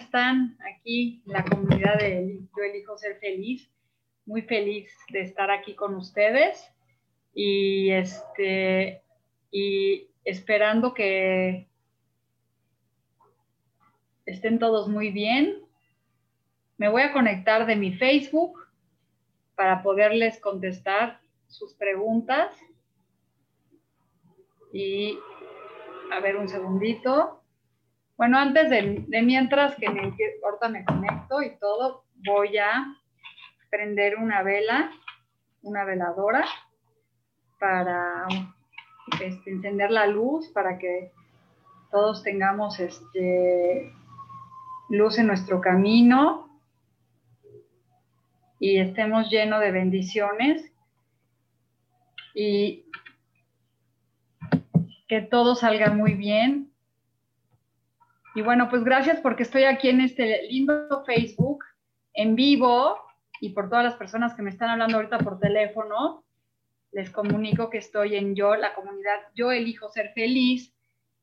Están 0.00 0.56
aquí 0.74 1.22
la 1.26 1.44
comunidad 1.44 1.98
de 1.98 2.40
Yo 2.56 2.62
elijo 2.62 2.96
ser 2.98 3.18
feliz? 3.18 3.70
Muy 4.26 4.42
feliz 4.42 4.90
de 5.10 5.20
estar 5.20 5.50
aquí 5.50 5.74
con 5.74 5.94
ustedes 5.94 6.72
y 7.34 7.90
este 7.90 9.02
y 9.50 10.08
esperando 10.24 10.94
que 10.94 11.68
estén 14.26 14.58
todos 14.58 14.88
muy 14.88 15.10
bien. 15.10 15.58
Me 16.76 16.88
voy 16.88 17.02
a 17.02 17.12
conectar 17.12 17.66
de 17.66 17.76
mi 17.76 17.92
Facebook 17.92 18.58
para 19.54 19.82
poderles 19.82 20.40
contestar 20.40 21.20
sus 21.48 21.74
preguntas. 21.74 22.56
Y 24.72 25.18
a 26.12 26.20
ver 26.20 26.36
un 26.36 26.48
segundito. 26.48 27.39
Bueno, 28.20 28.36
antes 28.36 28.68
de, 28.68 29.22
mientras 29.22 29.76
que 29.76 29.88
me, 29.88 30.02
ahorita 30.02 30.68
me 30.68 30.84
conecto 30.84 31.40
y 31.40 31.56
todo, 31.56 32.04
voy 32.16 32.58
a 32.58 32.94
prender 33.70 34.18
una 34.18 34.42
vela, 34.42 34.90
una 35.62 35.84
veladora, 35.86 36.44
para 37.58 38.26
este, 39.22 39.52
encender 39.52 39.90
la 39.90 40.06
luz, 40.06 40.50
para 40.50 40.76
que 40.76 41.12
todos 41.90 42.22
tengamos 42.22 42.78
este, 42.78 43.90
luz 44.90 45.18
en 45.18 45.26
nuestro 45.26 45.62
camino 45.62 46.60
y 48.58 48.80
estemos 48.80 49.30
llenos 49.30 49.60
de 49.60 49.70
bendiciones 49.70 50.70
y 52.34 52.84
que 55.08 55.22
todo 55.22 55.54
salga 55.54 55.90
muy 55.94 56.12
bien 56.12 56.69
y 58.34 58.42
bueno, 58.42 58.68
pues 58.68 58.84
gracias 58.84 59.20
porque 59.20 59.42
estoy 59.42 59.64
aquí 59.64 59.88
en 59.88 60.00
este 60.00 60.42
lindo 60.48 61.04
Facebook 61.04 61.64
en 62.14 62.36
vivo 62.36 62.96
y 63.40 63.50
por 63.50 63.68
todas 63.68 63.84
las 63.84 63.94
personas 63.94 64.34
que 64.34 64.42
me 64.42 64.50
están 64.50 64.70
hablando 64.70 64.96
ahorita 64.96 65.18
por 65.18 65.40
teléfono, 65.40 66.24
les 66.92 67.10
comunico 67.10 67.70
que 67.70 67.78
estoy 67.78 68.16
en 68.16 68.34
yo, 68.34 68.54
la 68.56 68.74
comunidad 68.74 69.20
Yo 69.34 69.50
elijo 69.52 69.88
ser 69.88 70.12
feliz 70.12 70.74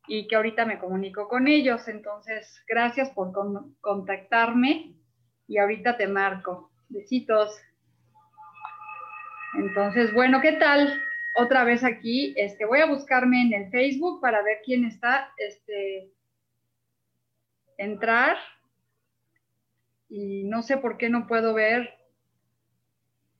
y 0.07 0.27
que 0.27 0.35
ahorita 0.35 0.65
me 0.65 0.79
comunico 0.79 1.27
con 1.27 1.47
ellos. 1.47 1.87
Entonces, 1.87 2.63
gracias 2.67 3.09
por 3.11 3.31
contactarme 3.81 4.95
y 5.47 5.57
ahorita 5.57 5.97
te 5.97 6.07
marco. 6.07 6.71
Besitos. 6.89 7.59
Entonces, 9.55 10.13
bueno, 10.13 10.41
¿qué 10.41 10.53
tal? 10.53 11.01
Otra 11.35 11.63
vez 11.63 11.83
aquí, 11.83 12.33
este, 12.37 12.65
voy 12.65 12.79
a 12.79 12.85
buscarme 12.85 13.41
en 13.41 13.53
el 13.53 13.69
Facebook 13.69 14.21
para 14.21 14.41
ver 14.41 14.59
quién 14.63 14.85
está, 14.85 15.31
este, 15.37 16.11
entrar 17.77 18.37
y 20.09 20.43
no 20.43 20.61
sé 20.61 20.77
por 20.77 20.97
qué 20.97 21.09
no 21.09 21.27
puedo 21.27 21.53
ver. 21.53 21.93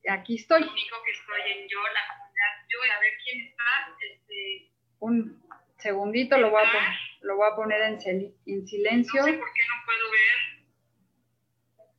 Aquí 0.10 0.36
estoy. 0.36 0.64
único 0.64 0.96
que 1.04 1.12
estoy 1.12 1.52
en 1.52 1.68
yo, 1.68 1.80
la 1.82 2.08
comunidad, 2.08 2.54
yo 2.70 2.80
voy 2.80 2.90
a 2.90 3.00
ver 3.00 3.14
quién 3.24 3.48
está. 3.48 3.96
Este, 4.10 4.72
Un 5.00 5.44
segundito, 5.78 6.38
lo 6.38 6.50
voy, 6.50 6.64
a 6.64 6.72
poner, 6.72 7.00
lo 7.22 7.36
voy 7.36 7.52
a 7.52 7.56
poner 7.56 7.82
en, 7.82 8.36
en 8.46 8.68
silencio. 8.68 9.22
No 9.22 9.28
sé 9.28 9.34
por 9.34 9.54
qué 9.54 9.62
no 9.68 9.86
puedo 9.86 10.12
ver. 10.12 10.58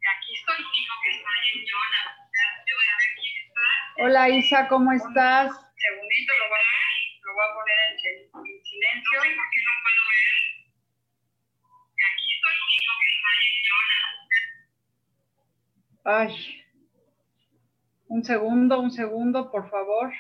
Aquí 0.09 0.33
estoy, 0.35 0.57
único 0.57 0.95
que 1.03 1.11
estoy 1.11 1.41
en 1.53 1.67
yo, 1.67 1.77
la 1.77 2.01
comunidad, 2.09 2.53
yo 2.65 2.75
voy 2.77 2.89
a 2.89 2.97
ver 2.97 3.11
quién 3.21 3.35
está. 3.45 3.67
Hola 4.05 4.29
Isa, 4.31 4.69
¿cómo 4.69 4.93
estás? 4.93 5.51
Un 5.53 5.77
segundito, 5.77 6.33
lo 6.39 6.49
voy 6.49 6.61
a, 6.61 6.73
lo 7.25 7.35
voy 7.35 7.45
a 7.45 7.55
poner 7.55 7.79
en, 7.85 7.93
en 7.93 8.65
silencio. 8.65 9.19
No 9.19 9.23
sé 9.23 9.37
por 9.37 9.51
qué 9.53 9.61
no 9.61 9.75
puedo 9.85 10.03
ver. 10.09 10.29
Ay, 16.05 16.35
un 18.09 18.25
segundo, 18.25 18.81
un 18.81 18.91
segundo, 18.91 19.51
por 19.51 19.69
favor. 19.69 20.13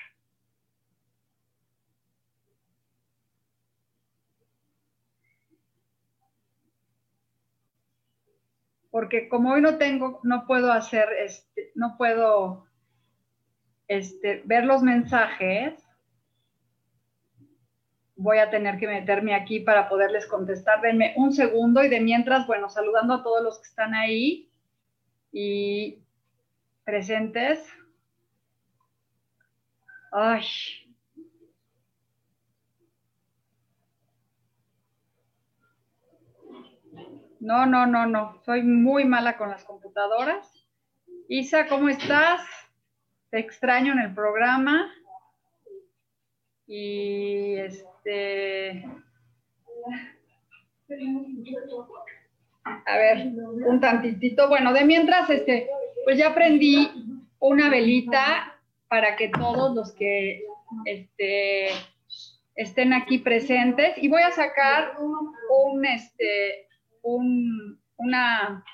Porque 8.91 9.29
como 9.29 9.53
hoy 9.53 9.63
no 9.63 9.79
tengo, 9.79 10.21
no 10.25 10.47
puedo 10.47 10.73
hacer, 10.73 11.09
este, 11.21 11.73
no 11.75 11.97
puedo 11.97 12.67
este, 13.87 14.43
ver 14.45 14.65
los 14.67 14.83
mensajes, 14.83 15.88
voy 18.19 18.39
a 18.39 18.51
tener 18.51 18.79
que 18.79 18.89
meterme 18.89 19.35
aquí 19.35 19.61
para 19.61 19.89
poderles 19.89 20.27
contestar. 20.27 20.81
Denme 20.81 21.15
un 21.17 21.33
segundo 21.33 21.83
y 21.85 21.89
de 21.89 22.01
mientras, 22.01 22.47
bueno, 22.47 22.69
saludando 22.69 23.15
a 23.15 23.23
todos 23.23 23.43
los 23.43 23.59
que 23.59 23.69
están 23.69 23.95
ahí 23.95 24.51
y 25.33 26.03
presentes. 26.85 27.65
Ay. 30.11 30.43
No, 37.39 37.67
no, 37.67 37.87
no, 37.87 38.05
no. 38.07 38.43
Soy 38.45 38.63
muy 38.63 39.05
mala 39.05 39.37
con 39.37 39.49
las 39.49 39.65
computadoras. 39.65 40.67
Isa, 41.29 41.69
¿cómo 41.69 41.89
estás? 41.89 42.43
Te 43.31 43.39
extraño 43.39 43.93
en 43.93 44.01
el 44.01 44.13
programa. 44.13 44.93
Y 46.67 47.55
este 47.55 47.89
a 52.87 52.97
ver, 52.97 53.27
un 53.27 53.81
tantitito. 53.81 54.49
Bueno, 54.49 54.73
de 54.73 54.85
mientras, 54.85 55.29
este, 55.31 55.69
pues 56.05 56.19
ya 56.19 56.29
aprendí 56.29 56.91
una 57.39 57.69
velita 57.71 58.59
para 58.89 59.17
que 59.17 59.29
todos 59.29 59.75
los 59.75 59.93
que 59.93 60.43
este, 60.85 61.69
estén 62.55 62.93
aquí 62.93 63.19
presentes 63.19 63.97
y 63.99 64.09
voy 64.09 64.23
a 64.23 64.31
sacar 64.31 64.97
un, 65.51 65.85
este, 65.85 66.69
un, 67.03 67.81
una, 67.97 68.65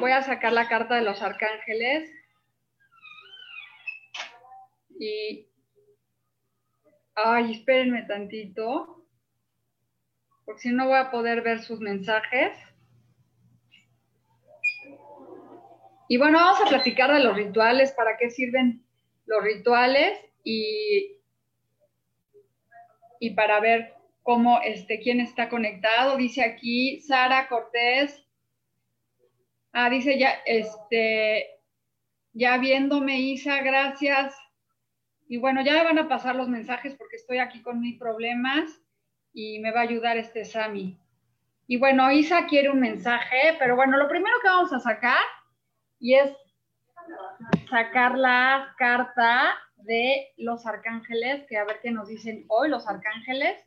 voy 0.00 0.12
a 0.12 0.22
sacar 0.22 0.52
la 0.52 0.68
carta 0.68 0.96
de 0.96 1.02
los 1.02 1.22
arcángeles 1.22 2.10
y, 4.98 5.46
ay, 7.24 7.52
espérenme 7.52 8.02
tantito 8.02 8.98
porque 10.48 10.62
si 10.62 10.72
no 10.72 10.86
voy 10.86 10.96
a 10.96 11.10
poder 11.10 11.42
ver 11.42 11.60
sus 11.60 11.78
mensajes. 11.78 12.56
Y 16.08 16.16
bueno, 16.16 16.38
vamos 16.38 16.62
a 16.62 16.70
platicar 16.70 17.12
de 17.12 17.20
los 17.22 17.36
rituales, 17.36 17.92
para 17.92 18.16
qué 18.16 18.30
sirven 18.30 18.82
los 19.26 19.44
rituales 19.44 20.18
y, 20.42 21.18
y 23.20 23.34
para 23.34 23.60
ver 23.60 23.92
cómo, 24.22 24.58
este, 24.62 25.00
quién 25.00 25.20
está 25.20 25.50
conectado. 25.50 26.16
Dice 26.16 26.42
aquí 26.42 27.02
Sara 27.02 27.46
Cortés. 27.48 28.26
Ah, 29.74 29.90
dice 29.90 30.18
ya, 30.18 30.30
este, 30.46 31.60
ya 32.32 32.56
viéndome, 32.56 33.20
Isa, 33.20 33.60
gracias. 33.60 34.34
Y 35.28 35.36
bueno, 35.36 35.62
ya 35.62 35.74
me 35.74 35.84
van 35.84 35.98
a 35.98 36.08
pasar 36.08 36.34
los 36.34 36.48
mensajes 36.48 36.94
porque 36.94 37.16
estoy 37.16 37.38
aquí 37.38 37.60
con 37.60 37.80
mis 37.80 37.98
problemas 37.98 38.82
y 39.34 39.58
me 39.58 39.70
va 39.72 39.80
a 39.80 39.82
ayudar 39.84 40.16
este 40.16 40.46
Sami. 40.46 40.98
Y 41.66 41.76
bueno, 41.76 42.10
Isa 42.10 42.46
quiere 42.46 42.70
un 42.70 42.80
mensaje, 42.80 43.54
pero 43.58 43.76
bueno, 43.76 43.98
lo 43.98 44.08
primero 44.08 44.36
que 44.40 44.48
vamos 44.48 44.72
a 44.72 44.80
sacar 44.80 45.20
y 46.00 46.14
es 46.14 46.32
sacar 47.68 48.16
la 48.16 48.74
carta 48.78 49.54
de 49.76 50.28
los 50.38 50.66
arcángeles, 50.66 51.44
que 51.46 51.58
a 51.58 51.64
ver 51.64 51.78
qué 51.82 51.90
nos 51.90 52.08
dicen 52.08 52.46
hoy 52.48 52.70
los 52.70 52.88
arcángeles. 52.88 53.62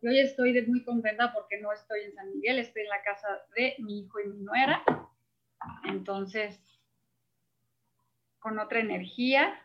Yo 0.00 0.10
hoy 0.10 0.20
estoy 0.20 0.66
muy 0.66 0.82
contenta 0.82 1.34
porque 1.34 1.60
no 1.60 1.72
estoy 1.72 2.04
en 2.04 2.14
San 2.14 2.32
Miguel, 2.32 2.58
estoy 2.58 2.82
en 2.82 2.88
la 2.88 3.02
casa 3.02 3.28
de 3.54 3.74
mi 3.80 4.00
hijo 4.00 4.18
y 4.20 4.28
mi 4.28 4.38
nuera. 4.38 4.82
Entonces, 5.84 6.58
con 8.38 8.58
otra 8.58 8.80
energía, 8.80 9.60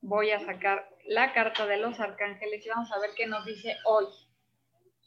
voy 0.00 0.30
a 0.30 0.40
sacar 0.40 0.88
la 1.06 1.32
carta 1.32 1.66
de 1.66 1.78
los 1.78 2.00
arcángeles 2.00 2.64
y 2.64 2.68
vamos 2.68 2.92
a 2.92 2.98
ver 3.00 3.10
qué 3.16 3.26
nos 3.26 3.44
dice 3.44 3.76
hoy. 3.84 4.06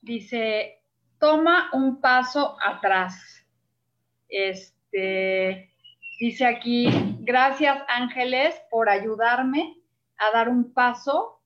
Dice, 0.02 0.82
toma 1.20 1.70
un 1.74 2.02
paso 2.02 2.58
atrás. 2.62 3.46
Este, 4.30 5.74
dice 6.20 6.46
aquí, 6.46 6.88
gracias 7.20 7.84
ángeles 7.88 8.56
por 8.70 8.90
ayudarme 8.90 9.78
a 10.18 10.32
dar 10.32 10.50
un 10.50 10.74
paso 10.74 11.42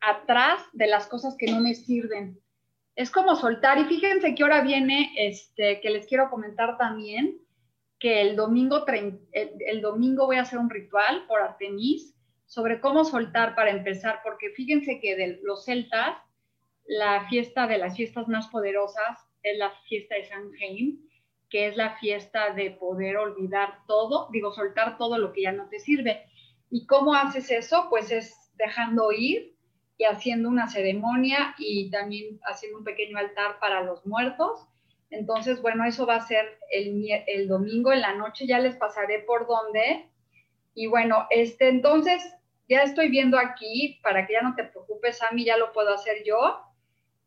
atrás 0.00 0.62
de 0.72 0.86
las 0.86 1.06
cosas 1.06 1.36
que 1.38 1.50
no 1.50 1.60
me 1.60 1.74
sirven. 1.74 2.38
Es 2.94 3.10
como 3.10 3.36
soltar, 3.36 3.78
y 3.78 3.84
fíjense 3.84 4.34
que 4.34 4.42
ahora 4.42 4.60
viene, 4.60 5.12
este, 5.16 5.80
que 5.80 5.90
les 5.90 6.06
quiero 6.06 6.28
comentar 6.28 6.76
también, 6.76 7.38
que 7.98 8.20
el 8.20 8.36
domingo, 8.36 8.84
el 9.32 9.80
domingo 9.80 10.26
voy 10.26 10.36
a 10.36 10.42
hacer 10.42 10.58
un 10.58 10.68
ritual 10.68 11.24
por 11.26 11.40
Artemis 11.40 12.12
sobre 12.52 12.80
cómo 12.80 13.06
soltar 13.06 13.54
para 13.54 13.70
empezar, 13.70 14.20
porque 14.22 14.50
fíjense 14.50 15.00
que 15.00 15.16
de 15.16 15.40
los 15.42 15.64
celtas, 15.64 16.18
la 16.84 17.26
fiesta 17.30 17.66
de 17.66 17.78
las 17.78 17.96
fiestas 17.96 18.28
más 18.28 18.48
poderosas 18.48 19.18
es 19.42 19.56
la 19.56 19.70
fiesta 19.88 20.16
de 20.16 20.24
San 20.24 20.52
Jaime, 20.52 20.98
que 21.48 21.68
es 21.68 21.78
la 21.78 21.96
fiesta 21.96 22.52
de 22.52 22.72
poder 22.72 23.16
olvidar 23.16 23.78
todo, 23.86 24.28
digo, 24.32 24.52
soltar 24.52 24.98
todo 24.98 25.16
lo 25.16 25.32
que 25.32 25.44
ya 25.44 25.52
no 25.52 25.70
te 25.70 25.78
sirve. 25.78 26.26
¿Y 26.68 26.84
cómo 26.84 27.14
haces 27.14 27.50
eso? 27.50 27.86
Pues 27.88 28.12
es 28.12 28.52
dejando 28.58 29.12
ir 29.12 29.56
y 29.96 30.04
haciendo 30.04 30.50
una 30.50 30.68
ceremonia 30.68 31.54
y 31.56 31.90
también 31.90 32.38
haciendo 32.44 32.80
un 32.80 32.84
pequeño 32.84 33.16
altar 33.16 33.60
para 33.60 33.82
los 33.82 34.04
muertos. 34.04 34.68
Entonces, 35.08 35.62
bueno, 35.62 35.86
eso 35.86 36.04
va 36.04 36.16
a 36.16 36.26
ser 36.26 36.58
el, 36.70 37.02
el 37.28 37.48
domingo 37.48 37.94
en 37.94 38.02
la 38.02 38.12
noche, 38.12 38.46
ya 38.46 38.58
les 38.58 38.76
pasaré 38.76 39.20
por 39.20 39.46
dónde. 39.46 40.10
Y 40.74 40.86
bueno, 40.86 41.26
este, 41.30 41.68
entonces, 41.68 42.22
ya 42.72 42.82
estoy 42.82 43.08
viendo 43.08 43.38
aquí, 43.38 44.00
para 44.02 44.26
que 44.26 44.32
ya 44.34 44.42
no 44.42 44.54
te 44.54 44.64
preocupes, 44.64 45.18
Sammy, 45.18 45.44
ya 45.44 45.56
lo 45.56 45.72
puedo 45.72 45.94
hacer 45.94 46.24
yo. 46.24 46.60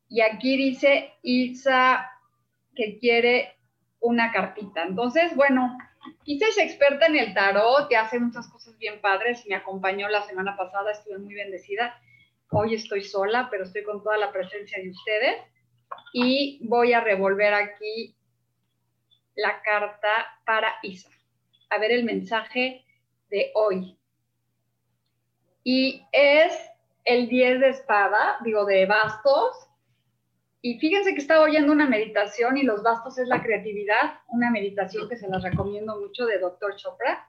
Y 0.09 0.21
aquí 0.21 0.57
dice 0.57 1.13
Isa 1.21 2.11
que 2.75 2.99
quiere 2.99 3.55
una 3.99 4.31
cartita. 4.31 4.83
Entonces, 4.83 5.35
bueno, 5.35 5.77
Isa 6.25 6.47
es 6.47 6.57
experta 6.57 7.05
en 7.07 7.15
el 7.15 7.33
tarot, 7.33 7.87
te 7.87 7.95
hace 7.95 8.19
muchas 8.19 8.47
cosas 8.47 8.77
bien 8.77 9.01
padres. 9.01 9.45
Me 9.47 9.55
acompañó 9.55 10.09
la 10.09 10.23
semana 10.23 10.55
pasada, 10.57 10.91
estuve 10.91 11.17
muy 11.17 11.33
bendecida. 11.33 11.99
Hoy 12.51 12.75
estoy 12.75 13.01
sola, 13.01 13.47
pero 13.49 13.63
estoy 13.63 13.83
con 13.83 14.03
toda 14.03 14.17
la 14.17 14.31
presencia 14.31 14.81
de 14.81 14.89
ustedes. 14.89 15.35
Y 16.13 16.59
voy 16.63 16.93
a 16.93 17.01
revolver 17.01 17.53
aquí 17.53 18.15
la 19.35 19.61
carta 19.61 20.39
para 20.45 20.75
Isa. 20.83 21.09
A 21.69 21.77
ver 21.77 21.91
el 21.91 22.03
mensaje 22.03 22.85
de 23.29 23.51
hoy. 23.55 23.97
Y 25.67 26.05
es 26.11 26.53
el 27.05 27.27
10 27.27 27.59
de 27.59 27.69
espada, 27.69 28.37
digo, 28.43 28.65
de 28.65 28.85
bastos, 28.85 29.67
y 30.61 30.79
fíjense 30.79 31.13
que 31.13 31.21
estaba 31.21 31.43
oyendo 31.45 31.71
una 31.71 31.87
meditación 31.87 32.57
y 32.57 32.63
los 32.63 32.81
bastos 32.81 33.17
es 33.17 33.27
la 33.27 33.41
creatividad, 33.43 34.19
una 34.29 34.49
meditación 34.49 35.09
que 35.09 35.17
se 35.17 35.27
las 35.27 35.43
recomiendo 35.43 35.99
mucho 35.99 36.25
de 36.25 36.39
Dr. 36.39 36.75
Chopra, 36.75 37.27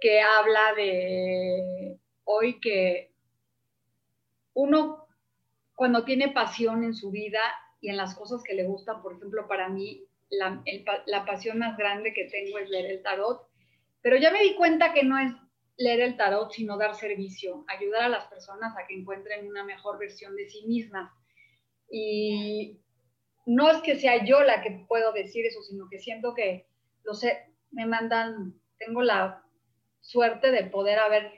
que 0.00 0.20
habla 0.20 0.74
de 0.74 1.98
hoy 2.24 2.60
que 2.60 3.12
uno 4.54 5.06
cuando 5.74 6.04
tiene 6.04 6.28
pasión 6.28 6.84
en 6.84 6.94
su 6.94 7.10
vida 7.10 7.40
y 7.80 7.88
en 7.88 7.96
las 7.96 8.14
cosas 8.14 8.42
que 8.42 8.54
le 8.54 8.64
gustan, 8.64 9.02
por 9.02 9.14
ejemplo, 9.14 9.46
para 9.48 9.68
mí 9.68 10.04
la, 10.30 10.62
la 11.06 11.24
pasión 11.24 11.58
más 11.58 11.76
grande 11.76 12.12
que 12.12 12.30
tengo 12.30 12.58
es 12.58 12.68
leer 12.68 12.90
el 12.90 13.02
tarot, 13.02 13.46
pero 14.00 14.16
ya 14.16 14.30
me 14.30 14.42
di 14.42 14.54
cuenta 14.54 14.92
que 14.92 15.02
no 15.02 15.18
es 15.18 15.32
leer 15.76 16.00
el 16.00 16.16
tarot, 16.16 16.52
sino 16.52 16.76
dar 16.76 16.94
servicio, 16.94 17.64
ayudar 17.68 18.02
a 18.02 18.08
las 18.08 18.26
personas 18.26 18.74
a 18.76 18.86
que 18.86 18.94
encuentren 18.94 19.46
una 19.48 19.64
mejor 19.64 19.98
versión 19.98 20.36
de 20.36 20.48
sí 20.48 20.64
mismas 20.66 21.10
y 21.90 22.80
no 23.46 23.70
es 23.70 23.82
que 23.82 23.96
sea 23.96 24.24
yo 24.24 24.42
la 24.42 24.62
que 24.62 24.84
puedo 24.88 25.12
decir 25.12 25.44
eso, 25.46 25.62
sino 25.62 25.88
que 25.88 25.98
siento 25.98 26.34
que, 26.34 26.66
lo 27.02 27.14
sé, 27.14 27.52
me 27.70 27.86
mandan, 27.86 28.54
tengo 28.78 29.02
la 29.02 29.44
suerte 30.00 30.50
de 30.50 30.64
poder 30.64 30.98
haber 30.98 31.32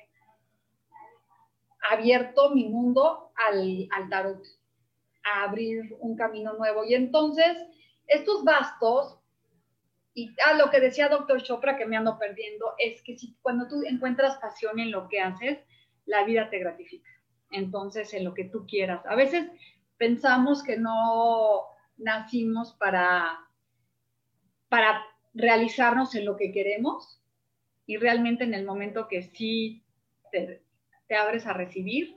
abierto 1.91 2.51
mi 2.51 2.69
mundo 2.69 3.33
al, 3.37 3.89
al 3.91 4.09
tarot, 4.09 4.43
a 5.25 5.45
abrir 5.45 5.95
un 6.01 6.17
camino 6.17 6.55
nuevo. 6.55 6.85
Y 6.85 6.95
entonces, 6.95 7.57
estos 8.07 8.45
bastos, 8.45 9.19
y 10.17 10.35
a 10.47 10.55
lo 10.55 10.71
que 10.71 10.81
decía 10.81 11.11
doctor 11.11 11.43
Chopra 11.43 11.77
que 11.77 11.85
me 11.85 11.95
ando 11.95 12.19
perdiendo, 12.19 12.73
es 12.79 13.03
que 13.03 13.19
si 13.19 13.37
cuando 13.43 13.69
tú 13.69 13.83
encuentras 13.87 14.39
pasión 14.39 14.81
en 14.81 14.91
lo 14.91 15.09
que 15.09 15.21
haces, 15.21 15.59
la 16.07 16.25
vida 16.25 16.49
te 16.49 16.59
gratifica. 16.59 17.11
Entonces, 17.51 18.15
en 18.15 18.25
lo 18.25 18.33
que 18.33 18.45
tú 18.45 18.67
quieras. 18.67 19.05
A 19.05 19.15
veces 19.15 19.47
pensamos 19.99 20.63
que 20.63 20.79
no 20.79 21.65
nacimos 21.99 22.73
para, 22.73 23.47
para 24.71 25.05
realizarnos 25.35 26.15
en 26.15 26.25
lo 26.25 26.39
que 26.39 26.51
queremos 26.51 27.21
y 27.85 27.99
realmente 27.99 28.45
en 28.45 28.55
el 28.55 28.65
momento 28.65 29.09
que 29.09 29.23
sí 29.23 29.85
te, 30.33 30.63
abres 31.15 31.47
a 31.47 31.53
recibir, 31.53 32.17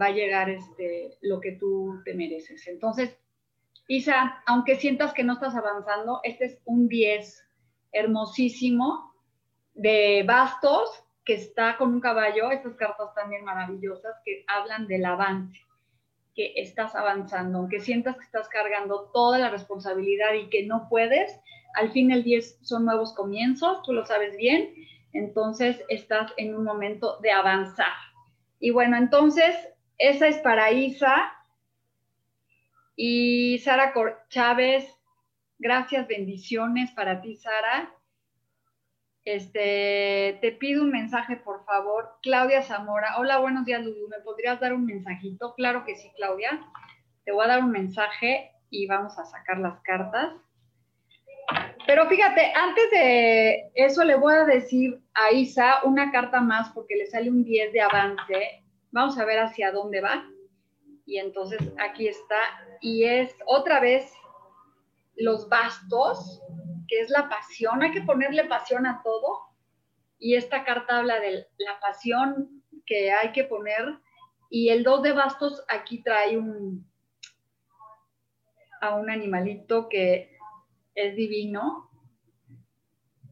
va 0.00 0.06
a 0.06 0.12
llegar 0.12 0.50
este, 0.50 1.18
lo 1.20 1.40
que 1.40 1.50
tú 1.50 2.00
te 2.04 2.14
mereces. 2.14 2.68
Entonces, 2.68 3.18
Isa, 3.86 4.42
aunque 4.46 4.76
sientas 4.76 5.12
que 5.12 5.24
no 5.24 5.34
estás 5.34 5.54
avanzando, 5.54 6.20
este 6.22 6.46
es 6.46 6.58
un 6.64 6.88
10 6.88 7.42
hermosísimo 7.92 9.14
de 9.74 10.24
bastos 10.26 10.90
que 11.24 11.34
está 11.34 11.76
con 11.76 11.92
un 11.92 12.00
caballo, 12.00 12.50
estas 12.50 12.76
cartas 12.76 13.14
también 13.14 13.44
maravillosas 13.44 14.16
que 14.24 14.44
hablan 14.46 14.86
del 14.86 15.04
avance 15.04 15.60
que 16.34 16.52
estás 16.56 16.94
avanzando, 16.96 17.58
aunque 17.58 17.80
sientas 17.80 18.16
que 18.16 18.24
estás 18.24 18.48
cargando 18.48 19.10
toda 19.12 19.38
la 19.38 19.50
responsabilidad 19.50 20.34
y 20.34 20.48
que 20.48 20.66
no 20.66 20.88
puedes, 20.88 21.40
al 21.74 21.92
fin 21.92 22.10
el 22.10 22.24
10 22.24 22.58
son 22.62 22.84
nuevos 22.84 23.14
comienzos, 23.14 23.82
tú 23.82 23.92
lo 23.92 24.04
sabes 24.04 24.36
bien, 24.36 24.74
entonces 25.12 25.82
estás 25.88 26.32
en 26.36 26.56
un 26.56 26.64
momento 26.64 27.18
de 27.20 27.30
avanzar. 27.30 27.92
Y 28.58 28.70
bueno, 28.70 28.96
entonces 28.96 29.54
esa 29.98 30.26
es 30.26 30.38
para 30.38 30.72
Isa 30.72 31.32
y 32.96 33.58
Sara 33.58 33.92
Chávez. 34.28 34.86
Gracias, 35.58 36.06
bendiciones 36.06 36.90
para 36.92 37.20
ti, 37.20 37.36
Sara. 37.36 37.92
Este, 39.24 40.38
te 40.42 40.52
pido 40.52 40.82
un 40.82 40.90
mensaje, 40.90 41.36
por 41.36 41.64
favor. 41.64 42.18
Claudia 42.22 42.62
Zamora. 42.62 43.16
Hola, 43.18 43.38
buenos 43.38 43.64
días, 43.64 43.82
Lulu. 43.82 44.08
¿Me 44.08 44.20
podrías 44.20 44.60
dar 44.60 44.74
un 44.74 44.84
mensajito? 44.84 45.54
Claro 45.54 45.84
que 45.84 45.96
sí, 45.96 46.10
Claudia. 46.16 46.60
Te 47.24 47.32
voy 47.32 47.44
a 47.46 47.48
dar 47.48 47.62
un 47.62 47.70
mensaje 47.70 48.52
y 48.68 48.86
vamos 48.86 49.18
a 49.18 49.24
sacar 49.24 49.58
las 49.58 49.80
cartas. 49.80 50.34
Pero 51.86 52.06
fíjate, 52.06 52.52
antes 52.54 52.90
de 52.90 53.70
eso 53.74 54.04
le 54.04 54.16
voy 54.16 54.34
a 54.34 54.44
decir 54.44 55.00
a 55.14 55.32
Isa 55.32 55.82
una 55.84 56.10
carta 56.10 56.40
más 56.40 56.70
porque 56.70 56.96
le 56.96 57.06
sale 57.06 57.30
un 57.30 57.44
10 57.44 57.72
de 57.72 57.80
avance. 57.80 58.64
Vamos 58.90 59.18
a 59.18 59.24
ver 59.24 59.38
hacia 59.38 59.72
dónde 59.72 60.00
va. 60.00 60.24
Y 61.06 61.18
entonces 61.18 61.60
aquí 61.78 62.08
está. 62.08 62.40
Y 62.80 63.04
es 63.04 63.34
otra 63.46 63.80
vez 63.80 64.12
los 65.16 65.48
bastos 65.48 66.42
que 66.88 67.00
es 67.00 67.10
la 67.10 67.28
pasión, 67.28 67.82
hay 67.82 67.92
que 67.92 68.02
ponerle 68.02 68.44
pasión 68.44 68.86
a 68.86 69.02
todo. 69.02 69.40
Y 70.18 70.36
esta 70.36 70.64
carta 70.64 70.98
habla 70.98 71.20
de 71.20 71.46
la 71.58 71.80
pasión 71.80 72.62
que 72.86 73.12
hay 73.12 73.32
que 73.32 73.44
poner. 73.44 73.98
Y 74.50 74.68
el 74.68 74.84
dos 74.84 75.02
de 75.02 75.12
bastos 75.12 75.64
aquí 75.68 76.02
trae 76.02 76.38
un, 76.38 76.88
a 78.80 78.94
un 78.94 79.10
animalito 79.10 79.88
que 79.88 80.36
es 80.94 81.16
divino. 81.16 81.90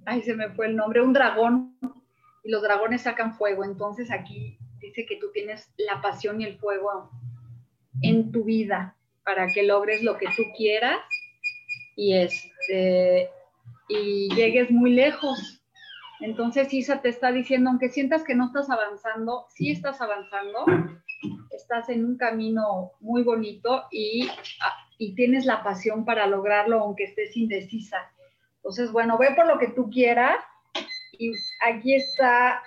Ay, 0.05 0.23
se 0.23 0.35
me 0.35 0.50
fue 0.50 0.67
el 0.67 0.76
nombre, 0.76 1.00
un 1.00 1.12
dragón. 1.12 1.79
Y 2.43 2.50
los 2.50 2.62
dragones 2.62 3.02
sacan 3.02 3.35
fuego. 3.35 3.64
Entonces 3.64 4.11
aquí 4.11 4.59
dice 4.81 5.07
que 5.07 5.17
tú 5.17 5.31
tienes 5.33 5.73
la 5.76 6.00
pasión 6.00 6.41
y 6.41 6.45
el 6.45 6.59
fuego 6.59 7.11
en 8.01 8.33
tu 8.33 8.45
vida 8.45 8.97
para 9.25 9.49
que 9.49 9.63
logres 9.63 10.03
lo 10.03 10.17
que 10.17 10.27
tú 10.37 10.45
quieras. 10.57 10.99
Y 11.97 12.15
este 12.15 13.31
y 13.89 14.35
llegues 14.35 14.71
muy 14.71 14.93
lejos. 14.93 15.63
Entonces 16.21 16.73
Isa 16.73 17.03
te 17.03 17.09
está 17.09 17.33
diciendo, 17.33 17.69
aunque 17.69 17.89
sientas 17.89 18.23
que 18.23 18.35
no 18.35 18.47
estás 18.47 18.71
avanzando, 18.71 19.47
sí 19.51 19.73
estás 19.73 20.01
avanzando, 20.01 20.65
estás 21.51 21.89
en 21.89 22.05
un 22.05 22.17
camino 22.17 22.93
muy 23.01 23.23
bonito 23.25 23.85
y, 23.91 24.31
y 24.99 25.15
tienes 25.15 25.45
la 25.45 25.65
pasión 25.65 26.05
para 26.05 26.27
lograrlo 26.27 26.81
aunque 26.81 27.05
estés 27.05 27.37
indecisa. 27.37 27.99
Entonces, 28.57 28.93
bueno, 28.93 29.19
ve 29.19 29.33
por 29.35 29.47
lo 29.47 29.59
que 29.59 29.69
tú 29.69 29.91
quieras 29.91 30.37
y 31.19 31.33
aquí 31.67 31.95
está, 31.95 32.63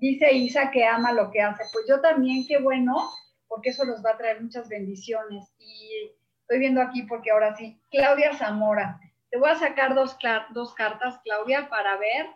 dice 0.00 0.32
Isa 0.32 0.70
que 0.70 0.84
ama 0.84 1.12
lo 1.12 1.30
que 1.32 1.42
hace. 1.42 1.64
Pues 1.72 1.86
yo 1.88 2.00
también, 2.00 2.46
qué 2.46 2.58
bueno, 2.58 3.10
porque 3.48 3.70
eso 3.70 3.84
nos 3.84 4.04
va 4.04 4.12
a 4.12 4.18
traer 4.18 4.42
muchas 4.42 4.68
bendiciones. 4.68 5.54
Y 5.58 6.12
estoy 6.40 6.58
viendo 6.58 6.80
aquí 6.80 7.02
porque 7.02 7.30
ahora 7.30 7.56
sí, 7.56 7.80
Claudia 7.90 8.34
Zamora. 8.34 9.00
Te 9.30 9.38
voy 9.38 9.50
a 9.50 9.56
sacar 9.56 9.94
dos, 9.94 10.16
dos 10.50 10.74
cartas, 10.74 11.20
Claudia, 11.24 11.68
para 11.68 11.96
ver 11.96 12.26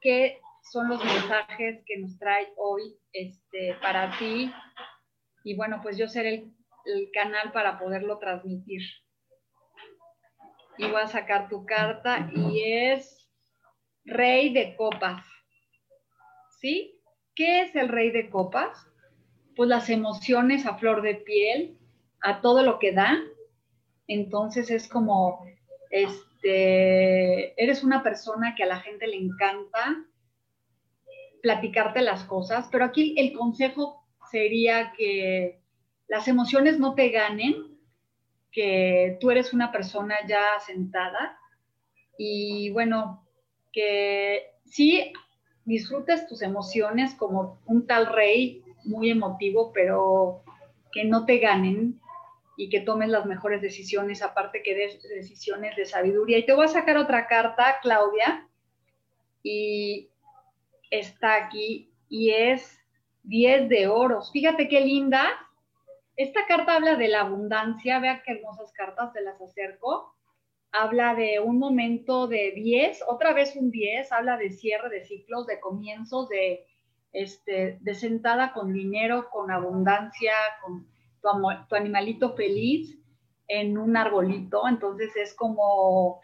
qué 0.00 0.40
son 0.70 0.88
los 0.88 1.04
mensajes 1.04 1.82
que 1.86 1.98
nos 1.98 2.18
trae 2.18 2.52
hoy 2.56 2.96
este, 3.12 3.74
para 3.80 4.16
ti. 4.18 4.52
Y 5.44 5.56
bueno, 5.56 5.80
pues 5.82 5.96
yo 5.96 6.08
seré 6.08 6.34
el, 6.34 6.54
el 6.84 7.10
canal 7.12 7.52
para 7.52 7.78
poderlo 7.78 8.18
transmitir. 8.18 8.82
Y 10.76 10.86
voy 10.90 11.00
a 11.00 11.08
sacar 11.08 11.48
tu 11.48 11.64
carta 11.66 12.30
y 12.34 12.62
es 12.62 13.28
Rey 14.04 14.52
de 14.52 14.76
Copas. 14.76 15.26
¿Sí? 16.58 17.00
¿Qué 17.34 17.62
es 17.62 17.74
el 17.76 17.88
Rey 17.88 18.10
de 18.10 18.28
Copas? 18.30 18.89
Pues 19.60 19.68
las 19.68 19.90
emociones 19.90 20.64
a 20.64 20.78
flor 20.78 21.02
de 21.02 21.16
piel, 21.16 21.76
a 22.22 22.40
todo 22.40 22.62
lo 22.62 22.78
que 22.78 22.92
da. 22.92 23.20
Entonces 24.06 24.70
es 24.70 24.88
como, 24.88 25.44
este, 25.90 27.62
eres 27.62 27.84
una 27.84 28.02
persona 28.02 28.54
que 28.54 28.62
a 28.62 28.68
la 28.68 28.80
gente 28.80 29.06
le 29.06 29.18
encanta 29.18 30.02
platicarte 31.42 32.00
las 32.00 32.24
cosas, 32.24 32.70
pero 32.72 32.86
aquí 32.86 33.14
el 33.18 33.34
consejo 33.34 34.02
sería 34.30 34.94
que 34.96 35.60
las 36.08 36.26
emociones 36.26 36.78
no 36.78 36.94
te 36.94 37.10
ganen, 37.10 37.78
que 38.52 39.18
tú 39.20 39.30
eres 39.30 39.52
una 39.52 39.70
persona 39.72 40.14
ya 40.26 40.58
sentada 40.64 41.38
y 42.16 42.70
bueno, 42.70 43.28
que 43.72 44.54
sí 44.64 45.12
disfrutes 45.66 46.26
tus 46.26 46.40
emociones 46.40 47.14
como 47.14 47.60
un 47.66 47.86
tal 47.86 48.06
rey 48.06 48.64
muy 48.84 49.10
emotivo, 49.10 49.72
pero 49.72 50.42
que 50.92 51.04
no 51.04 51.24
te 51.24 51.38
ganen 51.38 52.00
y 52.56 52.68
que 52.68 52.80
tomes 52.80 53.08
las 53.08 53.24
mejores 53.24 53.62
decisiones, 53.62 54.22
aparte 54.22 54.62
que 54.62 54.74
des 54.74 55.02
decisiones 55.02 55.76
de 55.76 55.86
sabiduría. 55.86 56.38
Y 56.38 56.44
te 56.44 56.52
voy 56.52 56.66
a 56.66 56.68
sacar 56.68 56.98
otra 56.98 57.26
carta, 57.26 57.78
Claudia, 57.80 58.46
y 59.42 60.10
está 60.90 61.36
aquí, 61.36 61.90
y 62.08 62.30
es 62.30 62.78
10 63.22 63.68
de 63.68 63.88
oros. 63.88 64.30
Fíjate 64.32 64.68
qué 64.68 64.80
linda. 64.82 65.26
Esta 66.16 66.44
carta 66.46 66.76
habla 66.76 66.96
de 66.96 67.08
la 67.08 67.20
abundancia, 67.20 67.98
vea 67.98 68.22
qué 68.22 68.32
hermosas 68.32 68.72
cartas, 68.72 69.12
te 69.12 69.22
las 69.22 69.40
acerco. 69.40 70.14
Habla 70.72 71.14
de 71.14 71.40
un 71.40 71.58
momento 71.58 72.28
de 72.28 72.52
10, 72.52 73.04
otra 73.08 73.32
vez 73.32 73.56
un 73.56 73.70
10, 73.70 74.12
habla 74.12 74.36
de 74.36 74.50
cierre 74.50 74.90
de 74.90 75.04
ciclos, 75.04 75.46
de 75.46 75.58
comienzos, 75.58 76.28
de, 76.28 76.66
este, 77.12 77.78
de 77.80 77.94
sentada 77.94 78.52
con 78.52 78.72
dinero, 78.72 79.28
con 79.30 79.50
abundancia, 79.50 80.32
con 80.62 80.86
tu, 81.68 81.74
animalito 81.74 82.34
feliz 82.34 82.98
en 83.48 83.78
un 83.78 83.96
arbolito. 83.96 84.66
Entonces 84.68 85.14
es 85.16 85.34
como, 85.34 86.20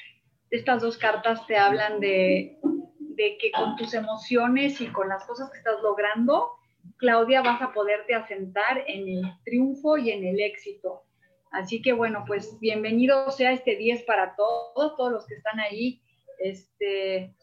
estas 0.51 0.83
dos 0.83 0.99
cartas 0.99 1.47
te 1.47 1.57
hablan 1.57 2.01
de, 2.01 2.59
de 2.99 3.39
que 3.39 3.51
con 3.51 3.77
tus 3.77 3.95
emociones 3.95 4.81
y 4.81 4.87
con 4.89 5.09
las 5.09 5.25
cosas 5.25 5.51
que 5.51 5.59
estás 5.59 5.83
logrando, 5.83 6.51
Claudia, 6.99 7.43
vas 7.43 7.61
a 7.61 7.73
poderte 7.73 8.15
asentar 8.15 8.85
en 8.87 9.09
el 9.09 9.23
triunfo 9.45 9.99
y 9.99 10.11
en 10.11 10.25
el 10.25 10.41
éxito. 10.41 11.03
Así 11.51 11.81
que 11.83 11.93
bueno, 11.93 12.25
pues 12.27 12.59
bienvenido 12.61 13.31
sea 13.31 13.53
este 13.53 13.77
10 13.77 14.03
para 14.03 14.35
todos, 14.37 14.97
todos 14.97 15.13
los 15.13 15.27
que 15.27 15.35
están 15.35 15.59
ahí, 15.59 16.03
este, 16.39 17.35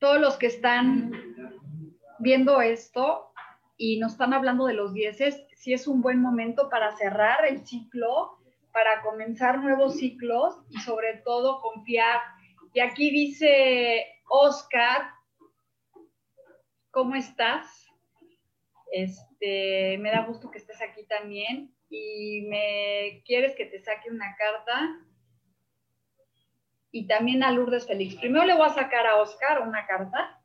todos 0.00 0.18
los 0.18 0.36
que 0.38 0.46
están 0.46 1.12
viendo 2.18 2.60
esto 2.60 3.32
y 3.76 3.98
nos 3.98 4.12
están 4.12 4.34
hablando 4.34 4.66
de 4.66 4.74
los 4.74 4.92
10, 4.92 5.46
sí 5.54 5.72
es 5.72 5.86
un 5.86 6.02
buen 6.02 6.20
momento 6.20 6.68
para 6.68 6.96
cerrar 6.96 7.44
el 7.46 7.66
ciclo, 7.66 8.38
para 8.72 9.02
comenzar 9.02 9.58
nuevos 9.58 9.98
ciclos 9.98 10.58
y 10.70 10.78
sobre 10.78 11.18
todo 11.24 11.60
confiar. 11.60 12.20
Y 12.72 12.80
aquí 12.80 13.10
dice 13.10 14.06
Oscar, 14.28 15.10
¿cómo 16.90 17.14
estás? 17.14 17.86
Este, 18.92 19.98
me 19.98 20.10
da 20.10 20.24
gusto 20.26 20.50
que 20.50 20.58
estés 20.58 20.80
aquí 20.82 21.04
también 21.06 21.74
y 21.88 22.46
me 22.48 23.22
quieres 23.24 23.54
que 23.54 23.66
te 23.66 23.80
saque 23.80 24.10
una 24.10 24.34
carta. 24.36 24.98
Y 26.92 27.06
también 27.06 27.42
a 27.42 27.52
Lourdes 27.52 27.86
Félix. 27.86 28.16
Primero 28.16 28.44
le 28.44 28.54
voy 28.54 28.66
a 28.66 28.74
sacar 28.74 29.06
a 29.06 29.16
Oscar 29.16 29.62
una 29.62 29.86
carta. 29.86 30.40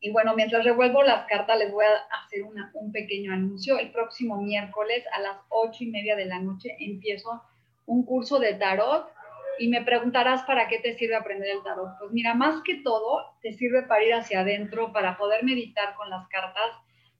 Y 0.00 0.12
bueno, 0.12 0.34
mientras 0.34 0.64
revuelvo 0.64 1.02
las 1.02 1.26
cartas, 1.26 1.58
les 1.58 1.72
voy 1.72 1.84
a 1.84 2.22
hacer 2.24 2.42
un 2.44 2.92
pequeño 2.92 3.32
anuncio. 3.32 3.78
El 3.78 3.90
próximo 3.90 4.40
miércoles 4.40 5.04
a 5.12 5.20
las 5.20 5.36
ocho 5.48 5.84
y 5.84 5.88
media 5.88 6.16
de 6.16 6.26
la 6.26 6.38
noche 6.38 6.76
empiezo 6.78 7.42
un 7.86 8.04
curso 8.04 8.38
de 8.38 8.54
tarot 8.54 9.10
y 9.58 9.68
me 9.68 9.82
preguntarás 9.82 10.42
para 10.44 10.68
qué 10.68 10.78
te 10.78 10.94
sirve 10.94 11.16
aprender 11.16 11.50
el 11.50 11.62
tarot. 11.62 11.98
Pues 11.98 12.12
mira, 12.12 12.34
más 12.34 12.62
que 12.62 12.76
todo, 12.76 13.36
te 13.42 13.52
sirve 13.52 13.82
para 13.82 14.04
ir 14.04 14.14
hacia 14.14 14.40
adentro, 14.40 14.92
para 14.92 15.18
poder 15.18 15.42
meditar 15.42 15.94
con 15.96 16.08
las 16.10 16.28
cartas, 16.28 16.70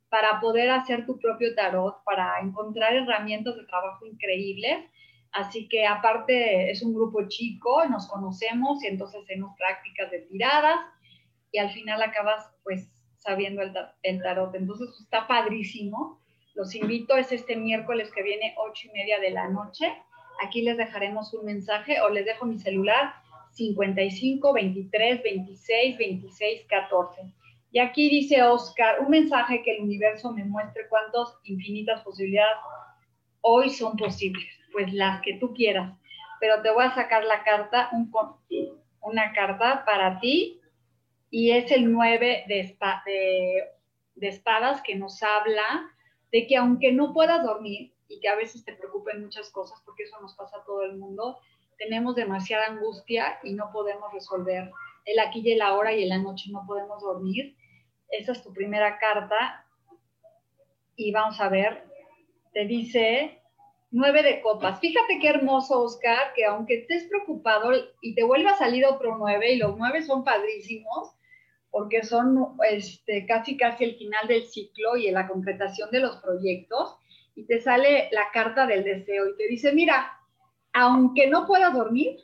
para 0.09 0.41
poder 0.41 0.71
hacer 0.71 1.05
tu 1.05 1.19
propio 1.19 1.55
tarot, 1.55 2.03
para 2.05 2.39
encontrar 2.41 2.95
herramientas 2.95 3.57
de 3.57 3.65
trabajo 3.65 4.07
increíbles. 4.07 4.85
Así 5.33 5.69
que 5.69 5.87
aparte 5.87 6.71
es 6.71 6.83
un 6.83 6.95
grupo 6.95 7.29
chico, 7.29 7.85
nos 7.87 8.09
conocemos 8.09 8.83
y 8.83 8.87
entonces 8.87 9.23
hacemos 9.23 9.55
prácticas 9.59 10.11
de 10.11 10.21
tiradas 10.21 10.79
y 11.53 11.59
al 11.59 11.71
final 11.71 12.03
acabas 12.03 12.51
pues 12.65 12.91
sabiendo 13.17 13.63
el, 13.63 14.23
tarot. 14.23 14.55
Entonces 14.55 14.89
está 15.01 15.27
padrísimo. 15.27 16.21
Los 16.55 16.75
invito, 16.75 17.17
es 17.17 17.31
este 17.31 17.57
miércoles 17.57 18.11
que 18.13 18.23
viene, 18.23 18.55
ocho 18.59 18.89
y 18.89 18.93
media 18.93 19.21
de 19.21 19.31
la 19.31 19.49
noche 19.49 19.87
Aquí 20.41 20.63
les 20.63 20.77
dejaremos 20.77 21.35
un 21.35 21.45
mensaje 21.45 22.01
o 22.01 22.09
les 22.11 22.25
dejo 22.25 22.47
mi 22.47 22.59
celular 22.59 23.13
55 23.53 24.53
23 24.53 25.23
26 25.23 25.99
26 25.99 26.67
14. 26.69 27.23
Y 27.73 27.81
aquí 27.81 28.09
dice 28.09 28.43
Oscar, 28.43 29.01
un 29.01 29.11
mensaje 29.11 29.63
que 29.63 29.77
el 29.77 29.83
universo 29.83 30.33
me 30.33 30.45
muestre 30.45 30.89
cuántas 30.89 31.37
infinitas 31.45 32.03
posibilidades 32.03 32.57
hoy 33.41 33.69
son 33.71 33.97
posibles. 33.97 34.47
Pues 34.73 34.93
las 34.93 35.21
que 35.23 35.35
tú 35.35 35.55
quieras. 35.55 35.97
Pero 36.41 36.63
te 36.63 36.71
voy 36.71 36.85
a 36.85 36.95
sacar 36.95 37.25
la 37.25 37.43
carta, 37.43 37.91
un, 37.93 38.13
una 39.01 39.33
carta 39.33 39.85
para 39.85 40.21
ti. 40.21 40.61
Y 41.31 41.51
es 41.51 41.71
el 41.73 41.93
9 41.93 42.45
de, 42.49 42.77
de, 43.07 43.65
de 44.15 44.29
espadas 44.29 44.83
que 44.83 44.97
nos 44.97 45.23
habla 45.23 45.91
de 46.33 46.47
que 46.47 46.57
aunque 46.57 46.93
no 46.93 47.13
puedas 47.13 47.43
dormir, 47.43 47.93
y 48.09 48.21
que 48.21 48.29
a 48.29 48.37
veces 48.37 48.65
te 48.65 48.75
preocupen 48.75 49.23
muchas 49.23 49.51
cosas, 49.51 49.81
porque 49.85 50.05
eso 50.05 50.19
nos 50.21 50.35
pasa 50.35 50.57
a 50.59 50.65
todo 50.65 50.83
el 50.83 50.97
mundo, 50.97 51.39
tenemos 51.77 52.17
demasiada 52.17 52.67
angustia 52.67 53.39
y 53.43 53.53
no 53.53 53.71
podemos 53.71 54.13
resolver 54.13 54.73
el 55.05 55.19
aquí 55.21 55.41
y 55.45 55.53
el 55.53 55.63
ahora 55.63 55.93
y 55.93 56.03
en 56.03 56.09
la 56.09 56.19
noche 56.19 56.51
no 56.51 56.65
podemos 56.67 57.03
dormir. 57.03 57.57
Esa 58.11 58.33
es 58.33 58.43
tu 58.43 58.53
primera 58.53 58.99
carta. 58.99 59.65
Y 60.97 61.13
vamos 61.13 61.41
a 61.41 61.49
ver, 61.49 61.85
te 62.53 62.65
dice 62.65 63.41
nueve 63.91 64.23
de 64.23 64.41
copas. 64.41 64.81
Fíjate 64.81 65.19
qué 65.21 65.29
hermoso, 65.29 65.83
Oscar, 65.83 66.33
que 66.35 66.45
aunque 66.45 66.81
estés 66.81 67.05
preocupado 67.05 67.73
y 68.01 68.15
te 68.15 68.25
vuelva 68.25 68.51
a 68.51 68.59
salir 68.59 68.85
otro 68.85 69.17
nueve, 69.19 69.53
y 69.53 69.57
los 69.57 69.77
nueve 69.77 70.03
son 70.03 70.25
padrísimos, 70.25 71.15
porque 71.71 72.03
son 72.03 72.57
este, 72.69 73.27
casi 73.27 73.57
casi 73.57 73.85
el 73.85 73.97
final 73.97 74.27
del 74.27 74.47
ciclo 74.47 74.97
y 74.97 75.07
en 75.07 75.15
la 75.15 75.29
concretación 75.29 75.91
de 75.91 76.01
los 76.01 76.17
proyectos, 76.17 76.97
y 77.35 77.45
te 77.45 77.61
sale 77.61 78.09
la 78.13 78.31
carta 78.33 78.67
del 78.67 78.85
deseo 78.85 79.29
y 79.29 79.37
te 79.37 79.47
dice, 79.49 79.73
mira, 79.73 80.13
aunque 80.73 81.29
no 81.29 81.47
puedas 81.47 81.73
dormir, 81.73 82.17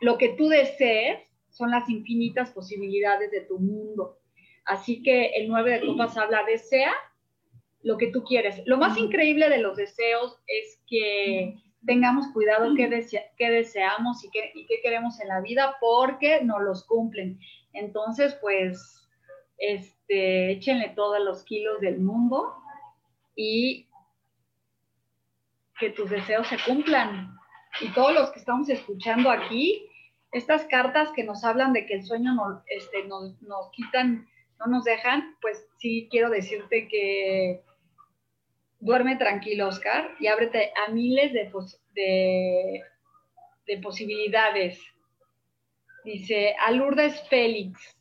lo 0.00 0.16
que 0.16 0.30
tú 0.30 0.48
desees 0.48 1.18
son 1.50 1.70
las 1.70 1.88
infinitas 1.88 2.50
posibilidades 2.50 3.30
de 3.30 3.40
tu 3.40 3.58
mundo. 3.58 4.18
Así 4.64 5.02
que 5.02 5.30
el 5.30 5.48
9 5.48 5.80
de 5.80 5.86
copas 5.86 6.16
habla, 6.16 6.44
desea 6.44 6.92
lo 7.82 7.96
que 7.96 8.08
tú 8.08 8.24
quieres. 8.24 8.62
Lo 8.66 8.76
más 8.76 8.98
increíble 8.98 9.48
de 9.48 9.58
los 9.58 9.76
deseos 9.76 10.38
es 10.46 10.82
que 10.86 11.54
tengamos 11.86 12.26
cuidado 12.32 12.74
qué, 12.76 12.88
deseamos 13.50 14.24
y 14.24 14.30
qué, 14.30 14.52
y 14.54 14.66
qué 14.66 14.80
queremos 14.82 15.20
en 15.20 15.28
la 15.28 15.40
vida 15.40 15.76
porque 15.80 16.42
no 16.42 16.58
los 16.58 16.84
cumplen. 16.84 17.38
Entonces, 17.72 18.36
pues, 18.40 19.08
este, 19.58 20.52
échenle 20.52 20.90
todos 20.90 21.20
los 21.20 21.44
kilos 21.44 21.80
del 21.80 22.00
mundo 22.00 22.54
y 23.34 23.88
que 25.78 25.90
tus 25.90 26.10
deseos 26.10 26.46
se 26.48 26.56
cumplan. 26.66 27.36
Y 27.80 27.88
todos 27.92 28.12
los 28.12 28.30
que 28.30 28.40
estamos 28.40 28.68
escuchando 28.68 29.30
aquí, 29.30 29.86
estas 30.32 30.64
cartas 30.64 31.10
que 31.12 31.24
nos 31.24 31.44
hablan 31.44 31.72
de 31.72 31.86
que 31.86 31.94
el 31.94 32.04
sueño 32.04 32.34
no, 32.34 32.62
este, 32.66 33.04
nos, 33.06 33.40
nos 33.42 33.70
quitan, 33.70 34.28
no 34.58 34.66
nos 34.66 34.84
dejan, 34.84 35.36
pues 35.40 35.68
sí 35.78 36.08
quiero 36.10 36.28
decirte 36.28 36.88
que 36.88 37.62
duerme 38.80 39.16
tranquilo, 39.16 39.68
Oscar, 39.68 40.14
y 40.20 40.26
ábrete 40.26 40.72
a 40.86 40.90
miles 40.90 41.32
de, 41.32 41.50
de, 41.94 42.82
de 43.66 43.78
posibilidades. 43.78 44.80
Dice, 46.04 46.54
a 46.64 46.70
Lourdes 46.70 47.28
Félix, 47.28 47.98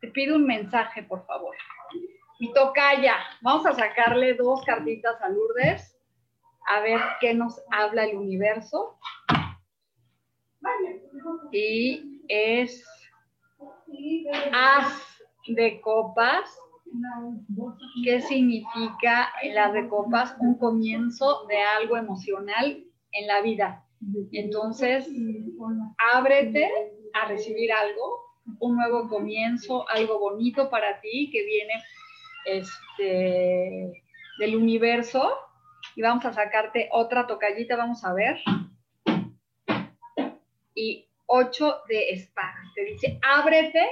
te 0.00 0.08
pido 0.08 0.36
un 0.36 0.46
mensaje, 0.46 1.02
por 1.02 1.26
favor. 1.26 1.56
Y 2.38 2.52
tocaya, 2.52 3.16
vamos 3.40 3.66
a 3.66 3.72
sacarle 3.72 4.34
dos 4.34 4.62
cartitas 4.64 5.20
a 5.22 5.28
Lourdes, 5.28 5.98
a 6.68 6.80
ver 6.80 7.00
qué 7.20 7.34
nos 7.34 7.60
habla 7.72 8.04
el 8.04 8.16
universo. 8.16 8.98
Y 11.50 12.22
es 12.28 12.84
As 14.52 15.20
de 15.48 15.80
copas. 15.80 16.48
¿Qué 18.04 18.20
significa 18.20 19.28
las 19.54 19.72
de 19.72 19.88
copas? 19.88 20.36
Un 20.40 20.58
comienzo 20.58 21.46
de 21.46 21.58
algo 21.58 21.96
emocional 21.96 22.84
en 23.12 23.26
la 23.26 23.40
vida. 23.40 23.84
Entonces, 24.32 25.08
ábrete 26.14 26.70
a 27.14 27.28
recibir 27.28 27.72
algo, 27.72 28.24
un 28.60 28.76
nuevo 28.76 29.08
comienzo, 29.08 29.88
algo 29.88 30.18
bonito 30.18 30.70
para 30.70 31.00
ti 31.00 31.30
que 31.32 31.44
viene 31.44 31.74
este, 32.44 34.02
del 34.38 34.56
universo. 34.56 35.32
Y 35.96 36.02
vamos 36.02 36.24
a 36.24 36.32
sacarte 36.32 36.88
otra 36.92 37.26
tocallita, 37.26 37.76
vamos 37.76 38.04
a 38.04 38.12
ver. 38.12 38.38
Y 40.74 41.08
ocho 41.26 41.78
de 41.88 42.10
espadas. 42.10 42.72
Te 42.74 42.84
dice, 42.84 43.18
ábrete. 43.22 43.86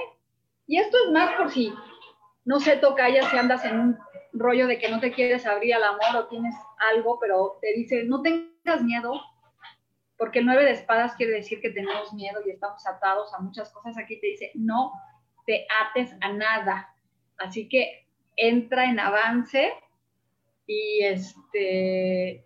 Y 0.67 0.77
esto 0.77 0.97
es 1.05 1.11
más 1.11 1.35
por 1.35 1.51
si, 1.51 1.71
no 2.47 2.61
sé, 2.61 2.77
tocaya 2.77 3.29
si 3.29 3.37
andas 3.37 3.65
en 3.65 3.77
un 3.77 3.97
rollo 4.31 4.67
de 4.67 4.79
que 4.79 4.87
no 4.87 5.01
te 5.01 5.11
quieres 5.11 5.45
abrir 5.45 5.75
al 5.75 5.83
amor 5.83 6.15
o 6.15 6.27
tienes 6.27 6.55
algo, 6.93 7.19
pero 7.19 7.57
te 7.61 7.73
dice, 7.73 8.05
no 8.05 8.21
tengas 8.21 8.81
miedo, 8.83 9.19
porque 10.17 10.39
el 10.39 10.45
nueve 10.45 10.63
de 10.63 10.71
espadas 10.71 11.13
quiere 11.15 11.33
decir 11.33 11.59
que 11.59 11.71
tenemos 11.71 12.13
miedo 12.13 12.39
y 12.45 12.51
estamos 12.51 12.87
atados 12.87 13.33
a 13.33 13.39
muchas 13.39 13.69
cosas. 13.73 13.97
Aquí 13.97 14.17
te 14.21 14.27
dice, 14.27 14.51
no 14.55 14.93
te 15.45 15.67
ates 15.85 16.15
a 16.21 16.31
nada. 16.31 16.95
Así 17.37 17.67
que 17.67 18.07
entra 18.37 18.85
en 18.85 19.01
avance 19.01 19.73
y 20.67 21.03
este 21.03 22.45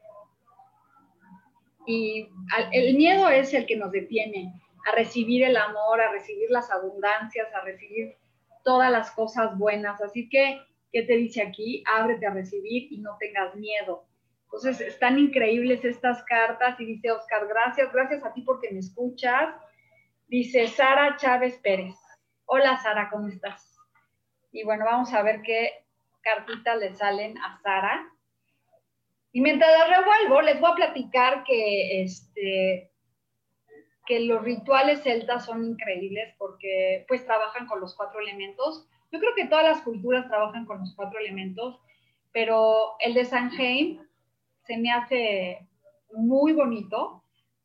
y 1.86 2.28
el 2.72 2.96
miedo 2.96 3.30
es 3.30 3.54
el 3.54 3.68
que 3.68 3.76
nos 3.76 3.92
detiene 3.92 4.52
a 4.88 4.96
recibir 4.96 5.44
el 5.44 5.58
amor, 5.58 6.02
a 6.02 6.12
recibir 6.12 6.50
las 6.50 6.72
abundancias, 6.72 7.54
a 7.54 7.62
recibir 7.62 8.18
todas 8.64 8.92
las 8.92 9.12
cosas 9.12 9.58
buenas. 9.58 10.02
Así 10.02 10.30
que, 10.30 10.62
¿qué 10.92 11.04
te 11.04 11.18
dice 11.18 11.42
aquí? 11.42 11.84
Ábrete 11.86 12.28
a 12.28 12.34
recibir 12.34 12.92
y 12.92 13.00
no 13.00 13.18
tengas 13.20 13.56
miedo. 13.56 14.06
Entonces, 14.46 14.82
están 14.82 15.18
increíbles 15.18 15.86
estas 15.86 16.24
cartas 16.24 16.80
y 16.80 16.86
dice 16.86 17.12
Oscar, 17.12 17.48
gracias, 17.48 17.92
gracias 17.94 18.24
a 18.26 18.34
ti 18.34 18.42
porque 18.42 18.72
me 18.72 18.80
escuchas. 18.80 19.56
Dice 20.28 20.68
Sara 20.68 21.16
Chávez 21.18 21.58
Pérez. 21.60 21.96
Hola 22.46 22.78
Sara, 22.78 23.10
¿cómo 23.10 23.28
estás? 23.30 23.78
Y 24.52 24.64
bueno, 24.64 24.84
vamos 24.84 25.14
a 25.14 25.24
ver 25.24 25.42
qué 25.42 25.72
cartitas 26.22 26.78
le 26.78 26.94
salen 26.96 27.38
a 27.38 27.60
Sara. 27.62 28.08
Y 29.32 29.40
mientras 29.40 29.72
revuelvo, 29.90 30.42
les 30.42 30.60
voy 30.60 30.72
a 30.72 30.76
platicar 30.76 31.44
que, 31.46 32.04
este, 32.04 32.91
que 34.12 34.20
los 34.20 34.44
rituales 34.44 35.04
celtas 35.04 35.46
son 35.46 35.64
increíbles 35.64 36.36
porque 36.38 37.06
pues 37.08 37.26
trabajan 37.26 37.66
con 37.66 37.80
los 37.80 37.96
cuatro 37.96 38.20
elementos. 38.20 38.86
Yo 39.10 39.20
creo 39.20 39.34
que 39.36 39.46
todas 39.46 39.64
las 39.64 39.82
culturas 39.84 40.28
trabajan 40.28 40.66
con 40.66 40.80
los 40.80 40.94
cuatro 40.98 41.18
elementos, 41.18 41.80
pero 42.34 42.96
el 43.00 43.14
de 43.14 43.24
Sanheim 43.24 44.02
se 44.66 44.78
me 44.78 44.92
hace 44.92 45.66
muy 46.12 46.52
bonito 46.52 47.24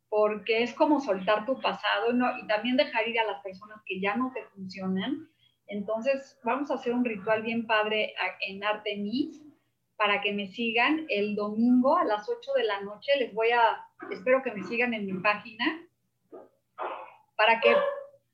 porque 0.09 0.63
es 0.63 0.73
como 0.73 1.01
soltar 1.01 1.45
tu 1.47 1.61
pasado 1.61 2.13
y 2.41 2.47
también 2.47 2.77
dejar 2.77 3.09
ir 3.09 3.19
a 3.19 3.27
las 3.27 3.43
personas 3.43 3.83
que 3.85 4.01
ya 4.01 4.15
no 4.15 4.31
te 4.33 4.45
funcionan 4.45 5.29
entonces, 5.69 6.39
vamos 6.45 6.71
a 6.71 6.75
hacer 6.75 6.93
un 6.93 7.05
ritual 7.05 7.43
bien 7.43 7.67
padre 7.67 8.15
en 8.47 8.63
Artemis 8.63 9.43
para 9.97 10.21
que 10.21 10.33
me 10.33 10.47
sigan 10.47 11.07
el 11.09 11.35
domingo 11.35 11.97
a 11.97 12.05
las 12.05 12.29
8 12.29 12.53
de 12.57 12.65
la 12.65 12.81
noche. 12.83 13.13
Les 13.19 13.35
voy 13.35 13.51
a, 13.51 13.85
espero 14.11 14.43
que 14.43 14.53
me 14.53 14.63
sigan 14.63 14.95
en 14.95 15.07
mi 15.07 15.15
página 15.15 15.83
para 17.37 17.61
que 17.61 17.75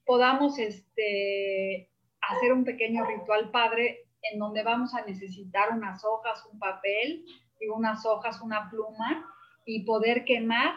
podamos 0.04 0.58
este, 0.58 1.90
hacer 2.20 2.52
un 2.52 2.64
pequeño 2.64 3.04
ritual 3.04 3.50
padre 3.50 4.06
en 4.22 4.38
donde 4.38 4.62
vamos 4.62 4.94
a 4.94 5.04
necesitar 5.04 5.70
unas 5.70 6.04
hojas, 6.04 6.44
un 6.52 6.58
papel, 6.58 7.24
digo 7.58 7.76
unas 7.76 8.06
hojas, 8.06 8.40
una 8.40 8.70
pluma 8.70 9.28
y 9.64 9.84
poder 9.84 10.24
quemar 10.24 10.74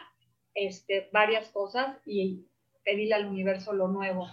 este, 0.54 1.10
varias 1.12 1.50
cosas 1.50 1.98
y 2.06 2.46
pedirle 2.84 3.16
al 3.16 3.28
universo 3.28 3.74
lo 3.74 3.88
nuevo. 3.88 4.28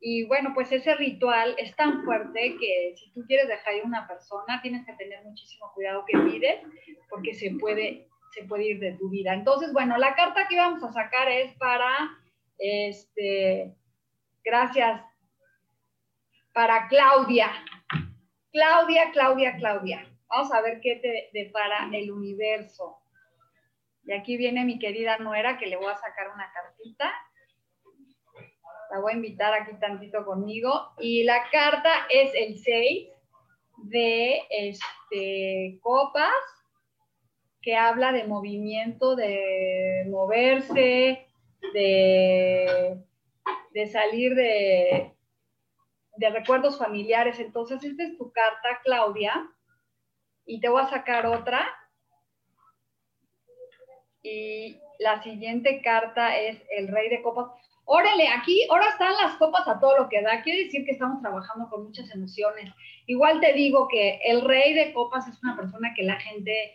Y 0.00 0.24
bueno, 0.26 0.52
pues 0.54 0.70
ese 0.72 0.94
ritual 0.94 1.54
es 1.58 1.74
tan 1.74 2.04
fuerte 2.04 2.56
que 2.60 2.94
si 2.96 3.12
tú 3.12 3.24
quieres 3.26 3.48
dejar 3.48 3.76
ir 3.76 3.84
una 3.84 4.06
persona, 4.06 4.60
tienes 4.62 4.84
que 4.86 4.92
tener 4.92 5.24
muchísimo 5.24 5.70
cuidado 5.74 6.04
que 6.06 6.18
pides, 6.18 6.60
porque 7.08 7.34
se 7.34 7.52
puede, 7.58 8.06
se 8.34 8.44
puede 8.44 8.70
ir 8.70 8.78
de 8.78 8.92
tu 8.92 9.08
vida. 9.08 9.32
Entonces, 9.32 9.72
bueno, 9.72 9.96
la 9.96 10.14
carta 10.14 10.48
que 10.48 10.56
vamos 10.56 10.82
a 10.84 10.92
sacar 10.92 11.28
es 11.28 11.54
para, 11.54 12.10
este, 12.58 13.74
gracias, 14.44 15.02
para 16.52 16.88
Claudia. 16.88 17.50
Claudia, 18.52 19.10
Claudia, 19.12 19.56
Claudia. 19.56 20.12
Vamos 20.28 20.52
a 20.52 20.62
ver 20.62 20.80
qué 20.80 20.96
te 20.96 21.30
depara 21.32 21.88
el 21.92 22.10
universo. 22.10 22.98
Y 24.04 24.12
aquí 24.12 24.36
viene 24.36 24.64
mi 24.64 24.78
querida 24.78 25.18
nuera 25.18 25.58
que 25.58 25.66
le 25.66 25.76
voy 25.76 25.92
a 25.92 25.96
sacar 25.96 26.30
una 26.34 26.50
cartita 26.52 27.12
la 28.90 29.00
voy 29.00 29.12
a 29.12 29.16
invitar 29.16 29.52
aquí 29.52 29.72
tantito 29.80 30.24
conmigo. 30.24 30.92
Y 30.98 31.24
la 31.24 31.48
carta 31.50 31.90
es 32.10 32.32
el 32.34 32.58
6 32.58 33.08
de 33.84 34.42
este, 34.50 35.78
copas, 35.82 36.32
que 37.60 37.74
habla 37.74 38.12
de 38.12 38.24
movimiento, 38.24 39.16
de 39.16 40.06
moverse, 40.08 41.25
de, 41.76 43.04
salir 43.92 44.34
de, 44.34 45.12
de 46.16 46.30
recuerdos 46.30 46.78
familiares. 46.78 47.38
Entonces, 47.38 47.82
esta 47.84 48.04
es 48.04 48.16
tu 48.16 48.32
carta, 48.32 48.80
Claudia. 48.84 49.50
Y 50.46 50.60
te 50.60 50.68
voy 50.68 50.82
a 50.82 50.88
sacar 50.88 51.26
otra. 51.26 51.66
Y 54.22 54.80
la 54.98 55.22
siguiente 55.22 55.82
carta 55.82 56.36
es 56.38 56.60
el 56.70 56.88
rey 56.88 57.08
de 57.08 57.22
copas. 57.22 57.46
Órale, 57.84 58.28
aquí, 58.28 58.66
ahora 58.68 58.88
están 58.88 59.12
las 59.22 59.36
copas 59.36 59.68
a 59.68 59.78
todo 59.78 59.98
lo 59.98 60.08
que 60.08 60.22
da. 60.22 60.42
Quiere 60.42 60.64
decir 60.64 60.84
que 60.84 60.92
estamos 60.92 61.20
trabajando 61.20 61.68
con 61.68 61.84
muchas 61.84 62.12
emociones. 62.12 62.72
Igual 63.06 63.40
te 63.40 63.52
digo 63.52 63.86
que 63.86 64.20
el 64.24 64.42
rey 64.42 64.74
de 64.74 64.92
copas 64.92 65.28
es 65.28 65.40
una 65.42 65.56
persona 65.56 65.92
que 65.94 66.02
la 66.02 66.18
gente 66.18 66.74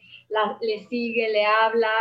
le 0.61 0.87
sigue, 0.87 1.29
le 1.29 1.45
habla, 1.45 1.91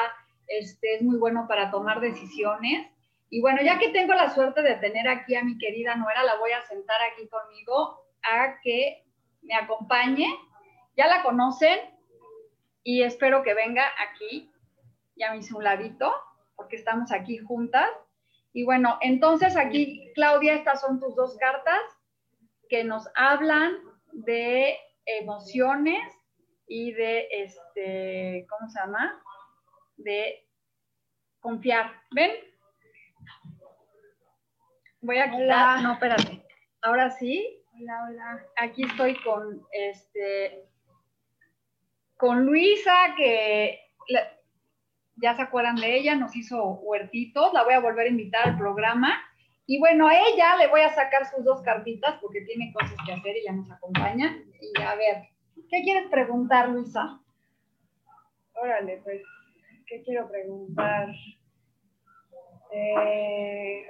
este, 0.50 0.96
es 0.96 1.02
muy 1.02 1.16
bueno 1.18 1.46
para 1.48 1.70
tomar 1.70 2.00
decisiones. 2.00 2.88
Y 3.30 3.40
bueno, 3.40 3.62
ya 3.62 3.78
que 3.78 3.90
tengo 3.90 4.12
la 4.14 4.30
suerte 4.34 4.62
de 4.62 4.74
tener 4.74 5.08
aquí 5.08 5.36
a 5.36 5.44
mi 5.44 5.56
querida 5.58 5.94
Nuera, 5.94 6.24
la 6.24 6.36
voy 6.36 6.50
a 6.50 6.62
sentar 6.62 6.96
aquí 7.12 7.28
conmigo 7.28 8.04
a 8.22 8.60
que 8.62 9.04
me 9.42 9.54
acompañe. 9.54 10.26
Ya 10.96 11.06
la 11.06 11.22
conocen 11.22 11.78
y 12.82 13.02
espero 13.02 13.42
que 13.42 13.54
venga 13.54 13.84
aquí 14.10 14.50
y 15.14 15.22
a 15.22 15.32
mi 15.32 15.40
un 15.54 15.64
ladito, 15.64 16.12
porque 16.56 16.76
estamos 16.76 17.12
aquí 17.12 17.38
juntas. 17.38 17.88
Y 18.52 18.64
bueno, 18.64 18.98
entonces 19.00 19.56
aquí, 19.56 20.10
Claudia, 20.14 20.54
estas 20.54 20.80
son 20.80 20.98
tus 20.98 21.14
dos 21.14 21.36
cartas 21.38 21.80
que 22.68 22.82
nos 22.84 23.08
hablan 23.14 23.76
de 24.12 24.76
emociones 25.04 26.02
y 26.66 26.92
de, 26.92 27.28
este, 27.30 28.46
¿cómo 28.48 28.68
se 28.70 28.80
llama? 28.80 29.22
De 30.04 30.46
confiar. 31.40 31.92
¿Ven? 32.10 32.30
Voy 35.00 35.18
a 35.18 35.30
quitar, 35.30 35.82
no, 35.82 35.94
espérate. 35.94 36.44
Ahora 36.82 37.10
sí. 37.10 37.62
Hola, 37.74 38.06
hola. 38.08 38.46
Aquí 38.56 38.84
estoy 38.84 39.16
con, 39.22 39.62
este, 39.72 40.68
con 42.16 42.44
Luisa, 42.44 43.14
que 43.16 43.80
ya 45.16 45.34
se 45.34 45.42
acuerdan 45.42 45.76
de 45.76 45.96
ella, 45.96 46.14
nos 46.16 46.34
hizo 46.36 46.62
huertitos, 46.80 47.52
la 47.52 47.64
voy 47.64 47.74
a 47.74 47.80
volver 47.80 48.06
a 48.06 48.10
invitar 48.10 48.48
al 48.48 48.58
programa. 48.58 49.18
Y 49.66 49.78
bueno, 49.78 50.08
a 50.08 50.14
ella 50.14 50.56
le 50.56 50.66
voy 50.66 50.80
a 50.80 50.94
sacar 50.94 51.26
sus 51.26 51.44
dos 51.44 51.62
cartitas 51.62 52.18
porque 52.20 52.40
tiene 52.42 52.72
cosas 52.72 52.96
que 53.06 53.12
hacer 53.12 53.36
y 53.36 53.44
ya 53.44 53.52
nos 53.52 53.70
acompaña. 53.70 54.36
Y 54.60 54.82
a 54.82 54.94
ver, 54.96 55.28
¿qué 55.70 55.82
quieres 55.82 56.10
preguntar, 56.10 56.68
Luisa? 56.68 57.20
Órale, 58.54 59.00
pues, 59.04 59.22
¿qué 59.90 60.03
quiero 60.03 60.29
preguntar? 60.31 61.09
Eh, 62.72 63.85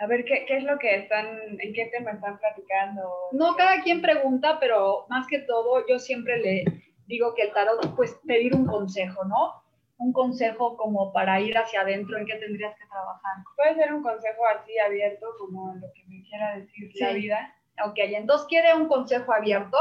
a 0.00 0.06
ver, 0.06 0.24
¿qué, 0.24 0.46
¿qué, 0.46 0.56
es 0.56 0.64
lo 0.64 0.78
que 0.78 0.94
están, 0.96 1.26
en 1.60 1.72
qué 1.74 1.90
tema 1.92 2.12
están 2.12 2.38
platicando? 2.38 3.10
No, 3.32 3.54
cada 3.56 3.82
quien 3.82 4.00
pregunta, 4.00 4.58
pero 4.58 5.06
más 5.10 5.26
que 5.26 5.40
todo, 5.40 5.86
yo 5.86 5.98
siempre 5.98 6.38
le, 6.38 6.64
digo 7.06 7.34
que 7.34 7.42
el 7.42 7.52
tarot, 7.52 7.94
pues 7.94 8.18
pedir 8.26 8.54
un 8.54 8.66
consejo, 8.66 9.24
¿no? 9.24 9.62
Un 9.98 10.12
consejo 10.12 10.76
como 10.76 11.12
para 11.12 11.40
ir 11.40 11.58
hacia 11.58 11.82
adentro 11.82 12.16
en 12.16 12.24
qué 12.24 12.36
tendrías 12.36 12.74
que 12.78 12.86
trabajar. 12.86 13.36
Puede 13.56 13.74
ser 13.74 13.92
un 13.92 14.02
consejo 14.02 14.46
así 14.46 14.78
abierto, 14.78 15.26
como 15.38 15.74
lo 15.74 15.92
que 15.92 16.04
me 16.06 16.22
quiera 16.22 16.56
decir 16.56 16.90
la 17.00 17.10
Sí. 17.10 17.14
vida. 17.16 17.54
Ok, 17.84 17.98
entonces 17.98 18.46
quiere 18.48 18.74
un 18.74 18.88
consejo 18.88 19.32
abierto 19.32 19.76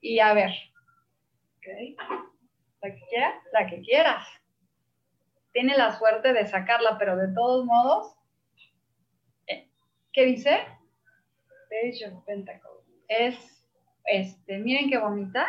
y 0.00 0.18
a 0.18 0.32
ver, 0.32 0.50
¿ok? 1.58 2.28
La 2.82 2.94
que 2.94 3.00
quieras, 3.08 3.34
la 3.52 3.66
que 3.66 3.80
quieras. 3.82 4.26
Tiene 5.52 5.76
la 5.76 5.96
suerte 5.96 6.32
de 6.32 6.46
sacarla, 6.46 6.96
pero 6.98 7.16
de 7.16 7.28
todos 7.34 7.64
modos, 7.64 8.14
eh, 9.46 9.68
¿qué 10.12 10.26
dice? 10.26 10.58
Page 11.70 12.06
of 12.06 12.24
Pentacles. 12.24 12.84
Es, 13.08 13.66
este, 14.04 14.58
miren 14.58 14.90
qué 14.90 14.98
bonita, 14.98 15.46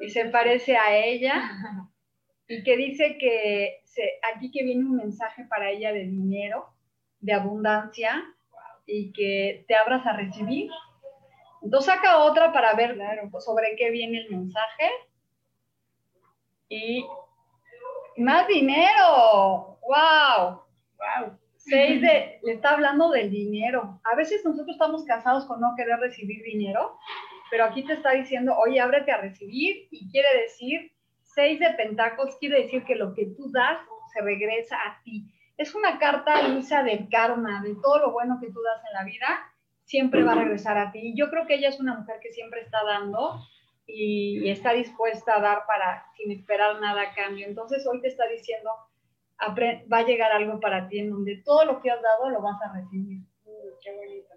y 0.00 0.08
se 0.10 0.26
parece 0.26 0.76
a 0.76 0.96
ella, 0.96 1.42
y 2.48 2.62
que 2.62 2.76
dice 2.76 3.18
que 3.18 3.80
se, 3.84 4.18
aquí 4.32 4.50
que 4.50 4.64
viene 4.64 4.84
un 4.84 4.96
mensaje 4.96 5.44
para 5.44 5.70
ella 5.70 5.92
de 5.92 6.04
dinero, 6.04 6.74
de 7.20 7.32
abundancia, 7.32 8.24
y 8.86 9.12
que 9.12 9.64
te 9.68 9.74
abras 9.76 10.06
a 10.06 10.16
recibir. 10.16 10.70
Entonces 11.62 11.94
saca 11.94 12.18
otra 12.18 12.52
para 12.52 12.74
ver 12.74 12.96
sobre 13.38 13.76
qué 13.76 13.90
viene 13.90 14.18
el 14.18 14.30
mensaje. 14.30 14.90
Y 16.70 17.04
más 18.16 18.46
dinero. 18.46 19.78
¡Wow! 19.82 20.62
¡Wow! 20.96 21.38
Seis 21.56 22.00
de, 22.00 22.38
le 22.42 22.52
está 22.52 22.70
hablando 22.70 23.10
del 23.10 23.30
dinero. 23.30 24.00
A 24.10 24.16
veces 24.16 24.44
nosotros 24.44 24.76
estamos 24.76 25.04
casados 25.04 25.44
con 25.46 25.60
no 25.60 25.74
querer 25.76 25.98
recibir 25.98 26.42
dinero, 26.42 26.96
pero 27.50 27.64
aquí 27.64 27.82
te 27.84 27.94
está 27.94 28.12
diciendo, 28.12 28.56
oye, 28.56 28.80
ábrete 28.80 29.12
a 29.12 29.20
recibir 29.20 29.88
y 29.90 30.10
quiere 30.10 30.28
decir, 30.42 30.92
seis 31.22 31.58
de 31.58 31.70
pentáculos 31.70 32.36
quiere 32.38 32.62
decir 32.62 32.84
que 32.84 32.94
lo 32.94 33.14
que 33.14 33.26
tú 33.36 33.50
das 33.50 33.78
se 34.14 34.22
regresa 34.22 34.76
a 34.76 35.02
ti. 35.02 35.26
Es 35.56 35.74
una 35.74 35.98
carta, 35.98 36.48
Luisa, 36.48 36.82
del 36.82 37.08
karma, 37.10 37.62
de 37.62 37.74
todo 37.82 37.98
lo 37.98 38.12
bueno 38.12 38.38
que 38.40 38.50
tú 38.50 38.60
das 38.62 38.82
en 38.86 38.94
la 38.94 39.04
vida, 39.04 39.52
siempre 39.84 40.22
va 40.22 40.32
a 40.32 40.36
regresar 40.36 40.78
a 40.78 40.92
ti. 40.92 41.00
Y 41.00 41.16
Yo 41.16 41.30
creo 41.30 41.46
que 41.46 41.56
ella 41.56 41.68
es 41.68 41.80
una 41.80 41.98
mujer 41.98 42.20
que 42.22 42.32
siempre 42.32 42.60
está 42.60 42.82
dando 42.84 43.40
y, 43.86 44.40
y 44.46 44.50
está 44.50 44.72
dispuesta 44.72 45.36
a 45.36 45.40
dar 45.40 45.66
para 45.66 46.06
sin 46.16 46.30
esperar 46.32 46.80
nada 46.80 47.02
a 47.02 47.14
cambio. 47.14 47.46
Entonces 47.46 47.86
hoy 47.86 48.00
te 48.00 48.08
está 48.08 48.26
diciendo, 48.28 48.70
va 49.92 49.98
a 49.98 50.02
llegar 50.02 50.32
algo 50.32 50.60
para 50.60 50.88
ti 50.88 50.98
en 50.98 51.10
donde 51.10 51.42
todo 51.44 51.64
lo 51.64 51.80
que 51.80 51.90
has 51.90 52.02
dado 52.02 52.30
lo 52.30 52.40
vas 52.40 52.60
a 52.62 52.72
recibir. 52.74 53.18
Mm, 53.44 53.78
qué 53.82 53.92
bonito. 53.94 54.34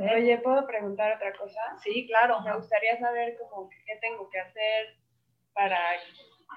¿Eh? 0.00 0.14
Oye, 0.16 0.38
¿puedo 0.38 0.66
preguntar 0.66 1.16
otra 1.16 1.32
cosa? 1.34 1.60
Sí, 1.82 2.06
claro. 2.06 2.40
Me 2.40 2.54
gustaría 2.56 2.98
saber 2.98 3.36
como 3.38 3.68
que 3.68 3.76
qué 3.84 3.96
tengo 4.00 4.28
que 4.30 4.40
hacer 4.40 4.96
para 5.52 5.78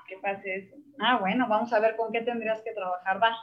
que 0.08 0.18
pase 0.18 0.56
eso. 0.56 0.76
Ah, 1.00 1.18
bueno, 1.20 1.48
vamos 1.48 1.72
a 1.74 1.80
ver 1.80 1.96
con 1.96 2.12
qué 2.12 2.22
tendrías 2.22 2.62
que 2.62 2.72
trabajar. 2.72 3.22
Va. 3.22 3.36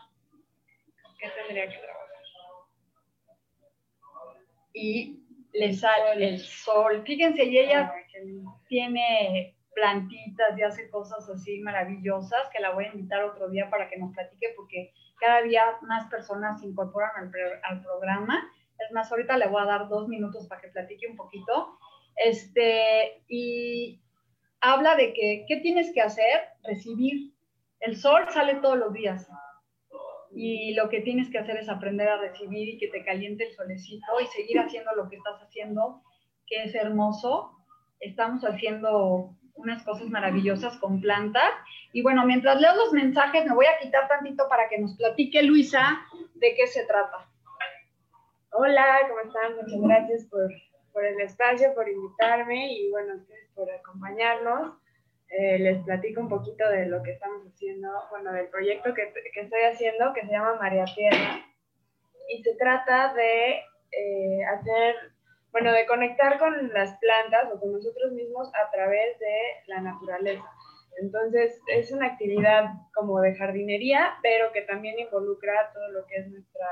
¿Qué 1.18 1.29
tendría 1.37 1.68
que 1.68 1.79
trabajar? 1.79 2.03
Y 4.75 5.21
le 5.53 5.73
sale 5.75 6.29
el 6.29 6.38
sol. 6.38 7.03
Fíjense, 7.05 7.45
y 7.45 7.59
ella 7.59 7.93
tiene 8.69 9.57
plantitas 9.75 10.59
y 10.59 10.62
hace 10.62 10.91
cosas 10.91 11.29
así 11.29 11.61
maravillosas 11.61 12.49
que 12.53 12.61
la 12.61 12.73
voy 12.73 12.85
a 12.85 12.93
invitar 12.93 13.23
otro 13.25 13.49
día 13.49 13.71
para 13.71 13.88
que 13.88 13.99
nos 13.99 14.12
platique 14.12 14.53
porque 14.55 14.93
cada 15.19 15.43
día 15.43 15.65
más 15.83 16.11
personas 16.11 16.61
se 16.61 16.67
incorporan 16.67 17.11
al, 17.17 17.33
al 17.62 17.83
programa. 17.83 18.51
Es 18.79 18.93
más, 18.93 19.11
ahorita 19.11 19.37
le 19.37 19.47
voy 19.47 19.62
a 19.62 19.67
dar 19.67 19.88
dos 19.88 20.09
minutos 20.09 20.47
para 20.49 20.61
que 20.61 20.69
platique 20.69 21.07
un 21.07 21.17
poquito. 21.17 21.79
Este, 22.17 23.23
y 23.29 24.01
habla 24.61 24.97
de 24.97 25.12
que, 25.15 25.45
¿qué 25.49 25.57
tienes 25.59 25.93
que 25.93 26.03
hacer? 26.03 26.43
Recibir. 26.65 27.33
El 27.81 27.97
sol 27.97 28.27
sale 28.31 28.57
todos 28.57 28.79
los 28.79 28.93
días. 28.93 29.29
Y 30.35 30.75
lo 30.75 30.88
que 30.88 31.01
tienes 31.01 31.31
que 31.31 31.38
hacer 31.38 31.59
es 31.59 31.68
aprender 31.68 32.09
a 32.09 32.18
recibir 32.18 32.68
y 32.68 32.79
que 32.79 32.88
te 32.88 33.05
caliente 33.05 33.49
el 33.49 33.55
solecito 33.55 34.21
y 34.21 34.27
seguir 34.27 34.59
haciendo 34.59 34.95
lo 34.95 35.09
que 35.09 35.16
estás 35.16 35.40
haciendo, 35.42 36.03
que 36.47 36.64
es 36.64 36.75
hermoso. 36.75 37.53
Estamos 38.01 38.42
haciendo 38.42 39.37
unas 39.55 39.83
cosas 39.85 40.09
maravillosas 40.09 40.79
con 40.79 41.01
plantas. 41.01 41.53
Y 41.92 42.03
bueno, 42.03 42.25
mientras 42.25 42.61
leo 42.61 42.75
los 42.77 42.92
mensajes, 42.92 43.45
me 43.45 43.55
voy 43.55 43.66
a 43.66 43.79
quitar 43.81 44.09
tantito 44.09 44.49
para 44.49 44.68
que 44.68 44.79
nos 44.79 44.97
platique 44.97 45.42
Luisa 45.42 46.01
de 46.35 46.55
qué 46.55 46.66
se 46.66 46.87
trata. 46.87 47.29
Hola, 48.53 49.01
¿cómo 49.09 49.21
están? 49.21 49.57
Muchas 49.57 49.81
gracias 49.81 50.27
por, 50.27 50.51
por 50.92 51.05
el 51.05 51.21
espacio, 51.21 51.75
por 51.75 51.88
invitarme 51.88 52.73
y 52.73 52.90
bueno, 52.90 53.14
por 53.55 53.71
acompañarnos. 53.71 54.82
Eh, 55.38 55.59
les 55.59 55.83
platico 55.85 56.21
un 56.21 56.29
poquito 56.29 56.68
de 56.68 56.87
lo 56.87 57.03
que 57.03 57.12
estamos 57.12 57.47
haciendo, 57.47 57.88
bueno, 58.11 58.33
del 58.33 58.49
proyecto 58.49 58.92
que, 58.92 59.12
que 59.33 59.40
estoy 59.40 59.62
haciendo 59.62 60.12
que 60.12 60.21
se 60.27 60.33
llama 60.33 60.57
María 60.61 60.85
Tierra 60.95 61.40
y 62.29 62.42
se 62.42 62.55
trata 62.57 63.14
de 63.14 63.61
eh, 63.92 64.45
hacer, 64.45 64.95
bueno, 65.51 65.73
de 65.73 65.87
conectar 65.87 66.38
con 66.38 66.73
las 66.75 66.99
plantas 66.99 67.51
o 67.53 67.59
con 67.59 67.73
nosotros 67.73 68.12
mismos 68.12 68.51
a 68.55 68.71
través 68.71 69.18
de 69.18 69.37
la 69.68 69.81
naturaleza. 69.81 70.45
Entonces, 71.01 71.59
es 71.68 71.90
una 71.92 72.09
actividad 72.09 72.64
como 72.95 73.18
de 73.23 73.35
jardinería, 73.35 74.14
pero 74.23 74.53
que 74.53 74.62
también 74.62 74.99
involucra 74.99 75.73
todo 75.73 75.88
lo 75.92 76.07
que 76.07 76.16
es 76.16 76.29
nuestra 76.29 76.68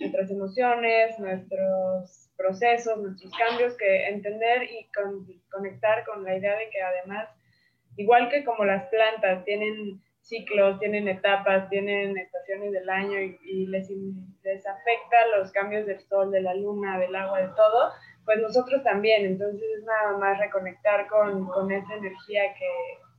nuestras 0.00 0.28
emociones, 0.30 1.16
nuestros 1.20 2.28
procesos, 2.36 2.98
nuestros 2.98 3.32
cambios, 3.38 3.76
que 3.76 4.08
entender 4.08 4.64
y 4.64 4.90
con- 4.92 5.24
conectar 5.50 6.04
con 6.04 6.24
la 6.24 6.36
idea 6.36 6.58
de 6.58 6.68
que 6.70 6.82
además, 6.82 7.28
igual 7.96 8.28
que 8.28 8.44
como 8.44 8.64
las 8.64 8.88
plantas 8.88 9.44
tienen 9.44 10.00
ciclos, 10.20 10.78
tienen 10.80 11.06
etapas, 11.06 11.68
tienen 11.68 12.16
estaciones 12.16 12.72
del 12.72 12.88
año 12.88 13.20
y, 13.20 13.38
y 13.44 13.66
les, 13.66 13.90
les 14.42 14.66
afecta 14.66 15.16
los 15.36 15.52
cambios 15.52 15.86
del 15.86 16.00
sol, 16.00 16.30
de 16.30 16.40
la 16.40 16.54
luna, 16.54 16.98
del 16.98 17.14
agua, 17.14 17.40
de 17.42 17.48
todo, 17.48 17.92
pues 18.24 18.40
nosotros 18.40 18.82
también. 18.82 19.26
Entonces 19.26 19.62
es 19.78 19.84
nada 19.84 20.16
más 20.16 20.38
reconectar 20.38 21.06
con, 21.08 21.46
con 21.48 21.70
esa 21.70 21.94
energía 21.94 22.42
que, 22.54 22.70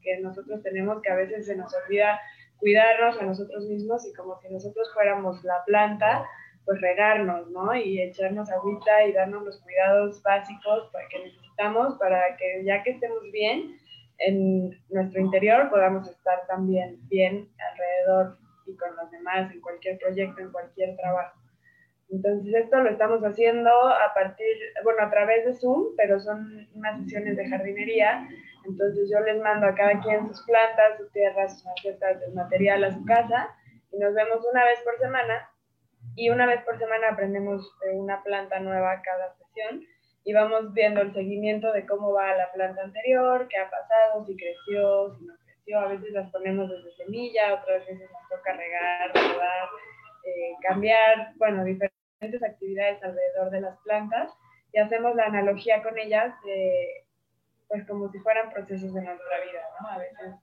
que 0.02 0.18
nosotros 0.22 0.64
tenemos, 0.64 1.02
que 1.02 1.12
a 1.12 1.16
veces 1.16 1.46
se 1.46 1.56
nos 1.56 1.72
olvida 1.76 2.20
cuidarnos 2.58 3.20
a 3.22 3.26
nosotros 3.26 3.66
mismos 3.66 4.06
y 4.08 4.14
como 4.14 4.40
si 4.40 4.50
nosotros 4.50 4.92
fuéramos 4.94 5.44
la 5.44 5.64
planta, 5.66 6.26
pues 6.66 6.82
regarnos, 6.82 7.48
¿no? 7.52 7.76
Y 7.76 8.02
echarnos 8.02 8.50
agüita 8.50 9.06
y 9.06 9.14
darnos 9.14 9.44
los 9.44 9.62
cuidados 9.62 10.24
básicos 10.24 10.90
para 10.92 11.08
que 11.10 11.20
necesitamos 11.20 11.98
para 12.00 12.36
que 12.38 12.64
ya 12.66 12.82
que 12.84 12.92
estemos 12.92 13.22
bien 13.32 13.78
en 14.20 14.72
nuestro 14.90 15.22
interior 15.22 15.70
podamos 15.70 16.08
estar 16.10 16.46
también 16.48 16.98
bien 17.08 17.50
alrededor 17.72 18.38
y 18.66 18.76
con 18.76 18.96
los 18.96 19.12
demás 19.12 19.52
en 19.52 19.62
cualquier 19.62 19.98
proyecto, 20.00 20.42
en 20.42 20.52
cualquier 20.52 20.96
trabajo. 20.98 21.40
Entonces 22.10 22.54
esto 22.54 22.78
lo 22.82 22.90
estamos 22.90 23.22
haciendo 23.24 23.70
a 23.70 24.14
partir, 24.14 24.56
bueno, 24.84 25.04
a 25.04 25.10
través 25.10 25.46
de 25.46 25.54
Zoom, 25.54 25.96
pero 25.98 26.20
son 26.20 26.68
unas 26.74 27.02
sesiones 27.02 27.36
de 27.36 27.50
jardinería. 27.50 28.28
Entonces 28.66 29.10
yo 29.12 29.20
les 29.22 29.42
mando 29.42 29.68
a 29.68 29.76
cada 29.76 30.00
quien 30.02 30.28
sus 30.28 30.42
plantas, 30.46 30.98
sus 30.98 31.12
tierras, 31.12 31.54
sus 31.54 31.66
macetas, 31.66 32.22
el 32.22 32.34
material 32.34 32.84
a 32.84 32.92
su 32.92 33.04
casa 33.06 33.50
y 33.92 33.98
nos 33.98 34.14
vemos 34.14 34.46
una 34.52 34.66
vez 34.66 34.80
por 34.84 34.98
semana 35.00 35.50
y 36.16 36.30
una 36.30 36.46
vez 36.46 36.62
por 36.64 36.78
semana 36.78 37.10
aprendemos 37.10 37.72
de 37.82 37.92
una 37.92 38.24
planta 38.24 38.60
nueva 38.60 39.02
cada 39.02 39.34
sesión 39.36 39.86
y 40.26 40.34
vamos 40.34 40.74
viendo 40.74 41.02
el 41.02 41.14
seguimiento 41.14 41.72
de 41.72 41.86
cómo 41.86 42.12
va 42.12 42.36
la 42.36 42.52
planta 42.52 42.82
anterior, 42.82 43.48
qué 43.48 43.58
ha 43.58 43.70
pasado, 43.70 44.26
si 44.26 44.36
creció, 44.36 45.16
si 45.18 45.26
no 45.26 45.34
creció. 45.46 45.80
A 45.80 45.88
veces 45.88 46.12
las 46.12 46.30
ponemos 46.32 46.68
desde 46.70 46.96
semilla, 46.98 47.54
otras 47.54 47.86
veces 47.86 48.10
nos 48.12 48.30
toca 48.30 48.54
regar, 48.54 49.14
podar, 49.14 49.70
eh, 50.26 50.54
cambiar, 50.68 51.34
bueno, 51.38 51.64
diferentes 51.64 52.44
actividades 52.44 53.02
alrededor 53.04 53.52
de 53.52 53.62
las 53.62 53.78
plantas 53.84 54.32
y 54.74 54.80
hacemos 54.80 55.16
la 55.16 55.26
analogía 55.26 55.84
con 55.84 55.98
ellas 55.98 56.34
de, 56.44 57.06
pues 57.68 57.86
como 57.88 58.12
si 58.12 58.18
fueran 58.20 58.50
procesos 58.52 58.94
de 58.94 59.02
nuestra 59.02 59.40
vida, 59.42 59.62
¿no? 59.80 59.88
A 59.90 59.98
veces 60.00 60.34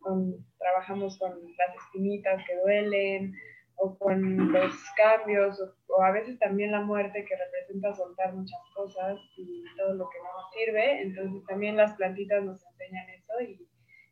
con- 0.00 0.36
trabajamos 0.58 1.18
con 1.18 1.30
las 1.32 1.76
espinitas 1.76 2.42
que 2.46 2.56
duelen, 2.56 3.34
o 3.78 3.96
con 3.98 4.52
los 4.52 4.74
cambios, 4.96 5.60
o, 5.88 6.02
a 6.02 6.10
veces 6.10 6.38
también 6.38 6.72
la 6.72 6.80
muerte 6.80 7.24
que 7.24 7.36
representa 7.36 7.94
soltar 7.94 8.34
muchas 8.34 8.60
cosas 8.74 9.18
y 9.36 9.64
todo 9.76 9.94
lo 9.94 10.08
que 10.10 10.18
no 10.18 10.24
nos 10.24 10.52
sirve. 10.52 11.02
Entonces 11.02 11.46
también 11.46 11.76
las 11.76 11.94
plantitas 11.94 12.42
nos 12.44 12.64
enseñan 12.66 13.08
eso 13.10 13.40
y, 13.40 13.66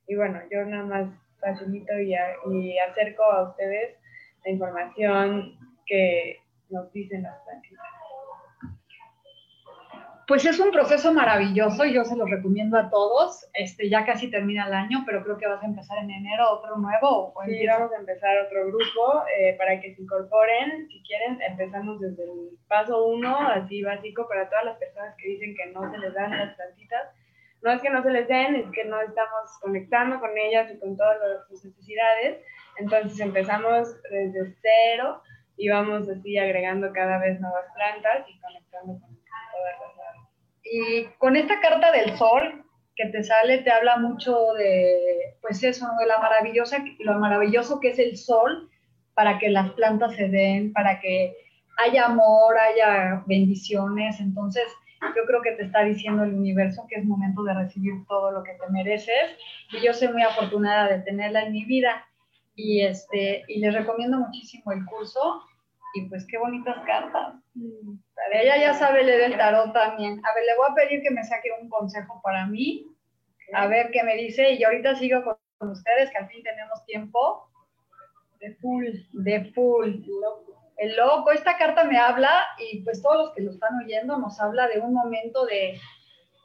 y 0.09 0.17
bueno, 0.17 0.41
yo 0.51 0.65
nada 0.65 0.85
más 0.85 1.11
facilito 1.41 1.93
y, 2.01 2.15
y 2.15 2.79
acerco 2.79 3.25
a 3.25 3.51
ustedes 3.51 3.97
la 4.45 4.51
información 4.51 5.59
que 5.87 6.39
nos 6.71 6.93
dicen 6.93 7.23
las 7.23 7.41
plantitas. 7.45 7.96
Pues 10.27 10.45
es 10.45 10.59
un 10.59 10.73
proceso 10.73 11.13
maravilloso 11.13 11.85
y 11.85 11.95
yo 11.95 12.05
se 12.05 12.17
los 12.17 12.29
recomiendo 12.29 12.77
a 12.77 12.91
todos. 12.91 13.49
Este, 13.55 13.89
ya 13.89 14.05
casi 14.05 14.29
termina 14.29 14.67
el 14.67 14.75
año, 14.75 15.05
pero 15.07 15.23
creo 15.23 15.39
que 15.39 15.47
vas 15.47 15.63
a 15.63 15.67
empezar 15.67 15.99
en 15.99 16.11
enero 16.11 16.51
otro 16.51 16.77
nuevo. 16.79 17.33
O 17.33 17.45
Sí, 17.45 17.65
vamos 17.65 17.93
a 17.93 18.01
empezar 18.01 18.37
otro 18.39 18.67
grupo 18.67 19.23
eh, 19.39 19.55
para 19.57 19.81
que 19.81 19.95
se 19.95 20.03
incorporen. 20.03 20.89
Si 20.89 21.01
quieren, 21.05 21.41
empezamos 21.43 22.01
desde 22.01 22.25
el 22.25 22.59
paso 22.67 23.07
uno, 23.07 23.39
así 23.39 23.83
básico, 23.83 24.27
para 24.27 24.49
todas 24.49 24.65
las 24.65 24.79
personas 24.79 25.15
que 25.17 25.29
dicen 25.29 25.55
que 25.55 25.67
no 25.67 25.89
se 25.93 25.99
les 25.99 26.13
dan 26.13 26.37
las 26.37 26.57
plantitas. 26.57 27.09
no 27.63 27.71
es 27.71 27.81
que 27.81 27.91
no 27.91 28.03
se 28.03 28.11
les 28.11 28.27
den, 28.27 28.57
es 28.57 28.71
que 28.73 28.85
no 28.85 29.01
estamos 29.01 29.59
conectando 29.61 30.19
con 30.19 30.37
ellas 30.37 30.69
y 30.75 30.79
con 30.81 30.97
todas 30.97 31.19
sus 31.49 31.65
necesidades. 31.65 32.43
Entonces 32.79 33.21
empezamos 33.21 33.95
desde 34.11 34.57
cero 34.61 35.23
y 35.57 35.69
vamos 35.69 36.09
así 36.09 36.37
agregando 36.37 36.93
cada 36.93 37.19
vez 37.19 37.41
nuevas 37.41 37.67
plantas 37.75 38.29
y 38.29 38.41
conectando 38.41 39.01
con 39.01 39.17
todas 39.17 39.81
las 39.81 39.96
Y 40.73 41.05
con 41.19 41.37
esta 41.37 41.61
carta 41.61 41.93
del 41.93 42.17
sol 42.17 42.65
que 42.97 43.07
te 43.07 43.23
sale, 43.23 43.59
te 43.59 43.71
habla 43.71 43.99
mucho 43.99 44.55
de, 44.55 45.37
pues 45.43 45.63
eso, 45.63 45.87
de 46.01 46.07
la 46.07 46.19
maravillosa, 46.19 46.79
lo 46.99 47.19
maravilloso 47.19 47.79
que 47.79 47.91
es 47.91 47.99
el 47.99 48.17
sol 48.17 48.71
para 49.15 49.39
que 49.39 49.51
las 49.51 49.71
plantas 49.73 50.15
se 50.17 50.29
den, 50.29 50.73
para 50.73 50.99
que 51.01 51.37
haya 51.79 52.07
amor, 52.07 52.59
haya 52.59 53.23
bendiciones. 53.27 54.19
Entonces, 54.21 54.65
yo 55.15 55.25
creo 55.27 55.43
que 55.43 55.53
te 55.53 55.65
está 55.65 55.85
diciendo 55.85 56.25
el 56.25 56.35
universo 56.35 56.87
que 56.89 56.97
es 56.97 57.05
momento 57.05 57.43
de 57.45 57.55
recibir 57.55 57.95
todo 58.09 58.31
lo 58.31 58.43
que 58.43 58.55
te 58.55 58.71
mereces. 58.71 59.37
Y 59.73 59.85
yo 59.85 59.93
soy 59.93 60.09
muy 60.09 60.23
afortunada 60.23 60.89
de 60.89 61.03
tenerla 61.03 61.43
en 61.43 61.53
mi 61.53 61.65
vida. 61.65 62.07
Y, 62.55 62.81
este, 62.81 63.45
y 63.49 63.59
les 63.59 63.75
recomiendo 63.75 64.19
muchísimo 64.19 64.73
el 64.73 64.85
curso. 64.87 65.43
Y 65.95 66.09
pues 66.09 66.27
qué 66.27 66.39
bonitas 66.39 66.77
cartas. 66.87 67.35
Ella 68.33 68.57
ya 68.59 68.75
sabe 68.75 69.05
leer 69.05 69.33
el 69.33 69.37
tarot 69.37 69.73
también. 69.73 70.21
A 70.25 70.35
ver, 70.35 70.45
le 70.45 70.57
voy 70.57 70.67
a 70.71 70.75
pedir 70.75 71.03
que 71.03 71.11
me 71.11 71.25
saque 71.25 71.51
un 71.61 71.69
consejo 71.69 72.21
para 72.23 72.47
mí. 72.47 72.87
A 73.53 73.67
ver 73.67 73.91
qué 73.91 74.03
me 74.03 74.17
dice. 74.17 74.53
Y 74.53 74.65
ahorita 74.65 74.97
sigo 74.97 75.23
con, 75.23 75.37
con 75.59 75.71
ustedes, 75.71 76.11
que 76.11 76.19
al 76.19 76.29
fin 76.29 76.43
tenemos 76.43 76.85
tiempo. 76.87 77.51
De 78.41 78.55
full. 78.57 78.87
De 79.13 79.45
full 79.53 80.03
el 80.77 80.95
loco, 80.97 81.31
esta 81.31 81.57
carta 81.57 81.85
me 81.85 81.99
habla, 81.99 82.45
y 82.59 82.83
pues 82.83 83.03
todos 83.03 83.17
los 83.17 83.35
que 83.35 83.43
lo 83.43 83.51
están 83.51 83.79
oyendo, 83.83 84.19
nos 84.19 84.39
habla 84.41 84.69
de 84.69 84.81
un 84.81 84.93
momento 84.93 85.47
de, 85.47 85.81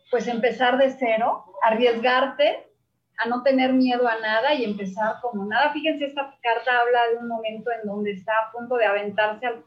pues 0.10 0.28
empezar 0.28 0.78
de 0.78 0.90
cero, 0.90 1.46
arriesgarte 1.62 2.68
a 3.18 3.28
no 3.28 3.44
tener 3.44 3.74
miedo 3.74 4.08
a 4.08 4.20
nada 4.20 4.54
y 4.54 4.64
empezar 4.64 5.16
como 5.22 5.46
nada. 5.46 5.72
Fíjense, 5.74 6.06
esta 6.06 6.38
carta 6.42 6.80
habla 6.80 7.00
de 7.12 7.18
un 7.18 7.28
momento 7.28 7.72
en 7.72 7.88
donde 7.88 8.12
está 8.12 8.32
a 8.38 8.52
punto 8.52 8.78
de 8.78 8.86
aventarse 8.86 9.46
al, 9.46 9.64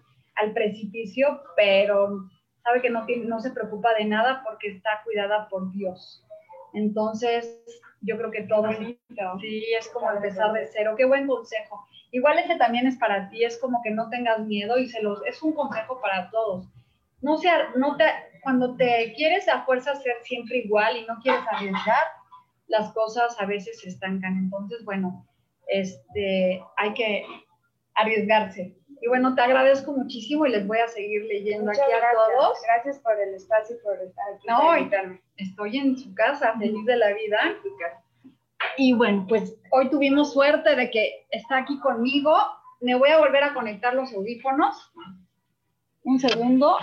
precipicio, 0.52 1.42
pero 1.56 2.28
sabe 2.62 2.82
que 2.82 2.90
no, 2.90 3.06
no 3.26 3.40
se 3.40 3.50
preocupa 3.50 3.94
de 3.94 4.04
nada 4.06 4.42
porque 4.44 4.68
está 4.68 5.02
cuidada 5.04 5.48
por 5.48 5.70
Dios. 5.72 6.24
Entonces, 6.72 7.62
yo 8.00 8.18
creo 8.18 8.30
que 8.30 8.42
todo, 8.42 8.68
sí, 9.40 9.64
es 9.78 9.88
como 9.88 10.10
empezar 10.10 10.52
de 10.52 10.66
cero. 10.66 10.94
Qué 10.96 11.04
buen 11.04 11.26
consejo. 11.26 11.86
Igual 12.10 12.38
ese 12.38 12.56
también 12.56 12.86
es 12.86 12.96
para 12.96 13.28
ti, 13.28 13.44
es 13.44 13.58
como 13.58 13.80
que 13.82 13.90
no 13.90 14.08
tengas 14.10 14.40
miedo 14.40 14.78
y 14.78 14.88
se 14.88 15.02
los, 15.02 15.24
es 15.26 15.42
un 15.42 15.52
consejo 15.52 16.00
para 16.00 16.30
todos. 16.30 16.68
No 17.22 17.38
sea, 17.38 17.70
no 17.76 17.96
te, 17.96 18.04
cuando 18.42 18.76
te 18.76 19.14
quieres 19.16 19.48
a 19.48 19.64
fuerza 19.64 19.94
ser 19.96 20.16
siempre 20.22 20.58
igual 20.58 20.96
y 20.96 21.06
no 21.06 21.18
quieres 21.22 21.42
arriesgar, 21.50 22.04
las 22.66 22.92
cosas 22.92 23.40
a 23.40 23.46
veces 23.46 23.80
se 23.80 23.88
estancan. 23.88 24.36
Entonces, 24.36 24.84
bueno, 24.84 25.26
este, 25.68 26.62
hay 26.76 26.94
que 26.94 27.24
arriesgarse. 27.94 28.76
Y 29.04 29.06
bueno, 29.06 29.34
te 29.34 29.42
agradezco 29.42 29.92
muchísimo 29.92 30.46
y 30.46 30.50
les 30.50 30.66
voy 30.66 30.78
a 30.78 30.88
seguir 30.88 31.26
leyendo 31.26 31.70
aquí 31.70 31.78
a 31.78 32.14
todos. 32.14 32.58
Gracias 32.62 32.98
por 33.00 33.20
el 33.20 33.34
espacio 33.34 33.76
y 33.76 33.78
por 33.80 34.00
estar 34.00 34.24
aquí. 34.32 34.46
No, 34.48 34.74
estoy 35.36 35.76
en 35.76 35.98
su 35.98 36.14
casa, 36.14 36.54
feliz 36.58 36.86
de 36.86 36.96
la 36.96 37.12
vida. 37.12 37.54
Y 38.78 38.94
bueno, 38.94 39.26
pues 39.28 39.58
hoy 39.72 39.90
tuvimos 39.90 40.32
suerte 40.32 40.74
de 40.74 40.90
que 40.90 41.26
está 41.30 41.58
aquí 41.58 41.78
conmigo. 41.80 42.34
Me 42.80 42.94
voy 42.94 43.10
a 43.10 43.18
volver 43.18 43.44
a 43.44 43.52
conectar 43.52 43.92
los 43.92 44.10
audífonos. 44.14 44.90
Un 46.04 46.18
segundo. 46.18 46.78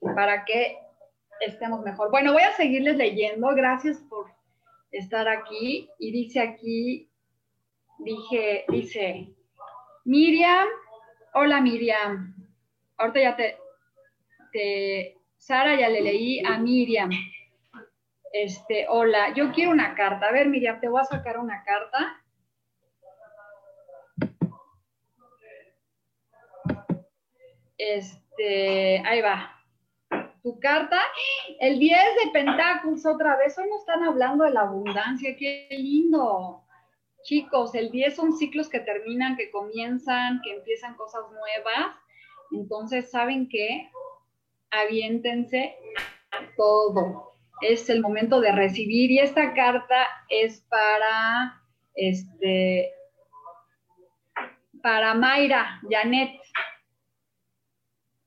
Para 0.00 0.46
que 0.46 0.78
estemos 1.40 1.82
mejor. 1.82 2.10
Bueno, 2.10 2.32
voy 2.32 2.44
a 2.44 2.52
seguirles 2.52 2.96
leyendo. 2.96 3.48
Gracias 3.48 3.98
por 4.08 4.30
estar 4.90 5.28
aquí. 5.28 5.90
Y 5.98 6.12
dice 6.12 6.40
aquí, 6.40 7.10
dije, 7.98 8.64
dice, 8.68 9.34
Miriam, 10.04 10.66
hola 11.34 11.60
Miriam. 11.60 12.34
Ahorita 12.98 13.20
ya 13.20 13.36
te, 13.36 13.58
te, 14.52 15.18
Sara 15.36 15.78
ya 15.78 15.88
le 15.88 16.00
leí 16.00 16.44
a 16.44 16.58
Miriam. 16.58 17.10
Este, 18.32 18.86
hola, 18.88 19.32
yo 19.34 19.52
quiero 19.52 19.70
una 19.70 19.94
carta. 19.94 20.26
A 20.26 20.32
ver, 20.32 20.48
Miriam, 20.48 20.80
te 20.80 20.88
voy 20.88 21.00
a 21.00 21.04
sacar 21.04 21.38
una 21.38 21.62
carta. 21.64 22.22
Este, 27.78 29.02
ahí 29.06 29.20
va. 29.20 29.52
Tu 30.42 30.60
carta, 30.60 31.00
el 31.58 31.78
10 31.78 31.98
de 32.24 32.30
Pentáculos 32.30 33.04
otra 33.04 33.36
vez. 33.36 33.58
Hoy 33.58 33.68
no 33.68 33.78
están 33.78 34.04
hablando 34.04 34.44
de 34.44 34.52
la 34.52 34.60
abundancia, 34.60 35.36
qué 35.36 35.66
lindo. 35.70 36.65
Chicos, 37.26 37.74
el 37.74 37.90
10 37.90 38.16
son 38.16 38.32
ciclos 38.36 38.68
que 38.68 38.80
terminan, 38.80 39.36
que 39.36 39.50
comienzan, 39.50 40.40
que 40.42 40.54
empiezan 40.54 40.94
cosas 40.94 41.22
nuevas. 41.30 41.96
Entonces, 42.52 43.10
¿saben 43.10 43.48
qué? 43.48 43.90
Aviéntense 44.70 45.76
a 46.32 46.54
todo 46.56 47.26
es 47.60 47.88
el 47.88 48.00
momento 48.00 48.40
de 48.40 48.52
recibir 48.52 49.10
y 49.10 49.18
esta 49.18 49.54
carta 49.54 50.06
es 50.28 50.60
para 50.68 51.62
este 51.94 52.92
para 54.82 55.14
Mayra, 55.14 55.80
Janet. 55.90 56.38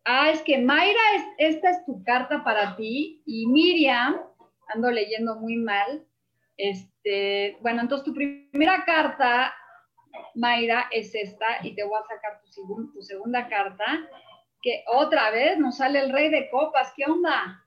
Ah, 0.03 0.31
es 0.31 0.41
que 0.41 0.57
Mayra, 0.57 0.99
esta 1.37 1.69
es 1.69 1.85
tu 1.85 2.03
carta 2.03 2.43
para 2.43 2.75
ti 2.75 3.21
y 3.25 3.47
Miriam, 3.47 4.17
ando 4.73 4.91
leyendo 4.91 5.35
muy 5.35 5.55
mal. 5.55 6.05
Este, 6.59 7.57
bueno, 7.61 7.81
entonces 7.81 8.05
tu 8.05 8.13
primera 8.13 8.83
carta, 8.85 9.53
Mayra, 10.35 10.87
es 10.91 11.15
esta 11.15 11.45
y 11.63 11.73
te 11.73 11.83
voy 11.83 11.97
a 11.97 12.07
sacar 12.07 12.41
tu, 12.41 13.01
segunda 13.01 13.47
carta, 13.47 13.85
que 14.61 14.83
otra 14.87 15.31
vez 15.31 15.57
nos 15.57 15.77
sale 15.77 15.99
el 15.99 16.11
rey 16.11 16.29
de 16.29 16.49
copas. 16.49 16.91
¿Qué 16.95 17.05
onda? 17.09 17.65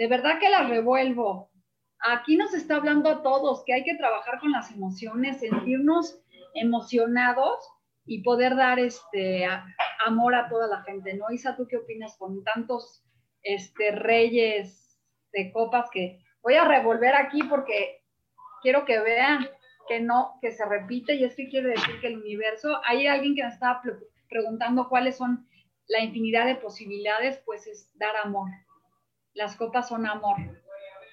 de 0.00 0.06
verdad 0.06 0.38
que 0.38 0.48
la 0.48 0.62
revuelvo. 0.62 1.50
Aquí 2.00 2.38
nos 2.38 2.54
está 2.54 2.76
hablando 2.76 3.10
a 3.10 3.22
todos 3.22 3.62
que 3.66 3.74
hay 3.74 3.84
que 3.84 3.96
trabajar 3.96 4.40
con 4.40 4.50
las 4.50 4.70
emociones, 4.70 5.40
sentirnos 5.40 6.18
emocionados 6.54 7.58
y 8.06 8.22
poder 8.22 8.56
dar 8.56 8.78
este 8.78 9.46
amor 10.06 10.34
a 10.34 10.48
toda 10.48 10.66
la 10.68 10.82
gente, 10.84 11.12
¿no? 11.12 11.30
Isa, 11.30 11.54
¿tú 11.54 11.66
qué 11.68 11.76
opinas 11.76 12.16
con 12.16 12.42
tantos 12.44 13.04
este, 13.42 13.90
reyes 13.90 14.98
de 15.34 15.52
copas 15.52 15.90
que 15.90 16.24
voy 16.42 16.54
a 16.54 16.64
revolver 16.64 17.14
aquí 17.14 17.42
porque 17.42 17.99
quiero 18.62 18.84
que 18.84 19.00
vean 19.00 19.48
que 19.88 20.00
no, 20.00 20.38
que 20.40 20.52
se 20.52 20.64
repite 20.64 21.14
y 21.14 21.24
es 21.24 21.34
que 21.34 21.48
quiere 21.48 21.70
decir 21.70 22.00
que 22.00 22.06
el 22.06 22.18
universo, 22.18 22.80
hay 22.84 23.06
alguien 23.06 23.34
que 23.34 23.42
me 23.42 23.48
estaba 23.48 23.82
preguntando 24.28 24.88
cuáles 24.88 25.16
son 25.16 25.48
la 25.88 26.00
infinidad 26.00 26.46
de 26.46 26.54
posibilidades, 26.54 27.38
pues 27.44 27.66
es 27.66 27.90
dar 27.98 28.14
amor, 28.22 28.50
las 29.34 29.56
copas 29.56 29.88
son 29.88 30.06
amor. 30.06 30.36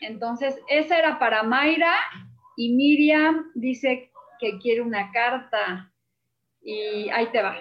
Entonces, 0.02 0.60
esa 0.70 1.00
era 1.00 1.18
para 1.18 1.42
Mayra 1.42 1.96
y 2.56 2.76
Miriam 2.76 3.52
dice 3.56 4.12
que 4.40 4.60
quiere 4.60 4.82
una 4.82 5.12
carta 5.12 5.92
y 6.62 7.10
ahí 7.10 7.28
te 7.32 7.42
va. 7.42 7.58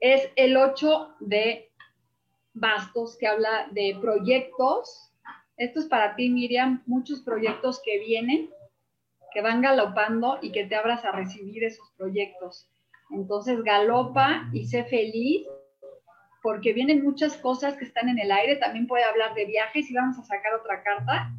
Es 0.00 0.30
el 0.36 0.56
8 0.56 1.16
de 1.20 1.70
bastos 2.54 3.16
que 3.18 3.26
habla 3.26 3.68
de 3.70 3.96
proyectos. 4.00 5.12
Esto 5.56 5.80
es 5.80 5.86
para 5.86 6.16
ti, 6.16 6.30
Miriam, 6.30 6.82
muchos 6.86 7.20
proyectos 7.20 7.80
que 7.84 7.98
vienen 7.98 8.50
que 9.32 9.42
van 9.42 9.62
galopando 9.62 10.38
y 10.42 10.52
que 10.52 10.64
te 10.64 10.76
abras 10.76 11.04
a 11.04 11.12
recibir 11.12 11.64
esos 11.64 11.90
proyectos. 11.96 12.68
Entonces 13.10 13.62
galopa 13.62 14.48
y 14.52 14.66
sé 14.66 14.84
feliz 14.84 15.46
porque 16.42 16.72
vienen 16.72 17.04
muchas 17.04 17.36
cosas 17.36 17.76
que 17.76 17.84
están 17.84 18.08
en 18.08 18.18
el 18.18 18.30
aire. 18.30 18.56
También 18.56 18.86
puede 18.86 19.04
hablar 19.04 19.34
de 19.34 19.44
viajes 19.44 19.90
y 19.90 19.94
vamos 19.94 20.18
a 20.18 20.24
sacar 20.24 20.54
otra 20.54 20.82
carta. 20.82 21.32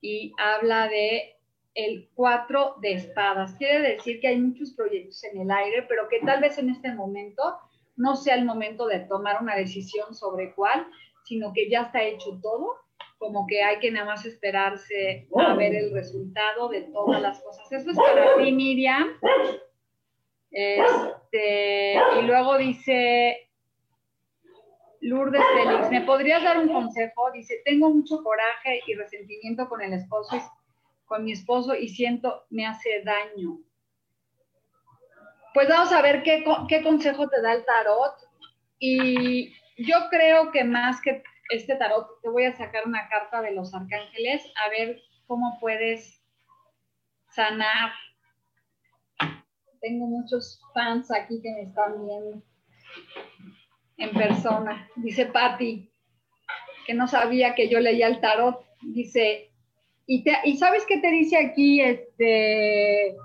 Y 0.00 0.32
habla 0.38 0.88
de 0.88 1.35
el 1.76 2.08
cuatro 2.14 2.74
de 2.80 2.94
espadas. 2.94 3.54
Quiere 3.54 3.96
decir 3.96 4.18
que 4.20 4.28
hay 4.28 4.40
muchos 4.40 4.72
proyectos 4.72 5.22
en 5.24 5.42
el 5.42 5.50
aire, 5.50 5.84
pero 5.88 6.08
que 6.08 6.20
tal 6.20 6.40
vez 6.40 6.58
en 6.58 6.70
este 6.70 6.92
momento 6.92 7.42
no 7.96 8.16
sea 8.16 8.34
el 8.34 8.44
momento 8.44 8.86
de 8.86 9.00
tomar 9.00 9.40
una 9.40 9.54
decisión 9.54 10.14
sobre 10.14 10.54
cuál, 10.54 10.86
sino 11.24 11.52
que 11.52 11.70
ya 11.70 11.82
está 11.82 12.02
hecho 12.02 12.40
todo 12.42 12.86
como 13.18 13.46
que 13.46 13.62
hay 13.62 13.78
que 13.78 13.90
nada 13.90 14.06
más 14.06 14.26
esperarse 14.26 15.26
a 15.38 15.54
ver 15.54 15.74
el 15.74 15.92
resultado 15.92 16.68
de 16.68 16.82
todas 16.82 17.22
las 17.22 17.40
cosas. 17.40 17.70
Eso 17.72 17.90
es 17.90 17.96
para 17.96 18.36
ti, 18.36 18.52
Miriam. 18.52 19.08
Este, 20.50 21.94
y 21.94 22.22
luego 22.22 22.58
dice 22.58 23.48
Lourdes 25.00 25.42
Félix, 25.54 25.90
¿me 25.90 26.02
podrías 26.02 26.42
dar 26.42 26.58
un 26.58 26.68
consejo? 26.68 27.30
Dice, 27.32 27.62
tengo 27.64 27.90
mucho 27.90 28.22
coraje 28.22 28.80
y 28.86 28.94
resentimiento 28.94 29.68
con 29.68 29.82
el 29.82 29.92
esposo, 29.92 30.36
con 31.06 31.24
mi 31.24 31.32
esposo 31.32 31.74
y 31.74 31.88
siento 31.88 32.44
me 32.50 32.66
hace 32.66 33.02
daño. 33.02 33.58
Pues 35.54 35.68
vamos 35.68 35.92
a 35.92 36.02
ver 36.02 36.22
qué, 36.22 36.44
qué 36.68 36.82
consejo 36.82 37.28
te 37.28 37.40
da 37.40 37.54
el 37.54 37.64
tarot. 37.64 38.14
Y 38.78 39.54
yo 39.78 39.96
creo 40.10 40.52
que 40.52 40.64
más 40.64 41.00
que 41.00 41.22
este 41.48 41.76
tarot, 41.76 42.20
te 42.22 42.28
voy 42.28 42.44
a 42.44 42.56
sacar 42.56 42.86
una 42.86 43.08
carta 43.08 43.40
de 43.40 43.52
los 43.52 43.72
arcángeles 43.74 44.44
a 44.64 44.68
ver 44.68 45.00
cómo 45.26 45.58
puedes 45.60 46.22
sanar. 47.30 47.92
Tengo 49.80 50.06
muchos 50.06 50.60
fans 50.74 51.10
aquí 51.12 51.40
que 51.40 51.52
me 51.52 51.62
están 51.62 52.04
viendo 52.04 52.42
en 53.98 54.10
persona. 54.12 54.88
Dice 54.96 55.26
Patti, 55.26 55.90
que 56.86 56.94
no 56.94 57.06
sabía 57.06 57.54
que 57.54 57.68
yo 57.68 57.80
leía 57.80 58.08
el 58.08 58.20
tarot. 58.20 58.64
Dice, 58.82 59.52
¿y, 60.06 60.24
te- 60.24 60.40
¿y 60.44 60.56
sabes 60.56 60.84
qué 60.86 60.98
te 60.98 61.10
dice 61.10 61.36
aquí 61.38 61.80
este 61.80 63.16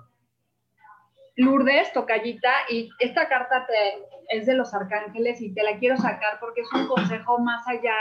Lourdes, 1.36 1.92
tocallita? 1.94 2.52
Y 2.70 2.90
esta 3.00 3.28
carta 3.30 3.66
te, 3.68 4.38
es 4.38 4.46
de 4.46 4.56
los 4.56 4.74
arcángeles 4.74 5.42
y 5.42 5.54
te 5.54 5.64
la 5.64 5.78
quiero 5.80 5.98
sacar 5.98 6.40
porque 6.40 6.62
es 6.62 6.72
un 6.74 6.88
consejo 6.88 7.40
más 7.40 7.68
allá 7.68 7.96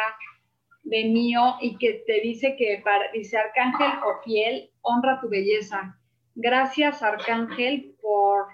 de 0.82 1.04
mío 1.04 1.56
y 1.60 1.76
que 1.76 2.02
te 2.06 2.20
dice 2.20 2.56
que, 2.56 2.82
dice 3.12 3.36
Arcángel 3.38 3.92
Ofiel, 4.04 4.70
honra 4.82 5.20
tu 5.20 5.28
belleza. 5.28 5.96
Gracias 6.34 7.02
Arcángel 7.02 7.94
por 8.00 8.46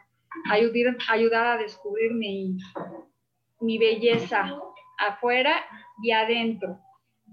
ayudar, 0.50 0.96
ayudar 1.08 1.46
a 1.46 1.56
descubrir 1.62 2.12
mi 2.12 3.78
belleza 3.78 4.52
afuera 4.98 5.64
y 6.02 6.10
adentro. 6.10 6.78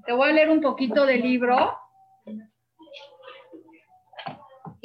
Te 0.06 0.14
voy 0.14 0.30
a 0.30 0.34
leer 0.34 0.50
un 0.50 0.62
poquito 0.62 1.06
del 1.06 1.22
libro. 1.22 1.78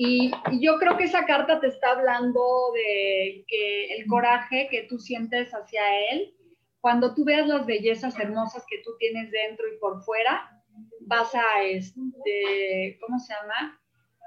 Y, 0.00 0.30
yo 0.60 0.78
creo 0.78 0.96
que 0.96 1.04
esa 1.04 1.26
carta 1.26 1.58
te 1.58 1.66
está 1.66 1.90
hablando 1.90 2.70
de 2.72 3.44
que 3.48 3.96
el 3.96 4.06
coraje 4.06 4.68
que 4.70 4.84
tú 4.84 5.00
sientes 5.00 5.50
hacia 5.50 5.82
él, 6.12 6.36
cuando 6.80 7.16
tú 7.16 7.24
veas 7.24 7.48
las 7.48 7.66
bellezas 7.66 8.16
hermosas 8.16 8.64
que 8.70 8.78
tú 8.84 8.92
tienes 9.00 9.28
dentro 9.32 9.66
y 9.66 9.76
por 9.78 10.00
fuera, 10.04 10.62
vas 11.00 11.34
a, 11.34 11.62
este, 11.64 12.96
¿cómo 13.00 13.18
se 13.18 13.34
llama? 13.34 13.80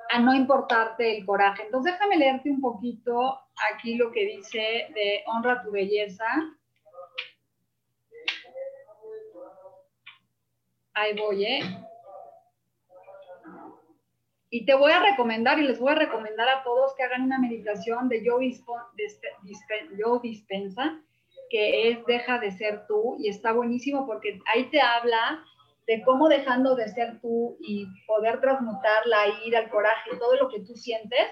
A 0.10 0.20
no 0.20 0.36
importarte 0.36 1.18
el 1.18 1.26
coraje. 1.26 1.64
Entonces 1.64 1.94
déjame 1.94 2.18
leerte 2.18 2.52
un 2.52 2.60
poquito 2.60 3.40
aquí 3.74 3.96
lo 3.96 4.12
que 4.12 4.26
dice 4.26 4.90
de 4.94 5.24
honra 5.26 5.64
tu 5.64 5.72
belleza. 5.72 6.26
Ahí 10.94 11.16
voy, 11.16 11.46
¿eh? 11.46 11.62
Y 14.54 14.66
te 14.66 14.76
voy 14.76 14.92
a 14.92 15.00
recomendar 15.00 15.58
y 15.60 15.64
les 15.64 15.80
voy 15.80 15.94
a 15.94 15.96
recomendar 15.96 16.48
a 16.50 16.62
todos 16.64 16.94
que 16.96 17.04
hagan 17.04 17.24
una 17.24 17.40
meditación 17.40 18.10
de 18.10 18.22
dispe- 18.22 19.98
yo 19.98 20.20
dispensa, 20.20 21.00
que 21.50 21.90
es 21.90 22.06
deja 22.06 22.38
de 22.38 22.52
ser 22.52 22.86
tú 22.86 23.16
y 23.18 23.30
está 23.30 23.54
buenísimo 23.54 24.06
porque 24.06 24.40
ahí 24.54 24.70
te 24.70 24.82
habla 24.82 25.42
de 25.88 26.02
cómo 26.04 26.28
dejando 26.28 26.76
de 26.76 26.90
ser 26.90 27.22
tú 27.22 27.58
y 27.62 27.86
poder 28.06 28.42
transmutar 28.42 29.06
la 29.06 29.22
ira, 29.46 29.60
el 29.60 29.70
coraje, 29.70 30.18
todo 30.20 30.36
lo 30.36 30.50
que 30.50 30.60
tú 30.60 30.76
sientes 30.76 31.28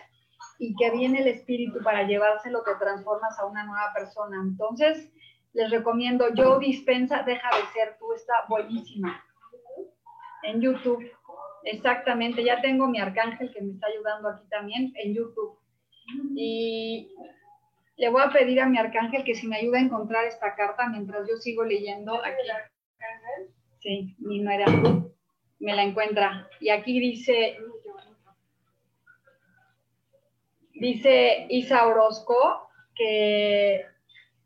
y 0.57 0.73
que 0.77 0.89
viene 0.91 1.19
el 1.19 1.27
espíritu 1.27 1.83
para 1.83 2.03
llevárselo, 2.03 2.63
te 2.63 2.75
transformas 2.75 3.37
a 3.37 3.45
una 3.45 3.65
nueva 3.65 3.91
persona. 3.93 4.37
Entonces, 4.41 5.11
les 5.53 5.69
recomiendo 5.71 6.33
Yo 6.33 6.57
Dispensa, 6.59 7.23
deja 7.23 7.49
de 7.49 7.63
ser 7.73 7.97
tú, 7.99 8.13
está 8.13 8.33
buenísima. 8.47 9.21
En 10.43 10.61
YouTube, 10.61 11.03
exactamente, 11.71 12.43
ya 12.43 12.61
tengo 12.61 12.87
mi 12.87 12.99
arcángel 12.99 13.51
que 13.53 13.61
me 13.61 13.73
está 13.73 13.87
ayudando 13.87 14.29
aquí 14.29 14.47
también 14.49 14.93
en 14.95 15.13
YouTube. 15.13 15.57
Y 16.35 17.09
le 17.97 18.09
voy 18.09 18.21
a 18.23 18.31
pedir 18.31 18.59
a 18.61 18.65
mi 18.65 18.77
arcángel 18.77 19.23
que 19.23 19.35
si 19.35 19.47
me 19.47 19.57
ayuda 19.57 19.77
a 19.77 19.81
encontrar 19.81 20.25
esta 20.25 20.55
carta 20.55 20.87
mientras 20.87 21.27
yo 21.27 21.35
sigo 21.37 21.63
leyendo 21.63 22.15
aquí. 22.23 22.41
Sí, 23.79 24.15
mi 24.19 24.39
nuera 24.39 24.65
me 25.59 25.75
la 25.75 25.83
encuentra. 25.83 26.49
Y 26.59 26.69
aquí 26.69 26.99
dice, 26.99 27.57
dice 30.73 31.45
Isa 31.49 31.85
Orozco 31.85 32.69
que, 32.95 33.85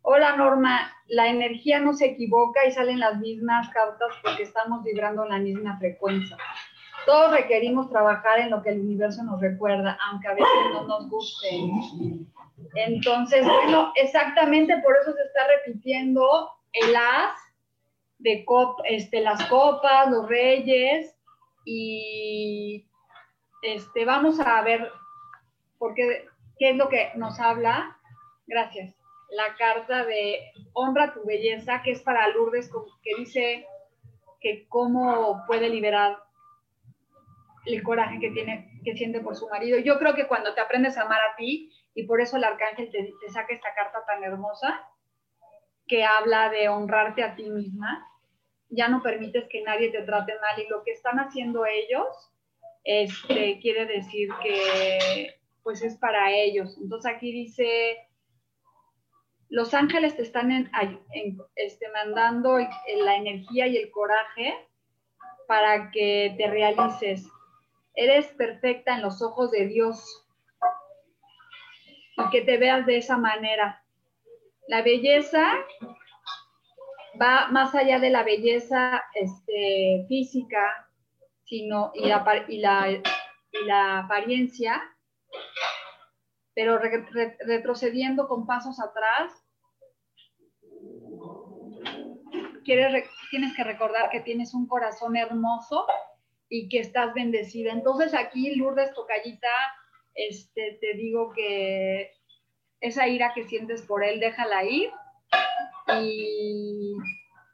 hola 0.02 0.36
Norma, 0.36 0.92
la 1.08 1.28
energía 1.28 1.80
no 1.80 1.94
se 1.94 2.06
equivoca 2.06 2.66
y 2.66 2.72
salen 2.72 3.00
las 3.00 3.20
mismas 3.20 3.70
cartas 3.70 4.10
porque 4.22 4.44
estamos 4.44 4.84
vibrando 4.84 5.24
en 5.24 5.30
la 5.30 5.40
misma 5.40 5.78
frecuencia. 5.78 6.38
Todos 7.06 7.32
requerimos 7.32 7.90
trabajar 7.90 8.40
en 8.40 8.50
lo 8.50 8.62
que 8.62 8.70
el 8.70 8.82
universo 8.82 9.24
nos 9.24 9.42
recuerda, 9.42 9.98
aunque 10.10 10.28
a 10.28 10.34
veces 10.34 10.48
no 10.74 10.88
nos 10.88 11.10
guste. 11.10 11.50
Entonces, 12.76 13.46
bueno, 13.46 13.92
exactamente 13.96 14.78
por 14.84 14.96
eso 14.96 15.14
se 15.14 15.24
está 15.24 15.42
repitiendo 15.48 16.50
el 16.74 16.96
as 16.96 17.36
de 18.20 18.46
este, 18.86 19.22
las 19.22 19.44
copas, 19.46 20.10
los 20.10 20.28
reyes, 20.28 21.14
y 21.66 22.86
este, 23.62 24.06
vamos 24.06 24.40
a 24.40 24.62
ver 24.62 24.92
por 25.78 25.94
qué, 25.94 26.28
es 26.60 26.78
lo 26.78 26.90
que 26.90 27.12
nos 27.16 27.40
habla. 27.40 27.98
Gracias. 28.48 28.96
La 29.32 29.56
carta 29.56 30.06
de 30.06 30.52
honra 30.74 31.14
tu 31.14 31.26
belleza, 31.26 31.82
que 31.82 31.92
es 31.92 32.02
para 32.02 32.28
Lourdes, 32.30 32.72
que 33.02 33.16
dice 33.18 33.68
que 34.40 34.68
cómo 34.70 35.44
puede 35.48 35.70
liberar 35.70 36.18
el 37.66 37.84
coraje 37.84 38.20
que 38.20 38.32
tiene, 38.32 38.80
que 38.84 38.96
siente 38.96 39.20
por 39.22 39.36
su 39.36 39.48
marido. 39.50 39.80
Yo 39.80 39.98
creo 40.00 40.16
que 40.16 40.28
cuando 40.28 40.54
te 40.54 40.62
aprendes 40.62 40.98
a 40.98 41.04
amar 41.04 41.22
a 41.22 41.36
ti, 41.36 41.72
y 41.96 42.04
por 42.04 42.22
eso 42.22 42.38
el 42.38 42.44
arcángel 42.44 42.90
te, 42.92 43.14
saca 43.32 43.54
esta 43.54 43.74
carta 43.76 44.04
tan 44.06 44.24
hermosa, 44.24 44.88
que 45.88 46.04
habla 46.04 46.50
de 46.50 46.70
honrarte 46.70 47.24
a 47.24 47.36
ti 47.36 47.50
misma, 47.50 48.08
ya 48.70 48.88
no 48.88 49.04
permites 49.04 49.46
que 49.50 49.62
nadie 49.62 49.92
te 49.92 50.02
trate 50.02 50.34
mal 50.40 50.60
y 50.60 50.68
lo 50.68 50.84
que 50.84 50.92
están 50.92 51.20
haciendo 51.20 51.66
ellos, 51.66 52.08
este, 52.84 53.60
quiere 53.62 53.86
decir 53.86 54.30
que 54.42 55.36
pues 55.62 55.82
es 55.84 55.98
para 55.98 56.32
ellos. 56.32 56.78
Entonces 56.82 57.12
aquí 57.14 57.32
dice, 57.32 57.98
los 59.50 59.74
ángeles 59.74 60.16
te 60.16 60.24
están 60.24 60.52
en- 60.52 60.70
este, 61.56 61.88
mandando 61.90 62.58
la 62.58 63.16
energía 63.16 63.68
y 63.68 63.78
el 63.78 63.92
coraje 63.92 64.56
para 65.48 65.92
que 65.92 66.34
te 66.38 66.48
realices. 66.50 67.30
Eres 67.96 68.28
perfecta 68.34 68.96
en 68.96 69.02
los 69.02 69.22
ojos 69.22 69.52
de 69.52 69.68
Dios 69.68 70.26
y 72.18 72.30
que 72.32 72.42
te 72.42 72.58
veas 72.58 72.86
de 72.86 72.98
esa 72.98 73.18
manera. 73.18 73.84
La 74.68 74.82
belleza 74.82 75.54
va 77.22 77.48
más 77.52 77.76
allá 77.76 78.00
de 78.00 78.10
la 78.10 78.24
belleza 78.24 79.04
este, 79.14 80.06
física, 80.08 80.90
sino 81.46 81.92
y 81.94 82.06
la, 82.08 82.46
y 82.48 82.58
la, 82.60 82.90
y 82.92 83.66
la 83.66 84.00
apariencia, 84.00 84.82
pero 86.56 86.78
re- 86.78 87.06
re- 87.12 87.38
retrocediendo 87.46 88.28
con 88.28 88.48
pasos 88.48 88.80
atrás, 88.80 89.32
tienes 92.64 93.56
que 93.56 93.64
recordar 93.64 94.10
que 94.10 94.22
tienes 94.22 94.54
un 94.54 94.68
corazón 94.68 95.16
hermoso 95.18 95.86
y 96.50 96.70
que 96.70 96.80
estás 96.80 97.14
bendecida. 97.14 97.72
Entonces 97.72 98.14
aquí, 98.14 98.56
Lourdes 98.56 98.94
Tocallita, 98.94 99.48
este, 100.14 100.78
te 100.80 100.94
digo 100.94 101.32
que 101.32 102.12
esa 102.80 103.08
ira 103.08 103.34
que 103.34 103.44
sientes 103.44 103.82
por 103.82 104.04
él, 104.04 104.20
déjala 104.20 104.64
ir 104.64 104.92
y 106.00 106.96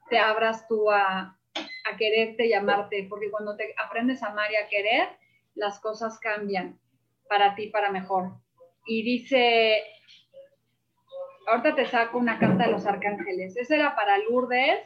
te 0.09 0.17
abras 0.17 0.67
tú 0.67 0.89
a, 0.91 1.37
a 1.85 1.97
quererte 1.97 2.47
y 2.47 2.53
amarte, 2.53 3.05
porque 3.09 3.29
cuando 3.31 3.55
te 3.55 3.73
aprendes 3.77 4.23
a 4.23 4.27
amar 4.27 4.51
y 4.51 4.55
a 4.55 4.67
querer, 4.67 5.09
las 5.55 5.79
cosas 5.79 6.19
cambian 6.19 6.79
para 7.27 7.55
ti, 7.55 7.67
para 7.67 7.91
mejor. 7.91 8.31
Y 8.85 9.03
dice, 9.03 9.83
ahorita 11.47 11.75
te 11.75 11.85
saco 11.85 12.17
una 12.17 12.39
carta 12.39 12.65
de 12.65 12.71
los 12.71 12.85
arcángeles, 12.85 13.55
esa 13.55 13.75
era 13.75 13.95
para 13.95 14.17
Lourdes 14.17 14.79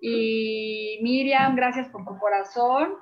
y 0.00 0.98
Miriam, 1.02 1.56
gracias 1.56 1.88
por 1.88 2.04
tu 2.04 2.18
corazón. 2.18 2.94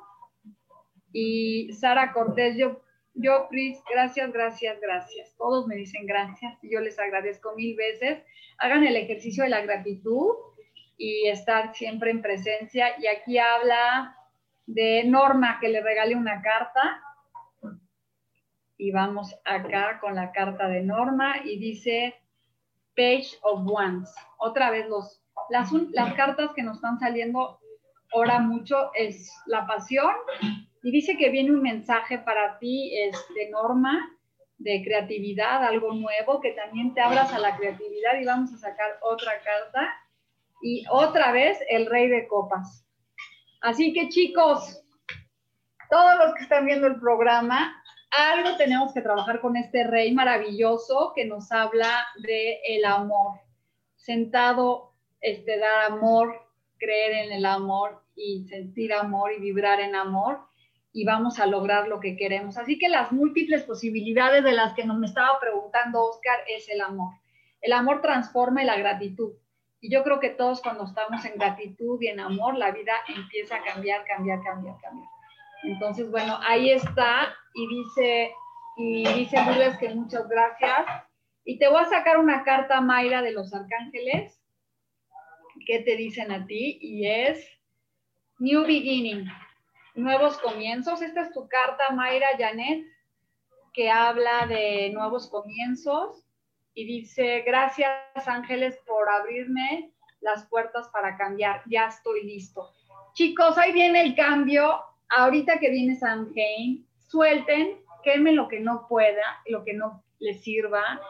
Y 1.19 1.73
Sara 1.73 2.13
Cortés, 2.13 2.59
yo, 2.59 2.83
yo, 3.15 3.47
Pris, 3.49 3.79
gracias, 3.91 4.31
gracias, 4.35 4.79
gracias. 4.83 5.35
Todos 5.39 5.67
me 5.67 5.75
dicen 5.75 6.05
gracias 6.05 6.63
y 6.63 6.71
yo 6.71 6.81
les 6.81 6.99
agradezco 6.99 7.55
mil 7.55 7.75
veces. 7.75 8.23
Hagan 8.59 8.85
el 8.85 8.97
ejercicio 8.97 9.43
de 9.43 9.49
la 9.49 9.63
gratitud 9.63 10.35
y 10.99 11.27
estar 11.29 11.75
siempre 11.75 12.11
en 12.11 12.21
presencia. 12.21 13.01
Y 13.01 13.07
aquí 13.07 13.39
habla 13.39 14.15
de 14.67 15.05
Norma, 15.05 15.57
que 15.59 15.71
le 15.71 15.81
regale 15.81 16.17
una 16.17 16.43
carta. 16.43 17.03
Y 18.77 18.91
vamos 18.91 19.35
acá 19.47 19.99
con 20.01 20.17
la 20.17 20.33
carta 20.33 20.69
de 20.69 20.83
Norma 20.83 21.37
y 21.47 21.59
dice 21.59 22.15
Page 22.95 23.39
of 23.41 23.63
Wands. 23.65 24.15
Otra 24.37 24.71
vez 24.71 24.87
los, 24.87 25.23
las, 25.49 25.73
las 25.73 26.13
cartas 26.13 26.51
que 26.55 26.63
nos 26.63 26.77
están 26.77 26.99
saliendo 26.99 27.59
ahora 28.13 28.39
mucho 28.39 28.91
es 28.93 29.33
la 29.47 29.67
pasión 29.67 30.13
y 30.87 30.93
dice 30.93 31.17
que 31.17 31.31
viene 31.31 31.51
un 31.51 31.63
mensaje 31.63 32.21
para 32.21 32.61
ti, 32.61 32.97
este, 32.97 33.51
Norma, 33.51 34.09
de 34.57 34.85
creatividad, 34.85 35.65
algo 35.65 35.93
nuevo, 35.93 36.41
que 36.41 36.53
también 36.53 36.95
te 36.95 37.01
abras 37.01 37.33
a 37.33 37.41
la 37.41 37.57
creatividad 37.57 38.21
y 38.21 38.25
vamos 38.25 38.55
a 38.55 38.59
sacar 38.59 38.97
otra 39.03 39.33
carta. 39.43 39.93
Y 40.63 40.85
otra 40.89 41.33
vez 41.33 41.59
el 41.69 41.87
rey 41.87 42.07
de 42.07 42.29
copas. 42.29 42.87
Así 43.63 43.93
que 43.93 44.11
chicos, 44.11 44.81
todos 45.91 46.19
los 46.19 46.35
que 46.35 46.45
están 46.45 46.67
viendo 46.67 46.87
el 46.87 47.01
programa, 47.01 47.83
algo 48.13 48.57
tenemos 48.57 48.95
que 48.95 49.03
trabajar 49.03 49.41
con 49.41 49.57
este 49.57 49.83
rey 49.89 50.15
maravilloso 50.15 51.15
que 51.17 51.25
nos 51.25 51.51
habla 51.51 52.07
de 52.23 52.61
el 52.65 52.85
amor. 52.85 53.41
Sentado, 53.97 54.93
este, 55.21 55.59
dar 55.59 55.91
amor, 55.91 56.47
creer 56.79 57.27
en 57.27 57.33
el 57.33 57.45
amor 57.45 58.05
y 58.15 58.47
sentir 58.47 58.93
amor 58.93 59.33
y 59.33 59.41
vibrar 59.41 59.81
en 59.81 59.97
amor 59.97 60.47
y 60.97 61.05
vamos 61.05 61.39
a 61.39 61.45
lograr 61.45 61.89
lo 61.89 62.01
que 62.01 62.17
queremos. 62.17 62.57
Así 62.57 62.79
que 62.79 62.89
las 62.89 63.13
múltiples 63.13 63.65
posibilidades 63.65 64.43
de 64.43 64.53
las 64.53 64.73
que 64.73 64.87
nos 64.87 65.03
estaba 65.05 65.39
preguntando 65.39 66.03
Oscar 66.03 66.39
es 66.49 66.71
el 66.71 66.81
amor. 66.81 67.13
El 67.61 67.75
amor 67.75 68.01
transforma 68.01 68.65
la 68.65 68.79
gratitud. 68.79 69.35
Y 69.83 69.91
yo 69.91 70.03
creo 70.03 70.21
que 70.21 70.31
todos 70.31 70.63
cuando 70.63 70.85
estamos 70.85 71.23
en 71.27 71.35
gratitud 71.35 72.01
y 72.01 72.07
en 72.07 72.19
amor, 72.19 72.57
la 72.57 72.71
vida 72.71 72.95
empieza 73.15 73.57
a 73.57 73.63
cambiar, 73.63 74.07
cambiar, 74.07 74.43
cambiar, 74.43 74.77
cambiar. 74.81 75.09
Entonces, 75.65 76.11
bueno, 76.11 76.39
ahí 76.41 76.71
está 76.71 77.35
y 77.53 77.69
dice, 77.69 78.33
y 78.79 79.07
dice 79.13 79.37
Lourdes 79.45 79.77
que 79.77 79.91
muchas 79.91 80.27
gracias. 80.27 80.87
Y 81.45 81.59
te 81.59 81.69
voy 81.69 81.83
a 81.83 81.91
sacar 81.91 82.17
una 82.17 82.43
carta, 82.43 82.81
Mayra, 82.81 83.21
de 83.21 83.33
los 83.33 83.53
arcángeles. 83.53 84.43
¿Qué 85.67 85.81
te 85.81 85.95
dicen 85.95 86.33
a 86.33 86.47
ti? 86.47 86.79
Y 86.81 87.07
es 87.07 87.47
New 88.39 88.63
Beginning, 88.63 89.27
nuevos 89.97 90.39
comienzos. 90.39 91.03
Esta 91.03 91.23
es 91.23 91.33
tu 91.33 91.49
carta, 91.49 91.91
Mayra 91.91 92.29
Janet, 92.39 92.87
que 93.73 93.91
habla 93.91 94.47
de 94.47 94.91
nuevos 94.91 95.29
comienzos 95.29 96.25
y 96.75 96.85
dice, 96.85 97.43
gracias 97.47 97.99
ángeles 98.27 98.79
por 98.87 99.09
abrirme 99.09 99.93
las 100.21 100.47
puertas 100.47 100.89
para 100.89 101.17
cambiar, 101.17 101.63
ya 101.67 101.87
estoy 101.87 102.25
listo. 102.25 102.71
Chicos, 103.15 103.57
ahí 103.59 103.73
viene 103.73 104.03
el 104.03 104.15
cambio, 104.15 104.81
ahorita 105.09 105.59
que 105.59 105.71
viene 105.71 105.97
Samhain, 105.97 106.87
suelten, 106.99 107.81
quemen 108.03 108.37
lo 108.37 108.49
que 108.49 108.61
no 108.61 108.87
pueda, 108.89 109.43
lo 109.47 109.65
que 109.65 109.75
no 109.75 110.03
les 110.19 110.43
sirva, 110.43 111.01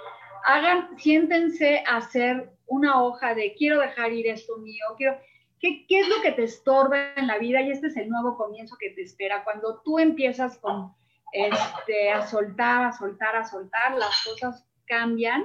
hagan, 0.45 0.97
siéntense 0.99 1.83
a 1.87 1.97
hacer 1.97 2.51
una 2.67 3.03
hoja 3.03 3.35
de 3.35 3.55
quiero 3.55 3.81
dejar 3.81 4.13
ir 4.13 4.27
esto 4.29 4.59
mío, 4.59 4.85
quiero, 4.97 5.19
¿qué, 5.61 5.87
¿qué 5.87 6.01
es 6.01 6.09
lo 6.09 6.21
que 6.23 6.33
te 6.33 6.45
estorba 6.45 7.15
en 7.17 7.27
la 7.27 7.39
vida? 7.39 7.61
Y 7.63 7.71
este 7.71 7.89
es 7.89 7.97
el 7.97 8.09
nuevo 8.09 8.37
comienzo 8.37 8.77
que 8.79 8.91
te 8.91 9.03
espera. 9.03 9.45
Cuando 9.45 9.81
tú 9.85 9.99
empiezas 9.99 10.59
con, 10.59 10.95
este, 11.33 12.11
a 12.11 12.27
soltar, 12.27 12.85
a 12.85 12.93
soltar, 12.93 13.37
a 13.37 13.45
soltar, 13.45 13.97
las 13.97 14.25
cosas 14.25 14.67
cambian 14.87 15.45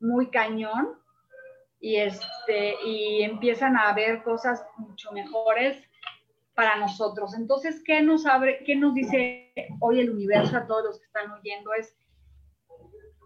muy 0.00 0.30
cañón 0.30 0.98
y, 1.80 1.96
este, 1.96 2.74
y 2.84 3.22
empiezan 3.22 3.76
a 3.76 3.88
haber 3.88 4.22
cosas 4.22 4.66
mucho 4.76 5.12
mejores 5.12 5.82
para 6.54 6.76
nosotros. 6.76 7.34
Entonces, 7.34 7.82
¿qué 7.84 8.02
nos, 8.02 8.26
abre, 8.26 8.62
qué 8.64 8.76
nos 8.76 8.94
dice 8.94 9.52
hoy 9.80 10.00
el 10.00 10.10
universo 10.10 10.56
a 10.56 10.66
todos 10.66 10.84
los 10.84 10.98
que 10.98 11.06
están 11.06 11.30
oyendo? 11.30 11.72
Es 11.74 11.96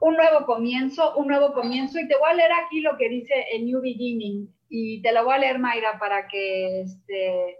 un 0.01 0.17
nuevo 0.17 0.47
comienzo, 0.47 1.17
un 1.17 1.29
nuevo 1.29 1.53
comienzo. 1.53 1.99
Y 1.99 2.09
te 2.09 2.17
voy 2.19 2.31
a 2.31 2.35
leer 2.35 2.53
aquí 2.53 2.81
lo 2.81 2.97
que 2.97 3.09
dice 3.09 3.35
el 3.53 3.67
New 3.67 3.81
Beginning. 3.81 4.53
Y 4.73 5.03
te 5.03 5.11
lo 5.12 5.25
voy 5.25 5.35
a 5.35 5.39
leer, 5.39 5.59
Mayra, 5.59 5.99
para 5.99 6.29
que, 6.29 6.83
este, 6.83 7.59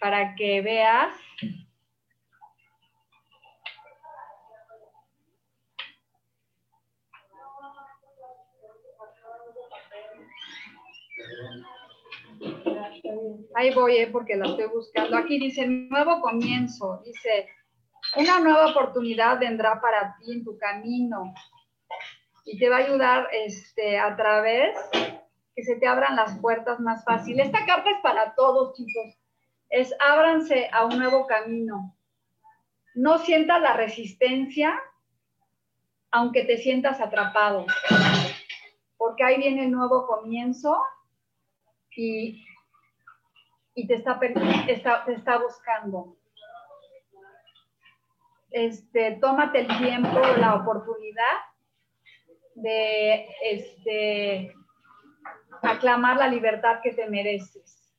para 0.00 0.34
que 0.34 0.60
veas. 0.60 1.14
Ahí 13.54 13.72
voy, 13.72 13.98
eh, 13.98 14.08
porque 14.10 14.34
la 14.34 14.46
estoy 14.46 14.66
buscando. 14.66 15.16
Aquí 15.16 15.38
dice 15.38 15.64
nuevo 15.64 16.20
comienzo. 16.20 17.00
Dice, 17.04 17.48
una 18.16 18.40
nueva 18.40 18.72
oportunidad 18.72 19.38
vendrá 19.38 19.80
para 19.80 20.16
ti 20.18 20.32
en 20.32 20.42
tu 20.42 20.58
camino 20.58 21.32
y 22.44 22.58
te 22.58 22.68
va 22.68 22.78
a 22.78 22.80
ayudar 22.80 23.28
este, 23.30 24.00
a 24.00 24.16
través 24.16 24.76
que 25.54 25.64
se 25.64 25.76
te 25.76 25.86
abran 25.86 26.16
las 26.16 26.38
puertas 26.38 26.80
más 26.80 27.04
fácil. 27.04 27.40
Esta 27.40 27.64
carta 27.66 27.90
es 27.90 28.00
para 28.02 28.34
todos, 28.34 28.74
chicos. 28.74 29.18
Es 29.68 29.94
ábranse 30.00 30.68
a 30.72 30.84
un 30.84 30.98
nuevo 30.98 31.26
camino. 31.26 31.94
No 32.94 33.18
sientas 33.18 33.60
la 33.60 33.74
resistencia, 33.74 34.78
aunque 36.10 36.44
te 36.44 36.58
sientas 36.58 37.00
atrapado, 37.00 37.66
porque 38.98 39.24
ahí 39.24 39.38
viene 39.38 39.64
el 39.64 39.72
nuevo 39.72 40.06
comienzo 40.06 40.78
y, 41.96 42.44
y 43.74 43.86
te, 43.86 43.94
está, 43.94 44.20
está, 44.68 45.04
te 45.04 45.14
está 45.14 45.38
buscando. 45.38 46.16
Este, 48.50 49.12
tómate 49.12 49.60
el 49.60 49.78
tiempo, 49.78 50.20
la 50.38 50.56
oportunidad 50.56 51.38
de 52.54 53.26
este, 53.42 54.54
aclamar 55.62 56.16
la 56.16 56.28
libertad 56.28 56.80
que 56.82 56.92
te 56.92 57.08
mereces. 57.08 57.92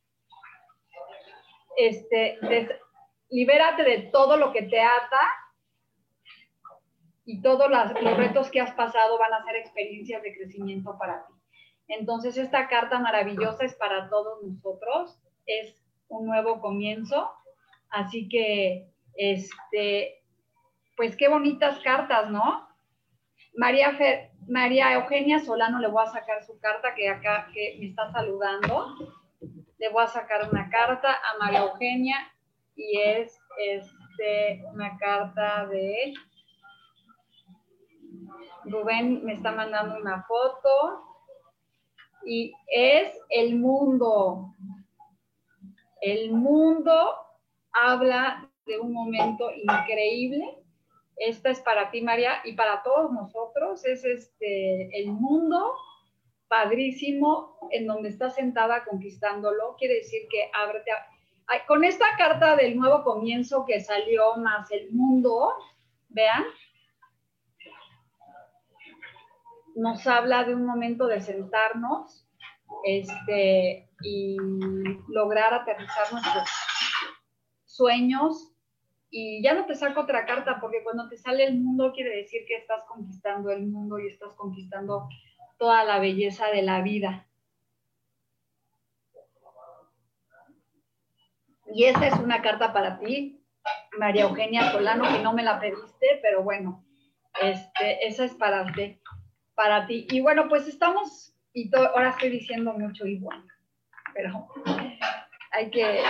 Este, 1.77 2.37
libérate 3.29 3.83
de 3.83 3.97
todo 4.11 4.37
lo 4.37 4.51
que 4.51 4.63
te 4.63 4.79
ata 4.79 5.21
y 7.25 7.41
todos 7.41 7.69
los 7.69 8.17
retos 8.17 8.51
que 8.51 8.61
has 8.61 8.71
pasado 8.73 9.17
van 9.17 9.33
a 9.33 9.43
ser 9.43 9.55
experiencias 9.55 10.21
de 10.21 10.35
crecimiento 10.35 10.97
para 10.97 11.25
ti. 11.25 11.33
Entonces, 11.87 12.37
esta 12.37 12.67
carta 12.67 12.99
maravillosa 12.99 13.65
es 13.65 13.75
para 13.75 14.09
todos 14.09 14.43
nosotros, 14.43 15.19
es 15.45 15.83
un 16.07 16.25
nuevo 16.25 16.61
comienzo, 16.61 17.31
así 17.89 18.29
que, 18.29 18.89
este, 19.15 20.23
pues 20.95 21.15
qué 21.15 21.27
bonitas 21.27 21.79
cartas, 21.79 22.29
¿no? 22.29 22.67
María, 23.55 24.93
Eugenia 24.93 25.39
Solano 25.39 25.79
le 25.79 25.87
voy 25.87 26.03
a 26.03 26.11
sacar 26.11 26.43
su 26.43 26.59
carta 26.59 26.95
que 26.95 27.09
acá 27.09 27.47
que 27.53 27.77
me 27.79 27.87
está 27.87 28.11
saludando. 28.11 28.95
Le 29.77 29.89
voy 29.89 30.03
a 30.03 30.07
sacar 30.07 30.49
una 30.49 30.69
carta 30.69 31.13
a 31.13 31.37
María 31.39 31.63
Eugenia 31.63 32.17
y 32.75 32.99
es 32.99 33.39
este, 33.57 34.63
una 34.73 34.97
carta 34.97 35.67
de 35.67 36.13
Rubén 38.65 39.23
me 39.25 39.33
está 39.33 39.51
mandando 39.51 39.97
una 39.97 40.23
foto 40.23 41.03
y 42.25 42.53
es 42.67 43.13
el 43.29 43.59
mundo. 43.59 44.53
El 46.01 46.31
mundo 46.31 47.15
habla 47.73 48.49
de 48.65 48.79
un 48.79 48.93
momento 48.93 49.51
increíble 49.51 50.62
esta 51.17 51.49
es 51.49 51.59
para 51.59 51.91
ti, 51.91 52.01
María, 52.01 52.41
y 52.43 52.53
para 52.53 52.83
todos 52.83 53.11
nosotros. 53.11 53.85
Es 53.85 54.03
este 54.03 54.99
el 54.99 55.11
mundo 55.11 55.73
padrísimo 56.47 57.57
en 57.71 57.87
donde 57.87 58.09
estás 58.09 58.35
sentada 58.35 58.83
conquistándolo. 58.85 59.75
Quiere 59.77 59.95
decir 59.95 60.21
que 60.29 60.49
ábrete. 60.53 60.91
con 61.67 61.83
esta 61.83 62.05
carta 62.17 62.55
del 62.55 62.77
nuevo 62.77 63.03
comienzo 63.03 63.65
que 63.65 63.79
salió 63.79 64.35
más 64.37 64.71
el 64.71 64.91
mundo, 64.91 65.53
vean, 66.09 66.43
nos 69.75 70.05
habla 70.05 70.43
de 70.43 70.53
un 70.53 70.65
momento 70.65 71.07
de 71.07 71.21
sentarnos 71.21 72.27
este, 72.83 73.89
y 74.03 74.37
lograr 75.07 75.53
aterrizar 75.53 76.11
nuestros 76.11 76.49
sueños 77.65 78.52
y 79.15 79.43
ya 79.43 79.53
no 79.53 79.67
te 79.67 79.75
saco 79.75 80.01
otra 80.01 80.25
carta 80.25 80.57
porque 80.59 80.83
cuando 80.83 81.07
te 81.07 81.17
sale 81.17 81.45
el 81.45 81.61
mundo 81.61 81.93
quiere 81.93 82.15
decir 82.15 82.41
que 82.47 82.55
estás 82.55 82.83
conquistando 82.87 83.51
el 83.51 83.67
mundo 83.67 83.99
y 83.99 84.07
estás 84.07 84.33
conquistando 84.33 85.07
toda 85.59 85.83
la 85.83 85.99
belleza 85.99 86.47
de 86.47 86.63
la 86.63 86.81
vida. 86.81 87.27
Y 91.67 91.85
esta 91.85 92.07
es 92.07 92.15
una 92.15 92.41
carta 92.41 92.73
para 92.73 92.97
ti, 92.97 93.39
María 93.99 94.23
Eugenia 94.23 94.71
Solano, 94.71 95.03
que 95.03 95.21
no 95.21 95.31
me 95.31 95.43
la 95.43 95.59
pediste, 95.59 96.19
pero 96.23 96.41
bueno, 96.41 96.83
este, 97.39 98.07
esa 98.07 98.25
es 98.25 98.33
para 98.33 98.65
ti, 98.73 98.99
para 99.53 99.85
ti. 99.85 100.07
Y 100.09 100.21
bueno, 100.21 100.49
pues 100.49 100.67
estamos, 100.67 101.37
y 101.53 101.69
ahora 101.75 102.09
estoy 102.09 102.29
diciendo 102.29 102.73
mucho 102.73 103.05
y 103.05 103.19
bueno, 103.19 103.45
pero 104.15 104.47
hay 105.51 105.69
que 105.69 106.01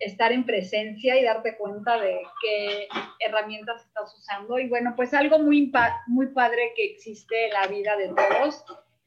estar 0.00 0.32
en 0.32 0.44
presencia 0.44 1.18
y 1.18 1.24
darte 1.24 1.56
cuenta 1.56 1.98
de 2.00 2.20
qué 2.42 2.88
herramientas 3.20 3.84
estás 3.84 4.14
usando. 4.16 4.58
Y 4.58 4.68
bueno, 4.68 4.94
pues 4.96 5.14
algo 5.14 5.38
muy, 5.38 5.72
muy 6.06 6.26
padre 6.28 6.72
que 6.76 6.84
existe 6.84 7.46
en 7.46 7.52
la 7.52 7.66
vida 7.66 7.96
de 7.96 8.08
todos 8.08 8.64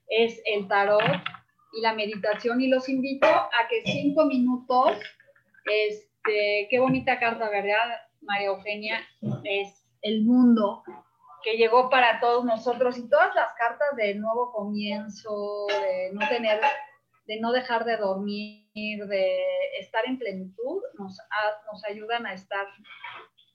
es 0.07 0.41
el 0.45 0.67
tarot 0.67 1.01
y 1.73 1.81
la 1.81 1.93
meditación. 1.93 2.61
Y 2.61 2.67
los 2.67 2.89
invito 2.89 3.27
a 3.27 3.67
que 3.69 3.81
cinco 3.83 4.25
minutos, 4.25 4.97
este, 5.65 6.67
qué 6.69 6.79
bonita 6.79 7.19
carta, 7.19 7.49
¿verdad, 7.49 7.99
María 8.21 8.47
Eugenia? 8.47 8.99
Es 9.43 9.85
el 10.01 10.23
mundo 10.23 10.83
que 11.43 11.57
llegó 11.57 11.89
para 11.89 12.19
todos 12.19 12.43
nosotros 12.43 12.97
y 12.97 13.09
todas 13.09 13.33
las 13.35 13.53
cartas 13.53 13.95
de 13.95 14.15
nuevo 14.15 14.51
comienzo, 14.51 15.67
de 15.67 16.11
no 16.13 16.27
tener, 16.27 16.59
de 17.27 17.39
no 17.39 17.51
dejar 17.51 17.85
de 17.85 17.97
dormir, 17.97 18.65
de 18.73 19.37
estar 19.79 20.05
en 20.05 20.17
plenitud, 20.17 20.81
nos, 20.97 21.17
nos 21.71 21.83
ayudan 21.85 22.25
a 22.25 22.33
estar 22.33 22.67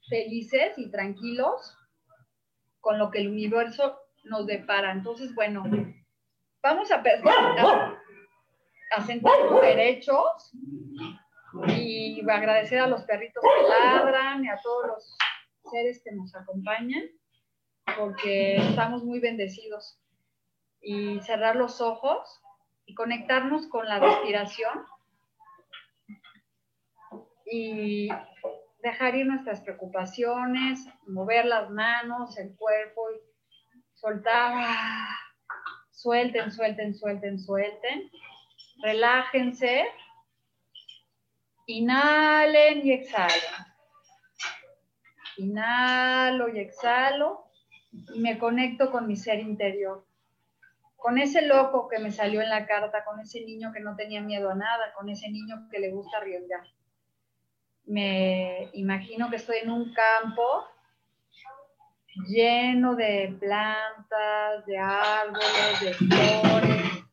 felices 0.09 0.77
y 0.77 0.91
tranquilos 0.91 1.77
con 2.79 2.99
lo 2.99 3.09
que 3.09 3.19
el 3.19 3.29
universo 3.29 3.99
nos 4.23 4.45
depara. 4.45 4.91
Entonces, 4.91 5.33
bueno, 5.33 5.63
vamos 6.61 6.91
a, 6.91 6.95
a, 6.95 8.01
a 8.95 9.01
sentarnos 9.05 9.61
derechos 9.61 10.51
y 11.67 12.21
agradecer 12.29 12.79
a 12.79 12.87
los 12.87 13.03
perritos 13.03 13.43
que 13.43 13.69
ladran 13.69 14.43
y 14.43 14.49
a 14.49 14.59
todos 14.61 14.87
los 14.87 15.17
seres 15.71 16.01
que 16.03 16.11
nos 16.11 16.35
acompañan, 16.35 17.03
porque 17.97 18.57
estamos 18.57 19.03
muy 19.03 19.19
bendecidos. 19.19 19.99
Y 20.81 21.19
cerrar 21.21 21.55
los 21.55 21.81
ojos 21.81 22.41
y 22.85 22.93
conectarnos 22.93 23.67
con 23.67 23.87
la 23.87 23.97
respiración 23.97 24.85
y 27.45 28.09
dejar 28.79 29.15
ir 29.15 29.25
nuestras 29.25 29.61
preocupaciones, 29.61 30.87
mover 31.07 31.45
las 31.45 31.69
manos, 31.69 32.37
el 32.37 32.55
cuerpo 32.55 33.11
y 33.11 33.19
soltar. 33.93 34.53
Suelten, 35.91 36.51
suelten, 36.51 36.93
suelten, 36.93 37.39
suelten. 37.39 38.11
Relájense. 38.83 39.85
Inhalen 41.67 42.85
y 42.85 42.91
exhalen. 42.91 43.39
Inhalo 45.37 46.49
y 46.49 46.59
exhalo 46.59 47.45
y 48.13 48.19
me 48.19 48.37
conecto 48.37 48.91
con 48.91 49.07
mi 49.07 49.15
ser 49.15 49.39
interior. 49.39 50.05
Con 50.95 51.17
ese 51.17 51.41
loco 51.43 51.87
que 51.87 51.99
me 51.99 52.11
salió 52.11 52.41
en 52.41 52.49
la 52.49 52.65
carta, 52.65 53.03
con 53.03 53.19
ese 53.19 53.41
niño 53.41 53.71
que 53.73 53.79
no 53.79 53.95
tenía 53.95 54.21
miedo 54.21 54.49
a 54.49 54.55
nada, 54.55 54.93
con 54.95 55.09
ese 55.09 55.29
niño 55.29 55.67
que 55.71 55.79
le 55.79 55.91
gusta 55.91 56.17
arriesgar. 56.17 56.65
Me 57.85 58.69
imagino 58.73 59.29
que 59.29 59.35
estoy 59.35 59.57
en 59.63 59.71
un 59.71 59.93
campo 59.93 60.67
lleno 62.27 62.95
de 62.95 63.35
plantas, 63.39 64.65
de 64.65 64.77
árboles, 64.77 65.81
de 65.81 65.93
flores, 65.93 67.03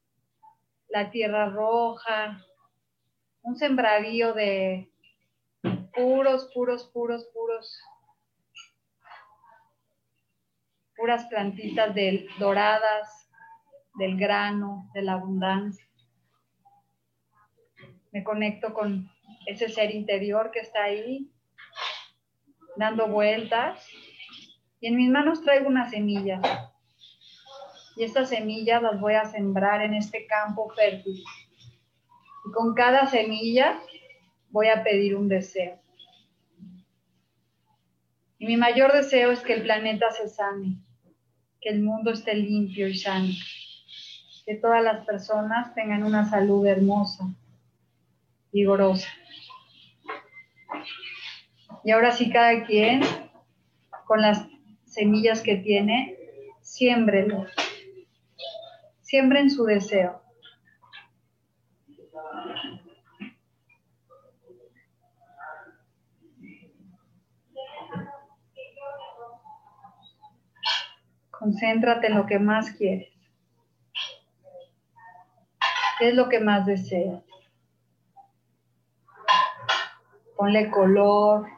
la 0.89 1.11
tierra 1.11 1.51
roja, 1.51 2.41
un 3.43 3.57
sembradío 3.57 4.33
de 4.33 4.89
puros, 5.95 6.51
puros, 6.55 6.85
puros, 6.93 7.29
puros 7.35 7.83
puras 11.03 11.27
plantitas 11.27 11.93
doradas, 12.39 13.29
del 13.99 14.17
grano, 14.17 14.89
de 14.95 15.03
la 15.03 15.15
abundancia. 15.15 15.85
Me 18.13 18.23
conecto 18.23 18.73
con 18.73 19.11
ese 19.47 19.69
ser 19.69 19.95
interior 19.95 20.51
que 20.51 20.61
está 20.61 20.85
ahí, 20.85 21.31
dando 22.77 23.09
vueltas. 23.09 23.87
Y 24.81 24.89
en 24.89 24.97
mis 24.97 25.11
manos 25.11 25.43
traigo 25.43 25.69
una 25.69 25.89
semilla. 25.91 26.41
Y 27.97 28.05
estas 28.05 28.31
semillas 28.31 28.83
las 28.83 29.01
voy 29.01 29.15
a 29.15 29.27
sembrar 29.27 29.83
en 29.83 29.95
este 29.95 30.27
campo 30.27 30.71
fértil. 30.71 31.23
Y 32.47 32.53
con 32.53 32.75
cada 32.75 33.07
semilla 33.07 33.81
voy 34.51 34.69
a 34.69 34.83
pedir 34.83 35.17
un 35.17 35.29
deseo. 35.29 35.79
Y 38.39 38.47
mi 38.47 38.57
mayor 38.57 38.93
deseo 38.93 39.31
es 39.31 39.41
que 39.41 39.53
el 39.55 39.63
planeta 39.63 40.11
se 40.11 40.29
sane, 40.29 40.77
que 41.61 41.69
el 41.69 41.81
mundo 41.81 42.11
esté 42.11 42.35
limpio 42.35 42.89
y 42.89 42.99
sano, 42.99 43.33
que 44.45 44.57
todas 44.57 44.83
las 44.83 45.07
personas 45.07 45.73
tengan 45.77 46.03
una 46.03 46.29
salud 46.29 46.67
hermosa, 46.67 47.33
vigorosa. 48.53 49.09
Y 51.85 51.91
ahora 51.91 52.13
sí 52.13 52.31
cada 52.31 52.65
quien, 52.65 53.03
con 54.07 54.21
las 54.21 54.47
semillas 54.85 55.43
que 55.43 55.57
tiene, 55.57 56.17
siémbrelo. 56.61 57.47
Siembren 59.01 59.51
su 59.51 59.65
deseo. 59.65 60.23
Concéntrate 71.31 72.07
en 72.07 72.15
lo 72.15 72.27
que 72.27 72.39
más 72.39 72.71
quieres. 72.71 73.13
¿Qué 75.99 76.11
es 76.11 76.15
lo 76.15 76.29
que 76.29 76.39
más 76.39 76.67
deseas? 76.67 77.23
Ponle 80.37 80.71
color. 80.71 81.49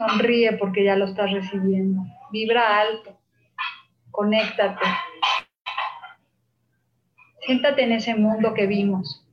Sonríe 0.00 0.52
porque 0.54 0.84
ya 0.84 0.96
lo 0.96 1.04
estás 1.04 1.30
recibiendo. 1.30 2.02
Vibra 2.32 2.80
alto. 2.80 3.18
Conéctate. 4.10 4.86
Siéntate 7.40 7.82
en 7.82 7.92
ese 7.92 8.14
mundo 8.14 8.54
que 8.54 8.66
vimos 8.66 9.26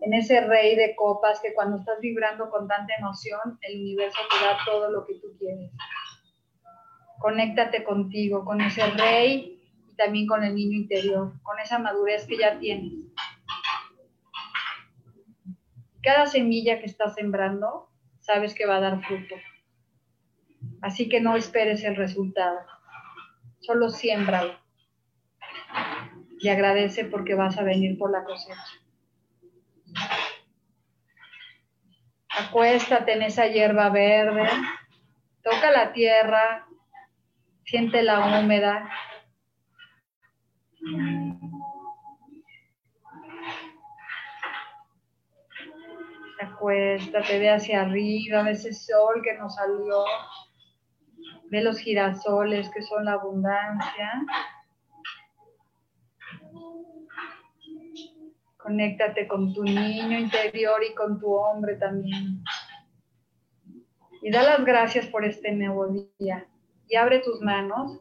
en 0.00 0.14
ese 0.14 0.40
rey 0.40 0.76
de 0.76 0.94
copas 0.96 1.40
que 1.40 1.54
cuando 1.54 1.78
estás 1.78 2.00
vibrando 2.00 2.50
con 2.50 2.66
tanta 2.66 2.94
emoción, 2.98 3.58
el 3.62 3.80
universo 3.80 4.18
te 4.30 4.44
da 4.44 4.56
todo 4.64 4.90
lo 4.90 5.06
que 5.06 5.14
tú 5.14 5.28
quieres. 5.38 5.70
Conéctate 7.18 7.84
contigo, 7.84 8.44
con 8.44 8.60
ese 8.60 8.84
rey 8.90 9.62
y 9.88 9.94
también 9.96 10.26
con 10.26 10.42
el 10.42 10.54
niño 10.54 10.76
interior, 10.76 11.34
con 11.42 11.58
esa 11.58 11.78
madurez 11.78 12.26
que 12.26 12.38
ya 12.38 12.58
tienes. 12.58 12.92
Cada 16.02 16.26
semilla 16.26 16.80
que 16.80 16.86
estás 16.86 17.14
sembrando, 17.14 17.89
sabes 18.32 18.54
que 18.54 18.66
va 18.66 18.76
a 18.76 18.80
dar 18.80 19.02
fruto. 19.02 19.34
Así 20.82 21.08
que 21.08 21.20
no 21.20 21.36
esperes 21.36 21.82
el 21.82 21.96
resultado, 21.96 22.60
solo 23.60 23.90
siémbralo. 23.90 24.58
Y 26.38 26.48
agradece 26.48 27.04
porque 27.04 27.34
vas 27.34 27.58
a 27.58 27.64
venir 27.64 27.98
por 27.98 28.12
la 28.12 28.24
cosecha. 28.24 28.62
Acuéstate 32.28 33.14
en 33.14 33.22
esa 33.22 33.48
hierba 33.48 33.90
verde, 33.90 34.48
toca 35.42 35.70
la 35.72 35.92
tierra, 35.92 36.66
siente 37.64 38.02
la 38.02 38.20
húmeda. 38.40 38.88
Acuéstate, 46.60 47.38
ve 47.38 47.48
hacia 47.48 47.80
arriba, 47.80 48.42
ve 48.42 48.50
ese 48.50 48.74
sol 48.74 49.22
que 49.24 49.32
nos 49.38 49.54
salió, 49.54 50.04
ve 51.50 51.62
los 51.62 51.78
girasoles 51.78 52.68
que 52.68 52.82
son 52.82 53.06
la 53.06 53.12
abundancia. 53.12 54.26
Conéctate 58.58 59.26
con 59.26 59.54
tu 59.54 59.64
niño 59.64 60.18
interior 60.18 60.82
y 60.84 60.94
con 60.94 61.18
tu 61.18 61.32
hombre 61.32 61.76
también. 61.76 62.44
Y 64.20 64.30
da 64.30 64.42
las 64.42 64.62
gracias 64.62 65.06
por 65.06 65.24
este 65.24 65.52
nuevo 65.52 65.88
día. 66.18 66.46
Y 66.88 66.96
abre 66.96 67.20
tus 67.20 67.40
manos 67.40 67.98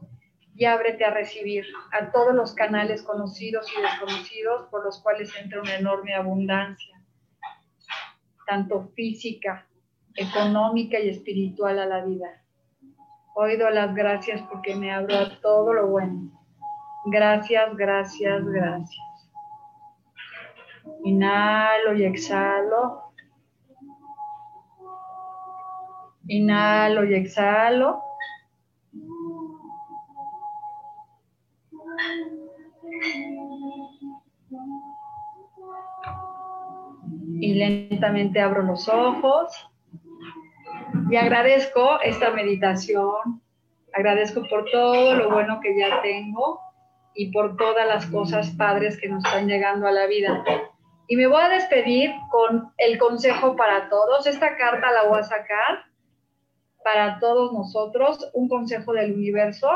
y 0.54 0.66
ábrete 0.66 1.06
a 1.06 1.14
recibir 1.14 1.66
a 1.94 2.12
todos 2.12 2.36
los 2.36 2.54
canales 2.56 3.04
conocidos 3.04 3.66
y 3.72 3.82
desconocidos 3.82 4.68
por 4.70 4.84
los 4.84 5.02
cuales 5.02 5.34
entra 5.42 5.62
una 5.62 5.78
enorme 5.78 6.14
abundancia, 6.14 6.99
tanto 8.50 8.90
física, 8.96 9.68
económica 10.16 11.00
y 11.00 11.10
espiritual 11.10 11.78
a 11.78 11.86
la 11.86 12.04
vida. 12.04 12.44
Hoy 13.36 13.58
las 13.58 13.94
gracias 13.94 14.42
porque 14.50 14.76
me 14.76 14.92
abro 14.92 15.16
a 15.16 15.40
todo 15.40 15.72
lo 15.72 15.88
bueno. 15.88 16.32
Gracias, 17.06 17.76
gracias, 17.78 18.44
gracias. 18.46 19.06
Inhalo 21.04 21.94
y 21.94 22.06
exhalo. 22.06 23.14
Inhalo 26.28 27.06
y 27.06 27.14
exhalo. 27.14 28.02
Y 37.42 37.54
lentamente 37.54 38.42
abro 38.42 38.64
los 38.64 38.88
ojos 38.90 39.70
y 41.10 41.16
agradezco 41.16 42.00
esta 42.02 42.32
meditación. 42.32 43.42
Agradezco 43.94 44.44
por 44.50 44.66
todo 44.70 45.16
lo 45.16 45.32
bueno 45.32 45.60
que 45.62 45.78
ya 45.78 46.02
tengo 46.02 46.60
y 47.16 47.32
por 47.32 47.58
todas 47.58 47.88
las 47.88 48.06
cosas 48.08 48.52
padres 48.52 49.00
que 49.00 49.10
nos 49.10 49.26
están 49.26 49.48
llegando 49.48 49.88
a 49.88 49.92
la 49.92 50.06
vida. 50.06 50.44
Y 51.08 51.16
me 51.16 51.28
voy 51.28 51.42
a 51.42 51.50
despedir 51.50 52.12
con 52.30 52.72
el 52.78 53.00
consejo 53.00 53.56
para 53.56 53.90
todos. 53.90 54.28
Esta 54.28 54.56
carta 54.58 54.92
la 54.92 55.10
voy 55.10 55.20
a 55.20 55.24
sacar 55.24 55.86
para 56.84 57.20
todos 57.20 57.52
nosotros, 57.52 58.30
un 58.34 58.48
consejo 58.48 58.94
del 58.94 59.14
universo. 59.14 59.70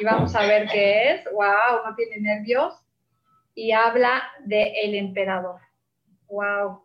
Y 0.00 0.04
vamos 0.04 0.34
a 0.36 0.42
ver 0.42 0.68
qué 0.68 1.12
es. 1.12 1.24
¡Wow! 1.32 1.86
No 1.86 1.94
tiene 1.94 2.18
nervios. 2.20 2.74
Y 3.54 3.72
habla 3.72 4.22
de 4.44 4.72
el 4.82 4.94
emperador. 4.94 5.60
¡Wow! 6.28 6.84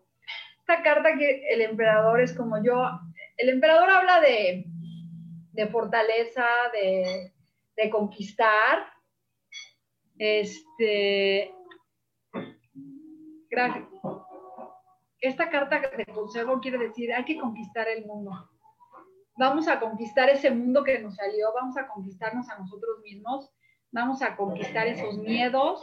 Esta 0.59 0.81
carta 0.81 1.17
que 1.17 1.47
el 1.49 1.61
emperador 1.61 2.21
es 2.21 2.33
como 2.33 2.63
yo. 2.63 2.89
El 3.37 3.49
emperador 3.49 3.89
habla 3.89 4.21
de, 4.21 4.65
de 5.51 5.67
fortaleza, 5.67 6.45
de, 6.73 7.33
de 7.75 7.89
conquistar, 7.89 8.85
este, 10.17 11.53
gracias. 13.49 13.85
Esta 15.19 15.49
carta 15.49 15.79
de 15.79 16.05
consejo 16.05 16.59
quiere 16.59 16.77
decir, 16.77 17.13
hay 17.13 17.25
que 17.25 17.37
conquistar 17.37 17.87
el 17.87 18.05
mundo. 18.05 18.31
Vamos 19.37 19.67
a 19.67 19.79
conquistar 19.79 20.29
ese 20.29 20.51
mundo 20.51 20.83
que 20.83 20.99
nos 20.99 21.15
salió, 21.15 21.51
vamos 21.53 21.75
a 21.77 21.87
conquistarnos 21.87 22.49
a 22.49 22.59
nosotros 22.59 22.99
mismos, 23.03 23.49
vamos 23.91 24.21
a 24.21 24.35
conquistar 24.35 24.87
esos 24.87 25.17
miedos 25.17 25.81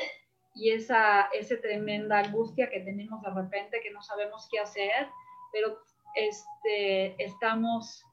y 0.55 0.71
esa, 0.71 1.29
esa 1.33 1.61
tremenda 1.61 2.19
angustia 2.19 2.71
que 2.71 2.81
tenemos 2.81 3.23
de 3.23 3.31
repente, 3.31 3.81
que 3.83 3.91
no 3.91 4.03
sabemos 4.03 4.49
qué 4.51 4.59
hacer, 4.59 5.09
pero 5.53 5.79
este, 6.15 7.23
estamos 7.23 8.05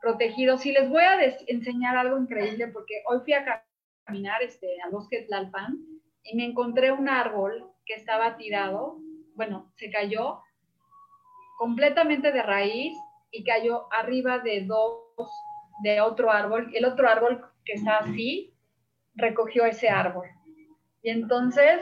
protegidos. 0.00 0.64
Y 0.66 0.72
les 0.72 0.88
voy 0.88 1.02
a 1.02 1.18
enseñar 1.46 1.96
algo 1.96 2.18
increíble 2.18 2.68
porque 2.68 3.02
hoy 3.06 3.20
fui 3.20 3.32
a 3.32 3.64
caminar 4.04 4.42
este, 4.42 4.80
al 4.82 4.90
bosque 4.90 5.22
Tlalpan 5.22 5.78
y 6.22 6.36
me 6.36 6.44
encontré 6.44 6.92
un 6.92 7.08
árbol 7.08 7.70
que 7.84 7.94
estaba 7.94 8.36
tirado, 8.36 8.98
bueno, 9.34 9.72
se 9.76 9.90
cayó 9.90 10.40
completamente 11.58 12.32
de 12.32 12.42
raíz 12.42 12.96
y 13.30 13.44
cayó 13.44 13.92
arriba 13.92 14.38
de 14.38 14.64
dos, 14.64 15.00
de 15.82 16.00
otro 16.00 16.30
árbol. 16.30 16.70
El 16.74 16.84
otro 16.84 17.08
árbol 17.08 17.44
que 17.64 17.74
está 17.74 17.98
así, 17.98 18.54
recogió 19.14 19.64
ese 19.64 19.88
árbol. 19.88 20.26
Y 21.08 21.10
entonces 21.10 21.80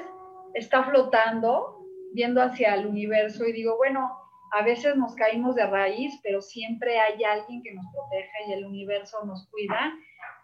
está 0.55 0.85
flotando, 0.85 1.85
viendo 2.13 2.41
hacia 2.41 2.77
el 2.77 2.87
universo 2.87 3.45
y 3.45 3.53
digo, 3.53 3.77
bueno, 3.77 4.09
a 4.53 4.63
veces 4.63 4.95
nos 4.95 5.17
caímos 5.17 5.57
de 5.57 5.67
raíz, 5.67 6.15
pero 6.23 6.41
siempre 6.41 7.01
hay 7.01 7.25
alguien 7.25 7.61
que 7.65 7.75
nos 7.75 7.87
protege 7.93 8.31
y 8.47 8.53
el 8.53 8.65
universo 8.65 9.25
nos 9.25 9.49
cuida 9.49 9.93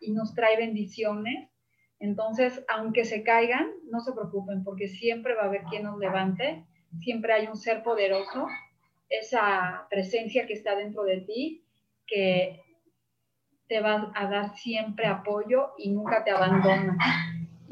y 0.00 0.10
nos 0.10 0.34
trae 0.34 0.56
bendiciones. 0.56 1.48
Entonces, 2.00 2.64
aunque 2.68 3.04
se 3.04 3.22
caigan, 3.22 3.70
no 3.88 4.00
se 4.00 4.14
preocupen, 4.14 4.64
porque 4.64 4.88
siempre 4.88 5.36
va 5.36 5.42
a 5.42 5.46
haber 5.46 5.62
quien 5.70 5.84
nos 5.84 6.00
levante, 6.00 6.66
siempre 6.98 7.34
hay 7.34 7.46
un 7.46 7.56
ser 7.56 7.84
poderoso, 7.84 8.48
esa 9.08 9.86
presencia 9.90 10.44
que 10.44 10.54
está 10.54 10.74
dentro 10.74 11.04
de 11.04 11.20
ti, 11.20 11.64
que 12.04 12.60
te 13.68 13.80
va 13.80 14.10
a 14.16 14.26
dar 14.26 14.56
siempre 14.56 15.06
apoyo 15.06 15.70
y 15.78 15.92
nunca 15.92 16.24
te 16.24 16.32
abandona. 16.32 16.98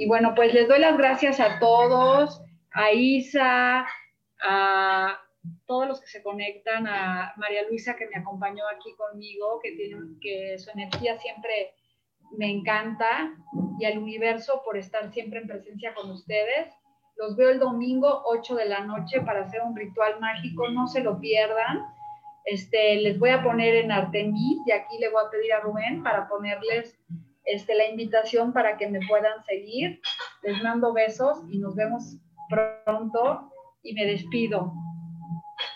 Y 0.01 0.07
bueno, 0.07 0.35
pues 0.35 0.55
les 0.55 0.67
doy 0.67 0.79
las 0.79 0.97
gracias 0.97 1.41
a 1.41 1.59
todos, 1.59 2.43
a 2.73 2.91
Isa, 2.91 3.87
a 4.43 5.21
todos 5.67 5.89
los 5.89 6.01
que 6.01 6.07
se 6.07 6.23
conectan, 6.23 6.87
a 6.87 7.35
María 7.37 7.69
Luisa 7.69 7.97
que 7.97 8.07
me 8.07 8.19
acompañó 8.19 8.65
aquí 8.75 8.95
conmigo, 8.97 9.61
que, 9.63 9.73
tiene, 9.73 9.97
que 10.23 10.59
su 10.59 10.71
energía 10.71 11.19
siempre 11.19 11.75
me 12.39 12.51
encanta 12.51 13.31
y 13.79 13.85
al 13.85 13.99
universo 13.99 14.63
por 14.65 14.79
estar 14.79 15.13
siempre 15.13 15.41
en 15.41 15.49
presencia 15.49 15.93
con 15.93 16.11
ustedes. 16.11 16.73
Los 17.17 17.37
veo 17.37 17.51
el 17.51 17.59
domingo 17.59 18.23
8 18.25 18.55
de 18.55 18.71
la 18.71 18.81
noche 18.81 19.21
para 19.21 19.43
hacer 19.43 19.61
un 19.61 19.77
ritual 19.77 20.19
mágico, 20.19 20.71
no 20.71 20.87
se 20.87 21.03
lo 21.03 21.21
pierdan. 21.21 21.85
Este, 22.47 22.97
les 22.97 23.19
voy 23.19 23.31
a 23.31 23.43
poner 23.43 23.75
en 23.75 23.93
Artemis 23.93 24.61
y 24.67 24.73
aquí 24.73 24.97
le 24.99 25.11
voy 25.11 25.23
a 25.27 25.31
pedir 25.31 25.53
a 25.53 25.61
Rubén 25.61 26.03
para 26.03 26.27
ponerles 26.27 26.99
este, 27.45 27.75
la 27.75 27.87
invitación 27.87 28.53
para 28.53 28.77
que 28.77 28.89
me 28.89 29.01
puedan 29.09 29.43
seguir. 29.45 30.01
Les 30.43 30.63
mando 30.63 30.93
besos 30.93 31.39
y 31.51 31.59
nos 31.59 31.75
vemos 31.75 32.17
pronto 32.49 33.51
y 33.83 33.95
me 33.95 34.07
despido. 34.07 34.73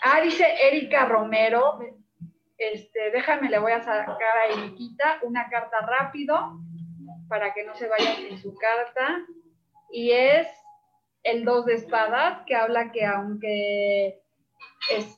Ah, 0.01 0.21
dice 0.21 0.45
Erika 0.67 1.05
Romero, 1.05 1.79
este, 2.57 3.11
déjame, 3.11 3.49
le 3.49 3.59
voy 3.59 3.71
a 3.71 3.81
sacar 3.81 4.37
a 4.37 4.53
Eriquita 4.53 5.19
una 5.23 5.49
carta 5.49 5.81
rápido 5.81 6.59
para 7.27 7.53
que 7.53 7.63
no 7.63 7.75
se 7.75 7.87
vaya 7.87 8.15
sin 8.15 8.37
su 8.37 8.55
carta. 8.55 9.25
Y 9.91 10.11
es 10.11 10.47
el 11.23 11.43
dos 11.43 11.65
de 11.65 11.75
espadas, 11.75 12.43
que 12.45 12.55
habla 12.55 12.91
que 12.91 13.05
aunque 13.05 14.21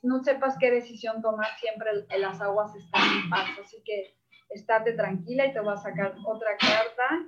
no 0.04 0.24
sepas 0.24 0.58
qué 0.60 0.72
decisión 0.72 1.22
tomar, 1.22 1.48
siempre 1.58 1.92
las 2.18 2.42
aguas 2.42 2.76
están 2.76 3.02
en 3.24 3.30
paz. 3.30 3.50
Así 3.60 3.82
que 3.84 4.17
estate 4.50 4.94
tranquila 4.94 5.46
y 5.46 5.54
te 5.54 5.60
voy 5.60 5.74
a 5.74 5.78
sacar 5.78 6.16
otra 6.26 6.58
carta. 6.58 7.26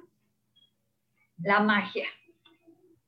La 1.38 1.60
magia. 1.62 2.06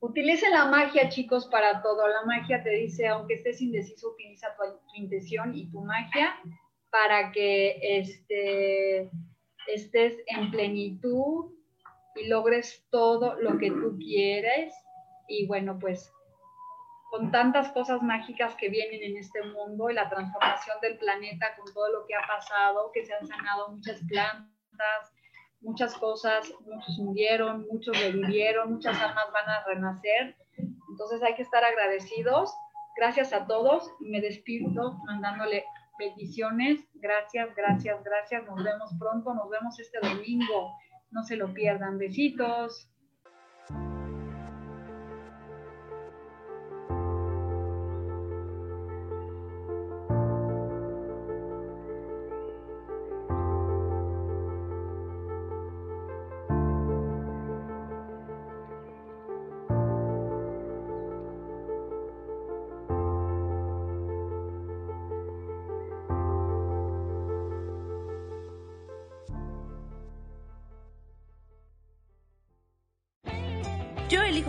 Utilicen 0.00 0.50
la 0.50 0.64
magia, 0.64 1.08
chicos, 1.08 1.46
para 1.46 1.82
todo. 1.82 2.08
La 2.08 2.24
magia 2.24 2.62
te 2.62 2.70
dice, 2.70 3.06
aunque 3.06 3.34
estés 3.34 3.60
indeciso, 3.60 4.10
utiliza 4.10 4.48
tu, 4.56 4.62
intención 4.94 5.54
y 5.54 5.70
tu 5.70 5.80
magia 5.80 6.34
para 6.90 7.30
que 7.30 7.78
este, 7.80 9.10
estés 9.68 10.18
en 10.26 10.50
plenitud 10.50 11.52
y 12.16 12.26
logres 12.26 12.84
todo 12.90 13.40
lo 13.40 13.58
que 13.58 13.70
tú 13.70 13.96
quieres. 13.96 14.74
Y 15.28 15.46
bueno, 15.46 15.78
pues 15.78 16.12
con 17.12 17.30
tantas 17.30 17.70
cosas 17.72 18.00
mágicas 18.00 18.54
que 18.54 18.70
vienen 18.70 19.02
en 19.02 19.18
este 19.18 19.42
mundo 19.42 19.90
y 19.90 19.94
la 19.94 20.08
transformación 20.08 20.78
del 20.80 20.96
planeta 20.96 21.54
con 21.58 21.70
todo 21.74 21.92
lo 21.92 22.06
que 22.06 22.14
ha 22.14 22.26
pasado, 22.26 22.90
que 22.94 23.04
se 23.04 23.12
han 23.12 23.26
sanado 23.26 23.68
muchas 23.68 24.00
plantas, 24.08 25.12
muchas 25.60 25.94
cosas, 25.98 26.50
muchos 26.64 26.98
murieron, 27.00 27.66
muchos 27.70 28.00
revivieron, 28.00 28.72
muchas 28.72 28.98
almas 28.98 29.26
van 29.30 29.46
a 29.46 29.62
renacer. 29.64 30.38
Entonces 30.56 31.22
hay 31.22 31.34
que 31.34 31.42
estar 31.42 31.62
agradecidos. 31.62 32.50
Gracias 32.96 33.34
a 33.34 33.46
todos 33.46 33.90
me 34.00 34.22
despido 34.22 34.94
mandándole 35.04 35.64
Bendiciones, 35.98 36.80
gracias, 36.94 37.54
gracias, 37.54 38.02
gracias. 38.02 38.46
Nos 38.46 38.64
vemos 38.64 38.90
pronto, 38.98 39.34
nos 39.34 39.50
vemos 39.50 39.78
este 39.78 39.98
domingo. 40.00 40.72
No 41.10 41.22
se 41.24 41.36
lo 41.36 41.52
pierdan. 41.52 41.98
Besitos. 41.98 42.88